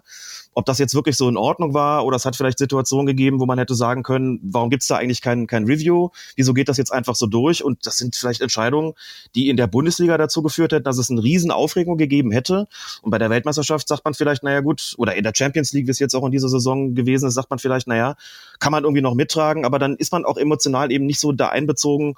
ob 0.55 0.65
das 0.65 0.79
jetzt 0.79 0.95
wirklich 0.95 1.17
so 1.17 1.29
in 1.29 1.37
Ordnung 1.37 1.75
war 1.75 2.07
oder 2.07 2.17
es 2.17 2.25
hat 2.25 2.35
vielleicht 2.35 2.59
Situationen 2.59 3.05
gegeben, 3.05 3.41
wo 3.41 3.47
man 3.47 3.59
hätte 3.59 3.75
sagen 3.75 4.03
können, 4.03 4.41
warum 4.43 4.71
gibt's 4.71 4.87
da 4.87 4.97
eigentlich 4.97 5.21
kein, 5.21 5.47
kein 5.47 5.65
Review? 5.65 6.11
Wieso 6.37 6.55
geht 6.55 6.69
das 6.69 6.79
jetzt 6.79 6.93
einfach 6.93 7.15
so 7.15 7.27
durch? 7.27 7.63
Und 7.63 7.85
das 7.85 7.99
sind 7.99 8.17
vielleicht 8.17 8.41
Entscheidungen, 8.41 8.95
die 9.35 9.51
in 9.51 9.57
der 9.57 9.67
Bundesliga 9.67 10.17
dazu 10.17 10.43
geführt 10.43 10.73
hätten, 10.73 10.85
dass 10.85 10.97
es 10.97 11.11
eine 11.11 11.23
riesen 11.23 11.51
Aufregung 11.51 11.99
gegeben 11.99 12.31
hätte. 12.31 12.69
Und 13.03 13.11
bei 13.11 13.19
der 13.19 13.29
Weltmeisterschaft 13.29 13.87
sagt 13.87 14.05
man 14.05 14.15
vielleicht, 14.15 14.45
naja 14.45 14.61
gut, 14.61 14.95
oder 14.97 15.15
in 15.15 15.25
der 15.25 15.33
Champions 15.35 15.73
League, 15.73 15.89
wie 15.89 15.91
es 15.91 15.99
jetzt 15.99 16.15
auch 16.15 16.25
in 16.25 16.33
dieser 16.33 16.49
Saison 16.49 16.95
gewesen 16.95 17.29
ist, 17.29 17.35
sagt 17.35 17.51
man 17.51 17.56
vielleicht, 17.59 17.87
naja, 17.87 18.17
kann 18.59 18.73
man 18.73 18.85
irgendwie 18.85 19.03
noch 19.03 19.15
mittragen, 19.15 19.65
aber 19.65 19.79
dann 19.79 19.97
ist 19.97 20.13
man 20.13 20.25
auch 20.25 20.37
emotional 20.37 20.91
eben 20.93 21.07
nicht 21.07 21.21
so 21.21 21.33
da 21.33 21.49
einbezogen, 21.49 22.15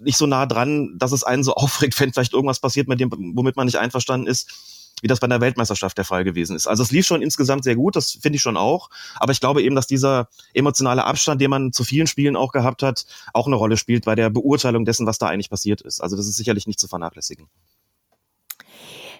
nicht 0.00 0.18
so 0.18 0.26
nah 0.26 0.46
dran, 0.46 0.94
dass 0.98 1.12
es 1.12 1.24
einen 1.24 1.44
so 1.44 1.54
aufregt, 1.54 1.98
wenn 2.00 2.12
vielleicht 2.12 2.32
irgendwas 2.34 2.60
passiert, 2.60 2.88
mit 2.88 3.00
dem, 3.00 3.10
womit 3.34 3.56
man 3.56 3.66
nicht 3.66 3.78
einverstanden 3.78 4.26
ist 4.26 4.50
wie 5.02 5.08
das 5.08 5.20
bei 5.20 5.26
der 5.26 5.40
Weltmeisterschaft 5.40 5.98
der 5.98 6.04
Fall 6.04 6.24
gewesen 6.24 6.56
ist. 6.56 6.66
Also 6.66 6.82
es 6.82 6.90
lief 6.90 7.04
schon 7.04 7.20
insgesamt 7.20 7.64
sehr 7.64 7.76
gut, 7.76 7.96
das 7.96 8.12
finde 8.12 8.36
ich 8.36 8.42
schon 8.42 8.56
auch. 8.56 8.90
Aber 9.16 9.32
ich 9.32 9.40
glaube 9.40 9.62
eben, 9.62 9.74
dass 9.74 9.86
dieser 9.86 10.28
emotionale 10.54 11.04
Abstand, 11.04 11.40
den 11.40 11.50
man 11.50 11.72
zu 11.72 11.84
vielen 11.84 12.06
Spielen 12.06 12.36
auch 12.36 12.52
gehabt 12.52 12.82
hat, 12.82 13.04
auch 13.32 13.46
eine 13.46 13.56
Rolle 13.56 13.76
spielt 13.76 14.04
bei 14.04 14.14
der 14.14 14.30
Beurteilung 14.30 14.84
dessen, 14.84 15.06
was 15.06 15.18
da 15.18 15.26
eigentlich 15.26 15.50
passiert 15.50 15.80
ist. 15.80 16.00
Also 16.00 16.16
das 16.16 16.26
ist 16.26 16.36
sicherlich 16.36 16.66
nicht 16.66 16.80
zu 16.80 16.88
vernachlässigen. 16.88 17.48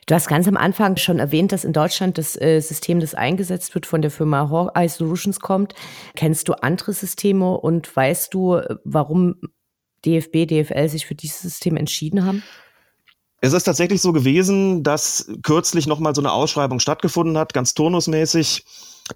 Du 0.06 0.14
hast 0.14 0.28
ganz 0.28 0.46
am 0.46 0.56
Anfang 0.56 0.96
schon 0.96 1.18
erwähnt, 1.18 1.52
dass 1.52 1.64
in 1.64 1.72
Deutschland 1.72 2.18
das 2.18 2.40
äh, 2.40 2.60
System, 2.60 3.00
das 3.00 3.14
eingesetzt 3.14 3.74
wird, 3.74 3.86
von 3.86 4.02
der 4.02 4.10
Firma 4.10 4.50
Hawkeye 4.50 4.88
Solutions 4.88 5.40
kommt. 5.40 5.74
Kennst 6.14 6.48
du 6.48 6.52
andere 6.54 6.92
Systeme 6.92 7.56
und 7.58 7.94
weißt 7.94 8.34
du, 8.34 8.60
warum 8.84 9.36
DFB, 10.04 10.46
DFL 10.46 10.88
sich 10.88 11.06
für 11.06 11.14
dieses 11.14 11.40
System 11.40 11.76
entschieden 11.76 12.24
haben? 12.24 12.42
Es 13.40 13.52
ist 13.52 13.64
tatsächlich 13.64 14.00
so 14.00 14.12
gewesen, 14.12 14.82
dass 14.82 15.30
kürzlich 15.42 15.86
nochmal 15.86 16.14
so 16.14 16.22
eine 16.22 16.32
Ausschreibung 16.32 16.80
stattgefunden 16.80 17.36
hat, 17.36 17.52
ganz 17.52 17.74
turnusmäßig. 17.74 18.64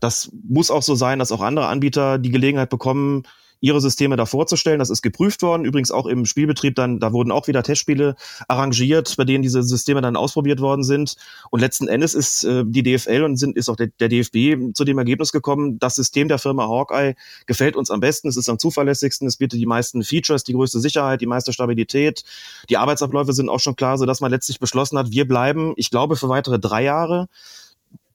Das 0.01 0.31
muss 0.47 0.71
auch 0.71 0.83
so 0.83 0.95
sein, 0.95 1.19
dass 1.19 1.33
auch 1.33 1.41
andere 1.41 1.67
Anbieter 1.67 2.19
die 2.19 2.31
Gelegenheit 2.31 2.69
bekommen, 2.69 3.23
ihre 3.61 3.81
Systeme 3.81 4.17
da 4.17 4.27
vorzustellen. 4.27 4.79
Das 4.79 4.91
ist 4.91 5.03
geprüft 5.03 5.43
worden. 5.43 5.65
Übrigens 5.65 5.91
auch 5.91 6.07
im 6.07 6.25
Spielbetrieb 6.27 6.75
dann, 6.75 7.01
da 7.01 7.13
wurden 7.13 7.33
auch 7.33 7.49
wieder 7.49 7.63
Testspiele 7.63 8.15
arrangiert, 8.47 9.17
bei 9.17 9.25
denen 9.25 9.43
diese 9.43 9.63
Systeme 9.63 10.01
dann 10.01 10.17
ausprobiert 10.17 10.61
worden 10.61 10.85
sind. 10.85 11.17
Und 11.51 11.61
letzten 11.61 11.89
Endes 11.89 12.15
ist 12.15 12.45
äh, 12.45 12.65
die 12.67 12.83
DFL 12.83 13.23
und 13.23 13.37
sind, 13.37 13.57
ist 13.57 13.69
auch 13.69 13.77
der, 13.77 13.89
der 14.01 14.09
DFB 14.09 14.75
zu 14.75 14.85
dem 14.85 14.99
Ergebnis 14.99 15.33
gekommen, 15.33 15.79
das 15.79 15.95
System 15.95 16.29
der 16.29 16.39
Firma 16.39 16.69
Hawkeye 16.69 17.15
gefällt 17.47 17.77
uns 17.77 17.91
am 17.91 18.01
besten. 18.01 18.29
Es 18.29 18.37
ist 18.37 18.49
am 18.49 18.59
zuverlässigsten. 18.59 19.27
Es 19.27 19.37
bietet 19.37 19.61
die 19.61 19.67
meisten 19.67 20.03
Features, 20.03 20.45
die 20.45 20.53
größte 20.53 20.81
Sicherheit, 20.81 21.21
die 21.21 21.27
meiste 21.27 21.53
Stabilität. 21.53 22.25
Die 22.69 22.77
Arbeitsabläufe 22.77 23.33
sind 23.33 23.49
auch 23.49 23.61
schon 23.61 23.77
klar, 23.77 23.99
so 23.99 24.07
dass 24.07 24.21
man 24.21 24.31
letztlich 24.31 24.61
beschlossen 24.61 24.99
hat, 24.99 25.11
wir 25.11 25.27
bleiben, 25.27 25.73
ich 25.77 25.91
glaube, 25.91 26.17
für 26.17 26.29
weitere 26.29 26.59
drei 26.59 26.85
Jahre 26.85 27.29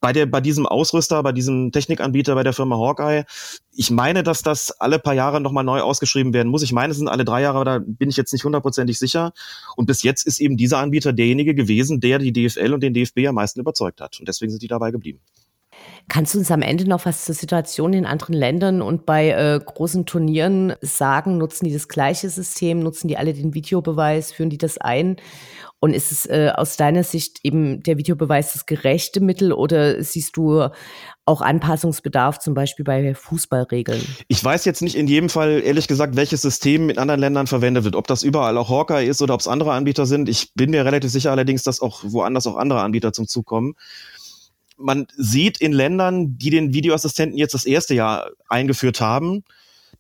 bei 0.04 0.12
der, 0.12 0.26
bei 0.26 0.42
diesem 0.42 0.66
Ausrüster, 0.66 1.24
bei 1.24 1.32
diesem 1.32 1.72
Technikanbieter, 1.72 2.36
bei 2.36 2.44
der 2.44 2.52
Firma 2.52 2.76
Hawkeye, 2.76 3.24
ich 3.72 3.90
meine, 3.90 4.22
dass 4.22 4.42
das 4.42 4.70
alle 4.82 5.00
paar 5.00 5.14
Jahre 5.14 5.40
nochmal 5.40 5.64
neu 5.64 5.80
ausgeschrieben 5.80 6.34
werden 6.34 6.50
muss. 6.50 6.62
Ich 6.62 6.74
meine, 6.74 6.92
es 6.92 6.98
sind 6.98 7.08
alle 7.08 7.24
drei 7.24 7.42
Jahre, 7.42 7.60
aber 7.60 7.66
da 7.66 7.80
bin 7.80 8.10
ich 8.10 8.18
jetzt 8.18 8.34
nicht 8.34 8.44
hundertprozentig 8.44 9.00
sicher. 9.00 9.32
Und 9.78 9.86
bis 9.86 10.04
jetzt 10.04 10.28
ist 10.28 10.42
eben 10.42 10.58
dieser 10.58 10.80
Anbieter 10.80 11.14
derjenige 11.14 11.56
gewesen, 11.56 12.02
der 12.02 12.20
die 12.20 12.34
DFL 12.34 12.74
und 12.74 12.84
den 12.84 12.94
DFB 12.94 13.20
am 13.30 13.36
meisten 13.36 13.62
überzeugt 13.62 14.02
hat. 14.02 14.20
Und 14.20 14.28
deswegen 14.28 14.52
sind 14.52 14.62
die 14.62 14.68
dabei 14.68 14.92
geblieben. 14.92 15.22
Kannst 16.10 16.34
du 16.34 16.40
uns 16.40 16.52
am 16.52 16.62
Ende 16.62 16.88
noch 16.88 17.06
was 17.06 17.26
zur 17.26 17.34
Situation 17.34 17.94
in 17.94 18.06
anderen 18.06 18.36
Ländern 18.36 18.82
und 18.82 19.06
bei 19.06 19.30
äh, 19.30 19.60
großen 19.64 20.06
Turnieren 20.06 20.74
sagen? 20.82 21.38
Nutzen 21.38 21.66
die 21.66 21.74
das 21.74 21.88
gleiche 21.88 22.30
System? 22.30 22.80
Nutzen 22.80 23.08
die 23.08 23.18
alle 23.18 23.34
den 23.34 23.54
Videobeweis? 23.54 24.32
Führen 24.32 24.50
die 24.50 24.58
das 24.58 24.78
ein? 24.78 25.18
Und 25.80 25.94
ist 25.94 26.14
es 26.14 26.26
äh, 26.28 26.50
aus 26.56 26.78
deiner 26.78 27.04
Sicht 27.04 27.40
eben 27.44 27.84
der 27.84 27.98
Videobeweis 27.98 28.54
das 28.54 28.66
gerechte 28.66 29.20
Mittel 29.20 29.52
oder 29.52 30.02
siehst 30.02 30.38
du 30.38 30.70
auch 31.26 31.42
Anpassungsbedarf 31.42 32.40
zum 32.40 32.54
Beispiel 32.54 32.86
bei 32.86 33.14
Fußballregeln? 33.14 34.02
Ich 34.30 34.42
weiß 34.44 34.64
jetzt 34.64 34.82
nicht 34.82 34.96
in 34.96 35.08
jedem 35.08 35.28
Fall, 35.28 35.62
ehrlich 35.62 35.90
gesagt, 35.90 36.16
welches 36.16 36.42
System 36.42 36.90
in 36.90 36.98
anderen 36.98 37.20
Ländern 37.20 37.48
verwendet 37.48 37.84
wird. 37.84 37.98
Ob 37.98 38.08
das 38.08 38.24
überall 38.24 38.58
auch 38.58 38.70
Hawkeye 38.70 39.06
ist 39.06 39.22
oder 39.22 39.34
ob 39.34 39.42
es 39.42 39.48
andere 39.50 39.74
Anbieter 39.74 40.06
sind. 40.06 40.30
Ich 40.30 40.54
bin 40.54 40.72
mir 40.72 40.86
relativ 40.86 41.12
sicher 41.12 41.32
allerdings, 41.32 41.64
dass 41.64 41.82
auch 41.82 42.02
woanders 42.06 42.48
auch 42.48 42.56
andere 42.56 42.82
Anbieter 42.82 43.12
zum 43.12 43.28
Zug 43.28 43.46
kommen. 43.46 43.76
Man 44.78 45.08
sieht 45.16 45.60
in 45.60 45.72
Ländern, 45.72 46.38
die 46.38 46.50
den 46.50 46.74
Videoassistenten 46.74 47.38
jetzt 47.38 47.54
das 47.54 47.66
erste 47.66 47.94
Jahr 47.94 48.32
eingeführt 48.50 49.02
haben, 49.02 49.44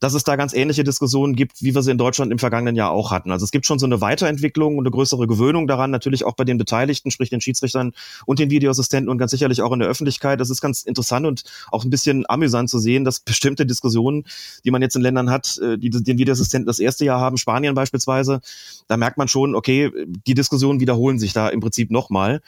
dass 0.03 0.13
es 0.13 0.25
da 0.25 0.35
ganz 0.35 0.53
ähnliche 0.53 0.83
Diskussionen 0.83 1.33
gibt, 1.33 1.63
wie 1.63 1.73
wir 1.73 1.81
sie 1.81 1.91
in 1.91 1.97
Deutschland 1.97 2.29
im 2.33 2.37
vergangenen 2.37 2.75
Jahr 2.75 2.91
auch 2.91 3.09
hatten. 3.09 3.31
Also 3.31 3.45
es 3.45 3.51
gibt 3.51 3.65
schon 3.65 3.79
so 3.79 3.85
eine 3.85 4.01
Weiterentwicklung 4.01 4.77
und 4.77 4.83
eine 4.83 4.91
größere 4.91 5.27
Gewöhnung 5.27 5.65
daran, 5.65 5.91
natürlich 5.91 6.25
auch 6.25 6.33
bei 6.33 6.43
den 6.43 6.57
Beteiligten, 6.57 7.09
sprich 7.09 7.29
den 7.29 7.39
Schiedsrichtern 7.39 7.93
und 8.25 8.37
den 8.37 8.49
Videoassistenten 8.49 9.09
und 9.09 9.17
ganz 9.17 9.31
sicherlich 9.31 9.61
auch 9.61 9.71
in 9.71 9.79
der 9.79 9.87
Öffentlichkeit. 9.87 10.41
Das 10.41 10.49
ist 10.49 10.59
ganz 10.59 10.83
interessant 10.83 11.25
und 11.25 11.45
auch 11.71 11.85
ein 11.85 11.89
bisschen 11.89 12.25
amüsant 12.27 12.69
zu 12.69 12.79
sehen, 12.79 13.05
dass 13.05 13.21
bestimmte 13.21 13.65
Diskussionen, 13.65 14.25
die 14.65 14.71
man 14.71 14.81
jetzt 14.81 14.97
in 14.97 15.01
Ländern 15.01 15.29
hat, 15.29 15.57
äh, 15.59 15.77
die 15.77 15.89
den 15.89 16.17
Videoassistenten 16.17 16.67
das 16.67 16.79
erste 16.79 17.05
Jahr 17.05 17.21
haben, 17.21 17.37
Spanien 17.37 17.73
beispielsweise, 17.73 18.41
da 18.89 18.97
merkt 18.97 19.17
man 19.17 19.29
schon, 19.29 19.55
okay, 19.55 19.89
die 20.27 20.33
Diskussionen 20.33 20.81
wiederholen 20.81 21.17
sich 21.17 21.31
da 21.31 21.47
im 21.47 21.61
Prinzip 21.61 21.91
nochmal. 21.91 22.41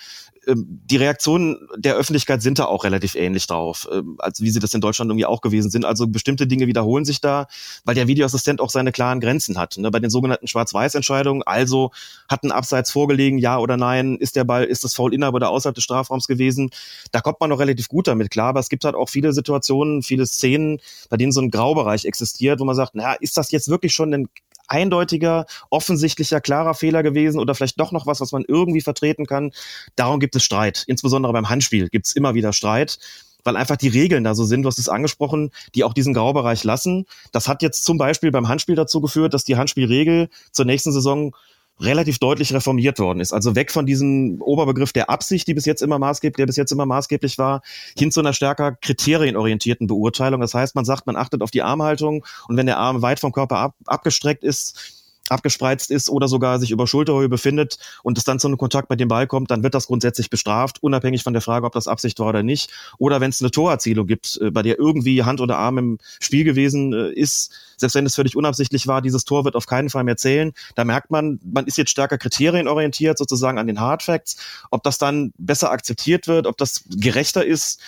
Ähm, 0.47 0.65
die 0.67 0.97
Reaktionen 0.97 1.57
der 1.77 1.95
Öffentlichkeit 1.95 2.41
sind 2.41 2.59
da 2.59 2.65
auch 2.65 2.83
relativ 2.83 3.15
ähnlich 3.15 3.47
drauf, 3.47 3.87
ähm, 3.91 4.15
als 4.19 4.41
wie 4.41 4.49
sie 4.49 4.59
das 4.59 4.73
in 4.73 4.81
Deutschland 4.81 5.09
irgendwie 5.09 5.25
auch 5.25 5.41
gewesen 5.41 5.71
sind. 5.71 5.85
Also 5.85 6.07
bestimmte 6.07 6.47
Dinge 6.47 6.67
wiederholen 6.67 7.05
sich 7.05 7.21
da, 7.21 7.44
weil 7.83 7.95
der 7.95 8.07
Videoassistent 8.07 8.61
auch 8.61 8.69
seine 8.69 8.91
klaren 8.91 9.19
Grenzen 9.19 9.57
hat. 9.57 9.77
Ne? 9.77 9.91
Bei 9.91 9.99
den 9.99 10.09
sogenannten 10.09 10.47
Schwarz-Weiß-Entscheidungen, 10.47 11.43
also 11.43 11.91
hat 12.29 12.43
ein 12.43 12.51
Abseits 12.51 12.91
vorgelegen, 12.91 13.37
ja 13.37 13.57
oder 13.57 13.77
nein, 13.77 14.17
ist 14.17 14.35
der 14.35 14.43
Ball, 14.43 14.63
ist 14.63 14.83
das 14.83 14.93
Foul 14.93 15.13
innerhalb 15.13 15.35
oder 15.35 15.49
außerhalb 15.49 15.75
des 15.75 15.83
Strafraums 15.83 16.27
gewesen, 16.27 16.69
da 17.11 17.21
kommt 17.21 17.39
man 17.39 17.49
noch 17.49 17.59
relativ 17.59 17.87
gut 17.87 18.07
damit 18.07 18.31
klar, 18.31 18.49
aber 18.49 18.59
es 18.59 18.69
gibt 18.69 18.83
halt 18.85 18.95
auch 18.95 19.09
viele 19.09 19.33
Situationen, 19.33 20.03
viele 20.03 20.25
Szenen, 20.25 20.79
bei 21.09 21.17
denen 21.17 21.31
so 21.31 21.41
ein 21.41 21.51
Graubereich 21.51 22.05
existiert, 22.05 22.59
wo 22.59 22.65
man 22.65 22.75
sagt, 22.75 22.95
naja, 22.95 23.13
ist 23.19 23.37
das 23.37 23.51
jetzt 23.51 23.69
wirklich 23.69 23.93
schon 23.93 24.13
ein 24.13 24.29
eindeutiger, 24.67 25.45
offensichtlicher, 25.69 26.41
klarer 26.41 26.73
Fehler 26.73 27.03
gewesen 27.03 27.39
oder 27.39 27.55
vielleicht 27.55 27.79
doch 27.79 27.91
noch 27.91 28.07
was, 28.07 28.21
was 28.21 28.31
man 28.31 28.43
irgendwie 28.47 28.81
vertreten 28.81 29.25
kann. 29.25 29.51
Darum 29.95 30.19
gibt 30.19 30.35
es 30.35 30.43
Streit. 30.43 30.83
Insbesondere 30.87 31.33
beim 31.33 31.49
Handspiel 31.49 31.89
gibt 31.89 32.07
es 32.07 32.15
immer 32.15 32.33
wieder 32.33 32.53
Streit 32.53 32.97
weil 33.45 33.55
einfach 33.55 33.77
die 33.77 33.87
Regeln 33.87 34.25
da 34.25 34.35
so 34.35 34.43
sind, 34.43 34.63
du 34.63 34.67
hast 34.67 34.79
es 34.79 34.89
angesprochen, 34.89 35.51
die 35.73 35.85
auch 35.85 35.93
diesen 35.93 36.13
Graubereich 36.13 36.65
lassen. 36.65 37.05
Das 37.31 37.47
hat 37.47 37.61
jetzt 37.61 37.85
zum 37.85 37.97
Beispiel 37.97 38.31
beim 38.31 38.49
Handspiel 38.49 38.75
dazu 38.75 38.99
geführt, 38.99 39.33
dass 39.33 39.45
die 39.45 39.55
Handspielregel 39.55 40.27
zur 40.51 40.65
nächsten 40.65 40.91
Saison 40.91 41.33
relativ 41.79 42.19
deutlich 42.19 42.53
reformiert 42.53 42.99
worden 42.99 43.19
ist. 43.19 43.33
Also 43.33 43.55
weg 43.55 43.71
von 43.71 43.85
diesem 43.85 44.41
Oberbegriff 44.41 44.93
der 44.93 45.09
Absicht, 45.09 45.47
die 45.47 45.53
bis 45.53 45.65
jetzt 45.65 45.81
immer 45.81 45.99
maßgeblich, 45.99 46.37
der 46.37 46.45
bis 46.45 46.55
jetzt 46.55 46.71
immer 46.71 46.85
maßgeblich 46.85 47.37
war, 47.37 47.61
hin 47.97 48.11
zu 48.11 48.21
einer 48.21 48.33
stärker 48.33 48.73
kriterienorientierten 48.73 49.87
Beurteilung. 49.87 50.41
Das 50.41 50.53
heißt, 50.53 50.75
man 50.75 50.85
sagt, 50.85 51.05
man 51.05 51.17
achtet 51.17 51.41
auf 51.41 51.51
die 51.51 51.61
Armhaltung 51.61 52.25
und 52.47 52.57
wenn 52.57 52.65
der 52.65 52.77
Arm 52.77 53.01
weit 53.01 53.19
vom 53.19 53.33
Körper 53.33 53.57
ab, 53.57 53.75
abgestreckt 53.85 54.43
ist, 54.43 55.04
abgespreizt 55.29 55.91
ist 55.91 56.09
oder 56.09 56.27
sogar 56.27 56.59
sich 56.59 56.71
über 56.71 56.87
Schulterhöhe 56.87 57.29
befindet 57.29 57.77
und 58.03 58.17
es 58.17 58.23
dann 58.23 58.39
zu 58.39 58.47
einem 58.47 58.57
Kontakt 58.57 58.89
mit 58.89 58.99
dem 58.99 59.07
Ball 59.07 59.27
kommt, 59.27 59.51
dann 59.51 59.63
wird 59.63 59.73
das 59.73 59.87
grundsätzlich 59.87 60.29
bestraft, 60.29 60.81
unabhängig 60.83 61.23
von 61.23 61.33
der 61.33 61.41
Frage, 61.41 61.65
ob 61.65 61.73
das 61.73 61.87
Absicht 61.87 62.19
war 62.19 62.27
oder 62.27 62.43
nicht. 62.43 62.69
Oder 62.97 63.21
wenn 63.21 63.29
es 63.29 63.41
eine 63.41 63.51
Torerzielung 63.51 64.07
gibt, 64.07 64.39
äh, 64.41 64.51
bei 64.51 64.61
der 64.61 64.79
irgendwie 64.79 65.23
Hand 65.23 65.41
oder 65.41 65.57
Arm 65.57 65.77
im 65.77 65.97
Spiel 66.19 66.43
gewesen 66.43 66.93
äh, 66.93 67.11
ist, 67.11 67.51
selbst 67.77 67.95
wenn 67.95 68.05
es 68.05 68.15
völlig 68.15 68.35
unabsichtlich 68.35 68.87
war, 68.87 69.01
dieses 69.01 69.25
Tor 69.25 69.45
wird 69.45 69.55
auf 69.55 69.65
keinen 69.65 69.89
Fall 69.89 70.03
mehr 70.03 70.17
zählen. 70.17 70.53
Da 70.75 70.83
merkt 70.83 71.11
man, 71.11 71.39
man 71.43 71.65
ist 71.65 71.77
jetzt 71.77 71.91
stärker 71.91 72.17
kriterienorientiert 72.17 73.17
sozusagen 73.17 73.57
an 73.57 73.67
den 73.67 73.79
Hard 73.79 74.03
Facts. 74.03 74.37
Ob 74.71 74.83
das 74.83 74.97
dann 74.97 75.33
besser 75.37 75.71
akzeptiert 75.71 76.27
wird, 76.27 76.47
ob 76.47 76.57
das 76.57 76.83
gerechter 76.89 77.45
ist, 77.45 77.79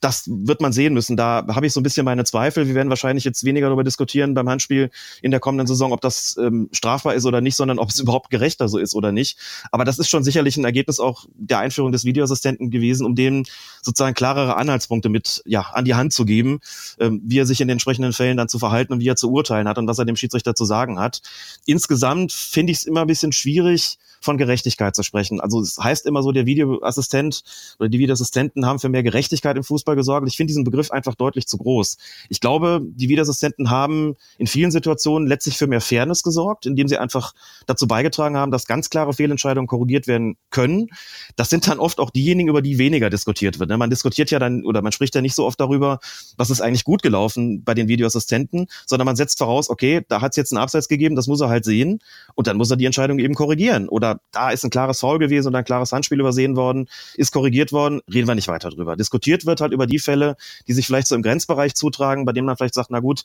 das 0.00 0.24
wird 0.28 0.60
man 0.60 0.72
sehen 0.72 0.94
müssen. 0.94 1.16
Da 1.16 1.44
habe 1.48 1.66
ich 1.66 1.72
so 1.72 1.80
ein 1.80 1.82
bisschen 1.82 2.04
meine 2.04 2.24
Zweifel. 2.24 2.68
Wir 2.68 2.74
werden 2.74 2.88
wahrscheinlich 2.88 3.24
jetzt 3.24 3.44
weniger 3.44 3.66
darüber 3.66 3.84
diskutieren 3.84 4.34
beim 4.34 4.48
Handspiel 4.48 4.90
in 5.22 5.30
der 5.30 5.40
kommenden 5.40 5.66
Saison, 5.66 5.92
ob 5.92 6.00
das 6.00 6.36
ähm, 6.40 6.68
strafbar 6.72 7.14
ist 7.14 7.26
oder 7.26 7.40
nicht, 7.40 7.56
sondern 7.56 7.78
ob 7.78 7.90
es 7.90 7.98
überhaupt 8.00 8.30
gerechter 8.30 8.68
so 8.68 8.78
ist 8.78 8.94
oder 8.94 9.12
nicht. 9.12 9.38
Aber 9.72 9.84
das 9.84 9.98
ist 9.98 10.08
schon 10.08 10.24
sicherlich 10.24 10.56
ein 10.56 10.64
Ergebnis 10.64 11.00
auch 11.00 11.26
der 11.34 11.58
Einführung 11.58 11.92
des 11.92 12.04
Videoassistenten 12.04 12.70
gewesen, 12.70 13.06
um 13.06 13.14
dem 13.14 13.44
sozusagen 13.82 14.14
klarere 14.14 14.56
Anhaltspunkte 14.56 15.08
mit 15.08 15.42
ja 15.46 15.62
an 15.72 15.84
die 15.84 15.94
Hand 15.94 16.12
zu 16.12 16.24
geben, 16.24 16.60
ähm, 17.00 17.20
wie 17.24 17.38
er 17.38 17.46
sich 17.46 17.60
in 17.60 17.68
den 17.68 17.74
entsprechenden 17.74 18.12
Fällen 18.12 18.36
dann 18.36 18.48
zu 18.48 18.58
verhalten 18.58 18.92
und 18.92 19.00
wie 19.00 19.08
er 19.08 19.16
zu 19.16 19.30
urteilen 19.30 19.68
hat 19.68 19.78
und 19.78 19.86
was 19.86 19.98
er 19.98 20.04
dem 20.04 20.16
Schiedsrichter 20.16 20.54
zu 20.54 20.64
sagen 20.64 20.98
hat. 20.98 21.22
Insgesamt 21.66 22.32
finde 22.32 22.72
ich 22.72 22.78
es 22.78 22.84
immer 22.84 23.02
ein 23.02 23.06
bisschen 23.06 23.32
schwierig, 23.32 23.98
von 24.20 24.38
Gerechtigkeit 24.38 24.94
zu 24.94 25.02
sprechen. 25.02 25.40
Also 25.40 25.60
es 25.60 25.78
heißt 25.78 26.06
immer 26.06 26.22
so, 26.22 26.32
der 26.32 26.46
Videoassistent 26.46 27.42
oder 27.78 27.88
die 27.88 27.98
Videoassistenten 27.98 28.66
haben 28.66 28.78
für 28.78 28.88
mehr 28.88 29.02
Gerechtigkeit 29.02 29.56
im 29.56 29.64
Fußball 29.64 29.87
gesorgt. 29.96 30.26
Ich 30.28 30.36
finde 30.36 30.48
diesen 30.48 30.64
Begriff 30.64 30.90
einfach 30.90 31.14
deutlich 31.14 31.46
zu 31.46 31.58
groß. 31.58 31.96
Ich 32.28 32.40
glaube, 32.40 32.80
die 32.84 33.08
Videoassistenten 33.08 33.70
haben 33.70 34.14
in 34.38 34.46
vielen 34.46 34.70
Situationen 34.70 35.28
letztlich 35.28 35.56
für 35.56 35.66
mehr 35.66 35.80
Fairness 35.80 36.22
gesorgt, 36.22 36.66
indem 36.66 36.88
sie 36.88 36.98
einfach 36.98 37.32
dazu 37.66 37.86
beigetragen 37.86 38.36
haben, 38.36 38.50
dass 38.50 38.66
ganz 38.66 38.90
klare 38.90 39.12
Fehlentscheidungen 39.12 39.66
korrigiert 39.66 40.06
werden 40.06 40.36
können. 40.50 40.88
Das 41.36 41.50
sind 41.50 41.66
dann 41.68 41.78
oft 41.78 42.00
auch 42.00 42.10
diejenigen, 42.10 42.48
über 42.48 42.62
die 42.62 42.78
weniger 42.78 43.10
diskutiert 43.10 43.58
wird. 43.58 43.70
Ne? 43.70 43.76
Man 43.76 43.90
diskutiert 43.90 44.30
ja 44.30 44.38
dann 44.38 44.64
oder 44.64 44.82
man 44.82 44.92
spricht 44.92 45.14
ja 45.14 45.20
nicht 45.20 45.34
so 45.34 45.46
oft 45.46 45.60
darüber, 45.60 45.98
was 46.36 46.50
ist 46.50 46.60
eigentlich 46.60 46.84
gut 46.84 47.02
gelaufen 47.02 47.62
bei 47.64 47.74
den 47.74 47.88
Videoassistenten, 47.88 48.66
sondern 48.86 49.06
man 49.06 49.16
setzt 49.16 49.38
voraus, 49.38 49.70
okay, 49.70 50.04
da 50.08 50.20
hat 50.20 50.32
es 50.32 50.36
jetzt 50.36 50.52
einen 50.52 50.62
Abseits 50.62 50.88
gegeben, 50.88 51.16
das 51.16 51.26
muss 51.26 51.40
er 51.40 51.48
halt 51.48 51.64
sehen 51.64 52.00
und 52.34 52.46
dann 52.46 52.56
muss 52.56 52.70
er 52.70 52.76
die 52.76 52.84
Entscheidung 52.84 53.18
eben 53.18 53.34
korrigieren 53.34 53.88
oder 53.88 54.20
da 54.32 54.50
ist 54.50 54.64
ein 54.64 54.70
klares 54.70 55.00
Foul 55.00 55.18
gewesen 55.18 55.48
oder 55.48 55.58
ein 55.58 55.64
klares 55.64 55.92
Handspiel 55.92 56.20
übersehen 56.20 56.56
worden, 56.56 56.88
ist 57.14 57.32
korrigiert 57.32 57.72
worden, 57.72 58.00
reden 58.12 58.28
wir 58.28 58.34
nicht 58.34 58.48
weiter 58.48 58.70
drüber. 58.70 58.96
Diskutiert 58.96 59.46
wird 59.46 59.60
halt 59.60 59.72
über 59.78 59.86
die 59.86 59.98
Fälle, 59.98 60.36
die 60.66 60.72
sich 60.72 60.86
vielleicht 60.86 61.06
so 61.06 61.14
im 61.14 61.22
Grenzbereich 61.22 61.74
zutragen, 61.74 62.24
bei 62.24 62.32
denen 62.32 62.46
man 62.46 62.56
vielleicht 62.56 62.74
sagt, 62.74 62.90
na 62.90 63.00
gut, 63.00 63.24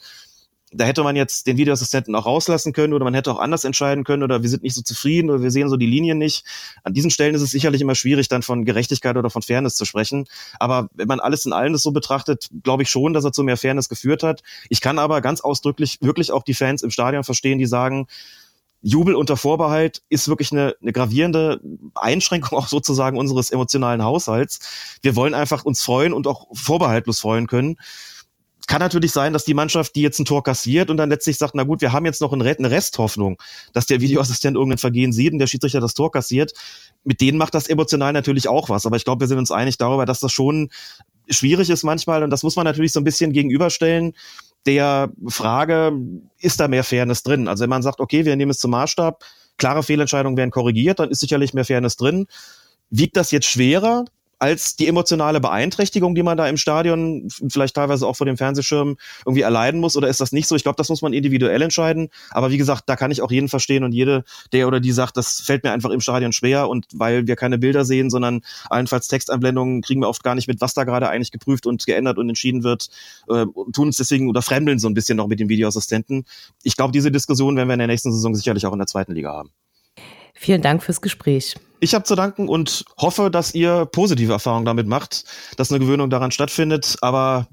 da 0.76 0.86
hätte 0.86 1.04
man 1.04 1.16
jetzt 1.16 1.48
den 1.48 1.58
Videoassistenten 1.58 2.16
auch 2.16 2.26
rauslassen 2.26 2.74
können 2.74 2.94
oder 2.94 3.04
man 3.04 3.14
hätte 3.14 3.32
auch 3.32 3.40
anders 3.40 3.64
entscheiden 3.64 4.04
können 4.04 4.24
oder 4.24 4.42
wir 4.42 4.50
sind 4.50 4.64
nicht 4.64 4.74
so 4.74 4.82
zufrieden 4.82 5.30
oder 5.30 5.42
wir 5.42 5.52
sehen 5.52 5.70
so 5.70 5.78
die 5.78 5.86
Linien 5.86 6.18
nicht. 6.18 6.46
An 6.84 6.94
diesen 6.94 7.12
Stellen 7.12 7.36
ist 7.36 7.42
es 7.42 7.52
sicherlich 7.52 7.82
immer 7.82 7.96
schwierig, 7.96 8.28
dann 8.28 8.42
von 8.42 8.66
Gerechtigkeit 8.66 9.16
oder 9.16 9.30
von 9.30 9.42
Fairness 9.42 9.76
zu 9.76 9.86
sprechen. 9.86 10.26
Aber 10.60 10.90
wenn 10.94 11.08
man 11.08 11.20
alles 11.20 11.46
in 11.46 11.54
allem 11.54 11.74
das 11.74 11.84
so 11.84 11.92
betrachtet, 11.92 12.50
glaube 12.64 12.84
ich 12.84 12.90
schon, 12.90 13.14
dass 13.14 13.24
er 13.24 13.32
zu 13.32 13.44
mehr 13.44 13.58
Fairness 13.58 13.90
geführt 13.90 14.24
hat. 14.24 14.42
Ich 14.70 14.82
kann 14.82 15.00
aber 15.00 15.22
ganz 15.22 15.42
ausdrücklich 15.42 16.00
wirklich 16.02 16.32
auch 16.32 16.44
die 16.44 16.54
Fans 16.54 16.82
im 16.82 16.92
Stadion 16.92 17.24
verstehen, 17.24 17.60
die 17.60 17.66
sagen, 17.66 18.08
Jubel 18.84 19.16
unter 19.16 19.38
Vorbehalt 19.38 20.04
ist 20.10 20.28
wirklich 20.28 20.52
eine, 20.52 20.76
eine 20.82 20.92
gravierende 20.92 21.62
Einschränkung 21.96 22.58
auch 22.60 22.68
sozusagen 22.68 23.18
unseres 23.18 23.50
emotionalen 23.50 24.04
Haushalts. 24.04 24.60
Wir 25.02 25.16
wollen 25.16 25.34
einfach 25.34 25.64
uns 25.64 25.82
freuen 25.82 26.14
und 26.14 26.28
auch 26.28 26.48
vorbehaltlos 26.54 27.22
freuen 27.22 27.48
können. 27.48 27.78
Kann 28.68 28.80
natürlich 28.80 29.12
sein, 29.12 29.34
dass 29.34 29.46
die 29.46 29.54
Mannschaft, 29.54 29.96
die 29.96 30.02
jetzt 30.02 30.20
ein 30.20 30.26
Tor 30.26 30.44
kassiert 30.44 30.90
und 30.90 30.98
dann 30.98 31.10
letztlich 31.10 31.38
sagt, 31.38 31.56
na 31.56 31.64
gut, 31.64 31.82
wir 31.82 31.94
haben 31.94 32.06
jetzt 32.06 32.22
noch 32.22 32.34
eine 32.34 32.72
Resthoffnung, 32.72 33.38
dass 33.72 33.86
der 33.86 34.02
Videoassistent 34.02 34.56
irgendein 34.56 34.78
Vergehen 34.78 35.14
sieht 35.14 35.32
und 35.32 35.40
der 35.40 35.48
Schiedsrichter 35.48 35.80
das 35.80 35.94
Tor 35.94 36.12
kassiert. 36.12 36.54
Mit 37.06 37.22
denen 37.22 37.38
macht 37.38 37.54
das 37.54 37.68
emotional 37.68 38.12
natürlich 38.14 38.50
auch 38.50 38.70
was. 38.70 38.86
Aber 38.86 38.98
ich 38.98 39.06
glaube, 39.06 39.22
wir 39.22 39.28
sind 39.28 39.38
uns 39.38 39.52
einig 39.52 39.78
darüber, 39.78 40.06
dass 40.06 40.20
das 40.20 40.32
schon 40.34 40.70
schwierig 41.30 41.70
ist 41.70 41.84
manchmal 41.84 42.24
und 42.24 42.30
das 42.30 42.44
muss 42.44 42.58
man 42.58 42.66
natürlich 42.66 42.92
so 42.92 43.00
ein 43.00 43.06
bisschen 43.06 43.32
gegenüberstellen 43.32 44.14
der 44.66 45.12
Frage, 45.28 45.94
ist 46.40 46.60
da 46.60 46.68
mehr 46.68 46.84
Fairness 46.84 47.24
drin? 47.24 47.48
Also 47.48 47.64
wenn 47.64 47.70
man 47.70 47.82
sagt, 47.82 48.00
okay, 48.00 48.26
wir 48.26 48.36
nehmen 48.36 48.52
es 48.52 48.60
zum 48.60 48.72
Maßstab, 48.72 49.24
klare 49.58 49.84
Fehlentscheidungen 49.84 50.38
werden 50.38 50.52
korrigiert, 50.52 51.00
dann 51.00 51.10
ist 51.10 51.20
sicherlich 51.20 51.54
mehr 51.54 51.66
Fairness 51.66 51.98
drin. 51.98 52.28
Wiegt 52.90 53.18
das 53.18 53.32
jetzt 53.32 53.48
schwerer? 53.48 54.06
Als 54.44 54.76
die 54.76 54.90
emotionale 54.90 55.40
Beeinträchtigung, 55.40 56.16
die 56.16 56.22
man 56.24 56.36
da 56.36 56.50
im 56.50 56.58
Stadion 56.58 57.30
vielleicht 57.48 57.78
teilweise 57.78 58.06
auch 58.06 58.18
vor 58.18 58.26
dem 58.26 58.36
Fernsehschirm 58.36 58.98
irgendwie 59.26 59.42
erleiden 59.42 59.80
muss? 59.80 59.96
Oder 59.96 60.10
ist 60.10 60.20
das 60.20 60.34
nicht 60.34 60.50
so? 60.50 60.56
Ich 60.58 60.64
glaube, 60.64 60.76
das 60.76 60.90
muss 60.90 61.02
man 61.02 61.14
individuell 61.14 61.62
entscheiden. 61.62 62.10
Aber 62.30 62.52
wie 62.52 62.58
gesagt, 62.58 62.84
da 62.88 62.98
kann 62.98 63.10
ich 63.10 63.22
auch 63.22 63.32
jeden 63.32 63.48
verstehen 63.48 63.86
und 63.86 63.94
jede, 63.94 64.26
der 64.52 64.68
oder 64.68 64.82
die 64.82 64.92
sagt, 64.92 65.16
das 65.16 65.40
fällt 65.40 65.64
mir 65.64 65.72
einfach 65.72 65.92
im 65.92 66.02
Stadion 66.02 66.34
schwer 66.34 66.68
und 66.68 66.88
weil 66.94 67.26
wir 67.26 67.38
keine 67.38 67.58
Bilder 67.58 67.86
sehen, 67.86 68.10
sondern 68.10 68.42
allenfalls 68.70 69.08
Textanblendungen, 69.08 69.82
kriegen 69.82 70.02
wir 70.02 70.10
oft 70.10 70.26
gar 70.26 70.36
nicht 70.36 70.50
mit, 70.50 70.60
was 70.60 70.74
da 70.74 70.84
gerade 70.84 71.08
eigentlich 71.08 71.32
geprüft 71.32 71.66
und 71.66 71.86
geändert 71.86 72.18
und 72.18 72.28
entschieden 72.28 72.64
wird, 72.64 72.90
äh, 73.30 73.46
tun 73.72 73.88
uns 73.88 73.96
deswegen 73.96 74.28
oder 74.28 74.42
fremdeln 74.42 74.78
so 74.78 74.90
ein 74.90 74.94
bisschen 74.94 75.16
noch 75.16 75.28
mit 75.28 75.40
den 75.40 75.48
Videoassistenten. 75.48 76.26
Ich 76.64 76.76
glaube, 76.76 76.92
diese 76.92 77.12
Diskussion 77.12 77.56
werden 77.56 77.70
wir 77.70 77.76
in 77.76 77.80
der 77.80 77.88
nächsten 77.88 78.12
Saison 78.12 78.36
sicherlich 78.36 78.66
auch 78.66 78.74
in 78.74 78.80
der 78.80 78.88
zweiten 78.88 79.14
Liga 79.14 79.32
haben. 79.32 79.52
Vielen 80.34 80.62
Dank 80.62 80.84
fürs 80.84 81.02
Gespräch. 81.02 81.56
Ich 81.80 81.94
habe 81.94 82.06
zu 82.06 82.16
danken 82.16 82.48
und 82.48 82.86
hoffe, 82.98 83.30
dass 83.30 83.54
ihr 83.54 83.86
positive 83.86 84.32
Erfahrungen 84.32 84.66
damit 84.66 84.88
macht, 84.88 85.26
dass 85.58 85.70
eine 85.70 85.80
Gewöhnung 85.80 86.10
daran 86.10 86.32
stattfindet. 86.32 86.98
Aber 87.02 87.48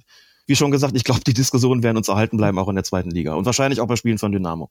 wie 0.47 0.57
schon 0.57 0.71
gesagt, 0.71 0.97
ich 0.97 1.05
glaube, 1.05 1.21
die 1.27 1.35
Diskussionen 1.35 1.83
werden 1.83 1.97
uns 1.97 2.09
erhalten 2.09 2.37
bleiben, 2.37 2.59
auch 2.59 2.69
in 2.69 2.75
der 2.75 2.85
zweiten 2.85 3.11
Liga 3.11 3.35
und 3.35 3.45
wahrscheinlich 3.45 3.81
auch 3.81 3.87
bei 3.87 3.97
Spielen 3.97 4.19
von 4.19 4.33
Dynamo. 4.33 4.71